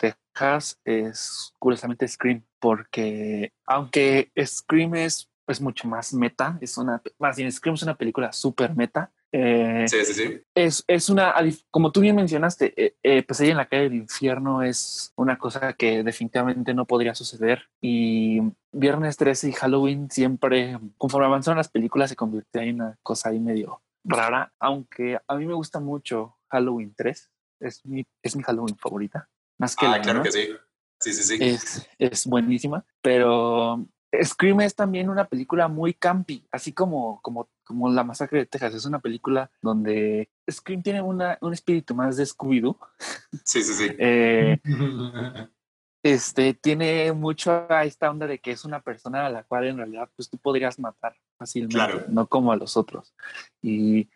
Es 0.84 1.54
curiosamente 1.60 2.08
Scream, 2.08 2.43
porque 2.60 3.54
aunque 3.65 4.32
Scream 4.45 4.95
es, 4.95 5.30
es 5.47 5.62
mucho 5.62 5.88
más 5.88 6.13
meta, 6.13 6.58
es 6.62 6.78
una, 6.78 7.02
más 7.17 7.38
bien 7.38 7.52
Scream 7.52 7.75
es 7.75 7.84
una 7.84 7.95
película 7.95 8.32
súper 8.32 8.75
meta. 8.75 9.12
Eh, 9.32 9.86
sí, 9.88 10.06
sí, 10.06 10.13
sí. 10.13 10.41
Es, 10.56 10.84
es, 10.88 11.10
una, 11.10 11.36
como 11.69 11.91
tú 11.91 12.02
bien 12.02 12.15
mencionaste, 12.15 12.73
eh, 12.75 12.95
eh, 13.04 13.21
Pesadilla 13.21 13.52
en 13.52 13.58
la 13.58 13.67
calle 13.67 13.84
del 13.84 13.95
infierno 13.95 14.63
es 14.63 15.13
una 15.15 15.38
cosa 15.38 15.73
que 15.73 16.04
definitivamente 16.04 16.73
no 16.73 16.86
podría 16.86 17.13
suceder. 17.13 17.69
Y 17.82 18.41
Viernes 18.71 19.17
13 19.17 19.49
y 19.49 19.52
Halloween 19.54 20.10
siempre, 20.10 20.80
conforme 20.97 21.28
avanzaron 21.28 21.58
las 21.58 21.69
películas, 21.69 22.10
se 22.10 22.15
convirtió 22.15 22.61
en 22.61 22.76
una 22.76 22.97
cosa 23.03 23.30
ahí 23.30 23.39
medio 23.39 23.82
rara, 24.03 24.51
aunque 24.59 25.20
a 25.28 25.36
mí 25.36 25.45
me 25.45 25.53
gusta 25.53 25.80
mucho 25.80 26.38
Halloween 26.49 26.93
3 26.95 27.30
es 27.59 27.86
mi, 27.86 28.05
es 28.24 28.36
mi 28.36 28.43
Halloween 28.43 28.78
favorita. 28.78 29.30
Más 29.60 29.76
que 29.76 29.86
ah, 29.86 29.91
la 29.91 30.01
claro 30.01 30.24
que 30.24 30.32
sí. 30.32 30.49
Sí, 30.99 31.14
sí, 31.14 31.24
sí. 31.24 31.38
Es, 31.39 31.88
es 31.97 32.26
buenísima, 32.26 32.86
pero 33.01 33.86
Scream 34.24 34.62
es 34.62 34.76
también 34.76 35.10
una 35.10 35.26
película 35.26 35.68
muy 35.68 35.93
campi, 35.93 36.45
así 36.51 36.74
como, 36.74 37.22
como, 37.22 37.49
como 37.64 37.89
La 37.89 38.03
Masacre 38.03 38.39
de 38.39 38.45
Texas. 38.45 38.74
Es 38.74 38.86
una 38.86 38.99
película 38.99 39.51
donde 39.62 40.30
Scream 40.49 40.82
tiene 40.82 41.01
una, 41.01 41.38
un 41.41 41.53
espíritu 41.53 41.93
más 41.93 42.18
de 42.18 42.26
Scooby-Doo. 42.26 42.78
Sí, 43.43 43.64
sí, 43.64 43.74
sí. 43.74 43.89
Eh, 43.99 44.60
este, 46.03 46.53
tiene 46.53 47.12
mucho 47.14 47.68
a 47.70 47.84
esta 47.84 48.10
onda 48.10 48.26
de 48.26 48.39
que 48.39 48.51
es 48.51 48.66
una 48.66 48.82
persona 48.82 49.26
a 49.26 49.30
la 49.30 49.43
cual 49.43 49.68
en 49.68 49.78
realidad 49.78 50.10
pues 50.16 50.30
tú 50.30 50.38
podrías 50.38 50.80
matar 50.80 51.16
fácilmente, 51.38 52.05
no 52.10 52.28
como 52.28 52.51
a 52.51 52.55
los 52.55 52.78
otros. 52.78 53.14
Y 53.62 54.10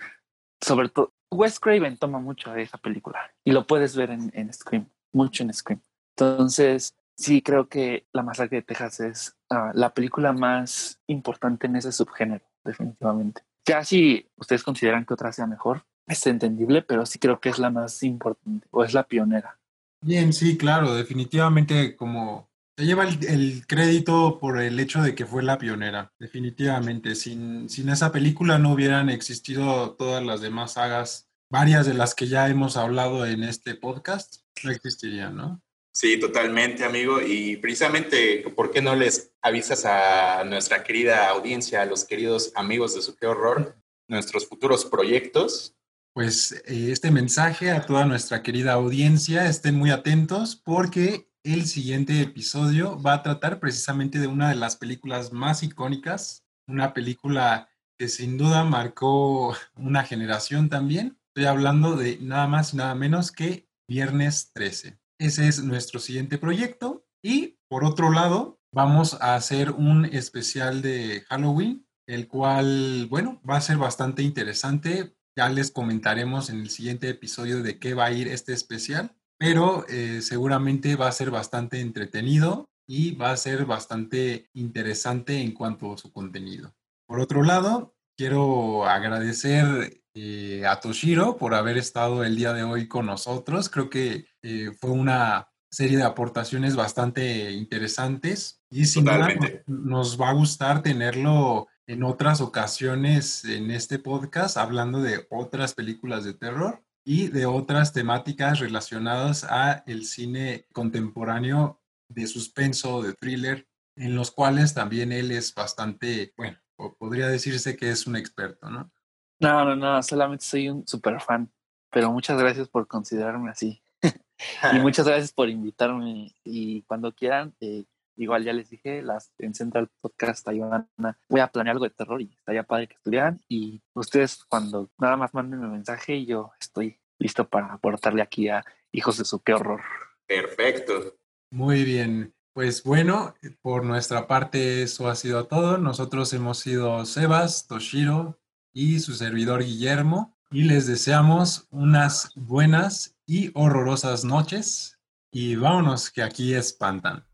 sobre 0.61 0.89
todo, 0.89 1.13
Wes 1.31 1.59
Craven 1.59 1.97
toma 1.97 2.19
mucho 2.19 2.51
de 2.51 2.63
esa 2.63 2.77
película 2.77 3.31
y 3.43 3.51
lo 3.51 3.67
puedes 3.67 3.95
ver 3.95 4.11
en, 4.11 4.31
en 4.33 4.51
Scream, 4.53 4.89
mucho 5.13 5.43
en 5.43 5.53
Scream. 5.53 5.81
Entonces, 6.17 6.95
sí 7.15 7.41
creo 7.41 7.67
que 7.67 8.05
La 8.11 8.23
Masacre 8.23 8.57
de 8.57 8.63
Texas 8.63 8.99
es 8.99 9.35
ah, 9.49 9.71
la 9.73 9.93
película 9.93 10.33
más 10.33 10.99
importante 11.07 11.67
en 11.67 11.75
ese 11.75 11.91
subgénero, 11.91 12.45
definitivamente. 12.63 13.41
Ya 13.65 13.83
si 13.83 14.27
ustedes 14.35 14.63
consideran 14.63 15.05
que 15.05 15.13
otra 15.13 15.31
sea 15.31 15.47
mejor, 15.47 15.85
es 16.07 16.25
entendible, 16.27 16.81
pero 16.81 17.05
sí 17.05 17.17
creo 17.19 17.39
que 17.39 17.49
es 17.49 17.59
la 17.59 17.69
más 17.69 18.03
importante 18.03 18.67
o 18.71 18.83
es 18.83 18.93
la 18.93 19.03
pionera. 19.03 19.57
Bien, 20.01 20.33
sí, 20.33 20.57
claro, 20.57 20.93
definitivamente 20.95 21.95
como 21.95 22.49
Se 22.77 22.85
lleva 22.85 23.05
el, 23.05 23.65
crédito 23.67 24.37
por 24.39 24.59
el 24.59 24.77
hecho 24.79 25.01
de 25.01 25.15
que 25.15 25.25
fue 25.25 25.43
la 25.43 25.57
pionera, 25.57 26.11
definitivamente. 26.19 27.15
Sin, 27.15 27.69
sin 27.69 27.87
esa 27.87 28.11
película 28.11 28.59
no 28.59 28.73
hubieran 28.73 29.09
existido 29.09 29.91
todas 29.91 30.23
las 30.23 30.41
demás 30.41 30.73
sagas, 30.73 31.29
varias 31.53 31.85
de 31.85 31.93
las 31.93 32.15
que 32.15 32.25
ya 32.25 32.49
hemos 32.49 32.77
hablado 32.77 33.27
en 33.27 33.43
este 33.43 33.75
podcast, 33.75 34.37
no 34.63 34.71
existirían, 34.71 35.35
¿no? 35.35 35.61
Sí, 35.93 36.19
totalmente, 36.19 36.83
amigo. 36.83 37.21
Y 37.21 37.57
precisamente, 37.57 38.43
¿por 38.55 38.71
qué 38.71 38.81
no 38.81 38.95
les 38.95 39.31
avisas 39.39 39.85
a 39.85 40.43
nuestra 40.45 40.83
querida 40.83 41.29
audiencia, 41.29 41.83
a 41.83 41.85
los 41.85 42.05
queridos 42.05 42.51
amigos 42.55 42.95
de 42.95 43.03
su 43.03 43.15
qué 43.15 43.27
horror, 43.27 43.77
nuestros 44.07 44.47
futuros 44.47 44.83
proyectos? 44.85 45.75
Pues 46.15 46.53
eh, 46.65 46.91
este 46.91 47.11
mensaje 47.11 47.69
a 47.69 47.85
toda 47.85 48.05
nuestra 48.05 48.41
querida 48.41 48.73
audiencia, 48.73 49.45
estén 49.45 49.75
muy 49.75 49.91
atentos 49.91 50.55
porque 50.55 51.29
el 51.43 51.67
siguiente 51.67 52.19
episodio 52.19 52.99
va 52.99 53.13
a 53.13 53.21
tratar 53.21 53.59
precisamente 53.59 54.17
de 54.17 54.25
una 54.25 54.49
de 54.49 54.55
las 54.55 54.75
películas 54.75 55.31
más 55.31 55.61
icónicas, 55.61 56.43
una 56.65 56.95
película 56.95 57.69
que 57.99 58.07
sin 58.07 58.39
duda 58.39 58.63
marcó 58.63 59.55
una 59.75 60.03
generación 60.03 60.67
también. 60.67 61.19
Estoy 61.35 61.45
hablando 61.45 61.95
de 61.95 62.17
nada 62.21 62.47
más 62.47 62.73
y 62.73 62.77
nada 62.77 62.95
menos 62.95 63.31
que 63.31 63.67
Viernes 63.87 64.51
13. 64.53 64.99
Ese 65.19 65.47
es 65.47 65.63
nuestro 65.63 65.99
siguiente 65.99 66.37
proyecto. 66.37 67.05
Y 67.23 67.57
por 67.67 67.83
otro 67.83 68.11
lado, 68.11 68.61
vamos 68.71 69.15
a 69.21 69.35
hacer 69.35 69.71
un 69.71 70.05
especial 70.05 70.81
de 70.81 71.23
Halloween, 71.29 71.87
el 72.07 72.27
cual, 72.27 73.07
bueno, 73.09 73.41
va 73.49 73.57
a 73.57 73.61
ser 73.61 73.77
bastante 73.77 74.21
interesante. 74.21 75.15
Ya 75.35 75.49
les 75.49 75.71
comentaremos 75.71 76.49
en 76.49 76.59
el 76.59 76.69
siguiente 76.69 77.09
episodio 77.09 77.63
de 77.63 77.79
qué 77.79 77.93
va 77.93 78.05
a 78.05 78.11
ir 78.11 78.27
este 78.27 78.53
especial 78.53 79.15
pero 79.43 79.85
eh, 79.89 80.21
seguramente 80.21 80.95
va 80.95 81.09
a 81.09 81.11
ser 81.11 81.29
bastante 81.29 81.81
entretenido 81.81 82.69
y 82.87 83.15
va 83.15 83.31
a 83.31 83.37
ser 83.37 83.65
bastante 83.65 84.49
interesante 84.53 85.41
en 85.41 85.51
cuanto 85.51 85.91
a 85.93 85.97
su 85.97 86.13
contenido. 86.13 86.73
Por 87.05 87.19
otro 87.19 87.43
lado, 87.43 87.93
quiero 88.17 88.85
agradecer 88.85 90.01
eh, 90.15 90.63
a 90.67 90.79
Toshiro 90.79 91.37
por 91.37 91.53
haber 91.53 91.77
estado 91.77 92.23
el 92.23 92.35
día 92.35 92.53
de 92.53 92.63
hoy 92.63 92.87
con 92.87 93.05
nosotros. 93.05 93.69
Creo 93.69 93.89
que 93.89 94.27
eh, 94.41 94.71
fue 94.79 94.91
una 94.91 95.49
serie 95.71 95.97
de 95.97 96.03
aportaciones 96.03 96.75
bastante 96.75 97.51
interesantes 97.51 98.61
y 98.69 98.85
sin 98.85 99.05
duda 99.05 99.29
nos 99.65 100.21
va 100.21 100.29
a 100.29 100.33
gustar 100.33 100.83
tenerlo 100.83 101.67
en 101.87 102.03
otras 102.03 102.41
ocasiones 102.41 103.43
en 103.45 103.71
este 103.71 103.97
podcast 103.97 104.57
hablando 104.57 105.01
de 105.01 105.25
otras 105.31 105.73
películas 105.73 106.23
de 106.23 106.35
terror 106.35 106.83
y 107.03 107.27
de 107.27 107.45
otras 107.45 107.91
temáticas 107.91 108.59
relacionadas 108.59 109.43
a 109.43 109.83
el 109.87 110.05
cine 110.05 110.67
contemporáneo 110.73 111.81
de 112.07 112.27
suspenso, 112.27 113.01
de 113.01 113.13
thriller, 113.13 113.67
en 113.97 114.15
los 114.15 114.31
cuales 114.31 114.73
también 114.73 115.11
él 115.11 115.31
es 115.31 115.53
bastante, 115.53 116.33
bueno, 116.37 116.57
podría 116.91 117.27
decirse 117.27 117.77
que 117.77 117.89
es 117.89 118.05
un 118.07 118.15
experto, 118.15 118.69
¿no? 118.69 118.91
No, 119.39 119.65
no, 119.65 119.75
no, 119.75 120.03
solamente 120.03 120.45
soy 120.45 120.69
un 120.69 120.87
super 120.87 121.19
fan, 121.19 121.51
pero 121.91 122.11
muchas 122.11 122.39
gracias 122.39 122.67
por 122.69 122.87
considerarme 122.87 123.49
así. 123.49 123.81
y 124.73 124.79
muchas 124.79 125.07
gracias 125.07 125.31
por 125.31 125.49
invitarme 125.49 126.33
y 126.43 126.81
cuando 126.83 127.13
quieran, 127.13 127.55
eh, 127.59 127.85
igual 128.15 128.43
ya 128.43 128.53
les 128.53 128.69
dije, 128.69 129.01
las 129.01 129.31
en 129.39 129.53
Central 129.53 129.89
Podcast 130.01 130.47
ayudan 130.47 130.89
voy 131.29 131.39
a 131.39 131.47
planear 131.47 131.75
algo 131.75 131.85
de 131.85 131.91
terror 131.91 132.21
y 132.21 132.31
estaría 132.37 132.63
padre 132.63 132.87
que 132.87 132.95
estudiaran 132.95 133.41
y 133.47 133.81
ustedes 133.93 134.43
cuando 134.45 134.89
nada 134.99 135.17
más 135.17 135.33
manden 135.33 135.61
un 135.61 135.71
mensaje 135.71 136.15
y 136.15 136.25
yo 136.25 136.51
estoy 136.59 136.99
listo 137.17 137.47
para 137.47 137.73
aportarle 137.73 138.21
aquí 138.21 138.49
a 138.49 138.63
Hijos 138.95 139.17
de 139.17 139.25
su 139.25 139.41
qué 139.41 139.55
horror. 139.55 139.81
Perfecto. 140.27 141.15
Muy 141.49 141.83
bien. 141.83 142.32
Pues 142.53 142.83
bueno, 142.83 143.33
por 143.63 143.83
nuestra 143.83 144.27
parte 144.27 144.83
eso 144.83 145.09
ha 145.09 145.15
sido 145.15 145.45
todo. 145.47 145.79
Nosotros 145.79 146.31
hemos 146.33 146.59
sido 146.59 147.03
Sebas, 147.05 147.65
Toshiro 147.67 148.39
y 148.71 148.99
su 148.99 149.15
servidor 149.15 149.63
Guillermo 149.63 150.37
y 150.51 150.63
les 150.63 150.85
deseamos 150.85 151.67
unas 151.71 152.31
buenas 152.35 153.15
y 153.25 153.49
horrorosas 153.55 154.23
noches 154.23 154.99
y 155.31 155.55
vámonos 155.55 156.11
que 156.11 156.21
aquí 156.21 156.53
espantan. 156.53 157.25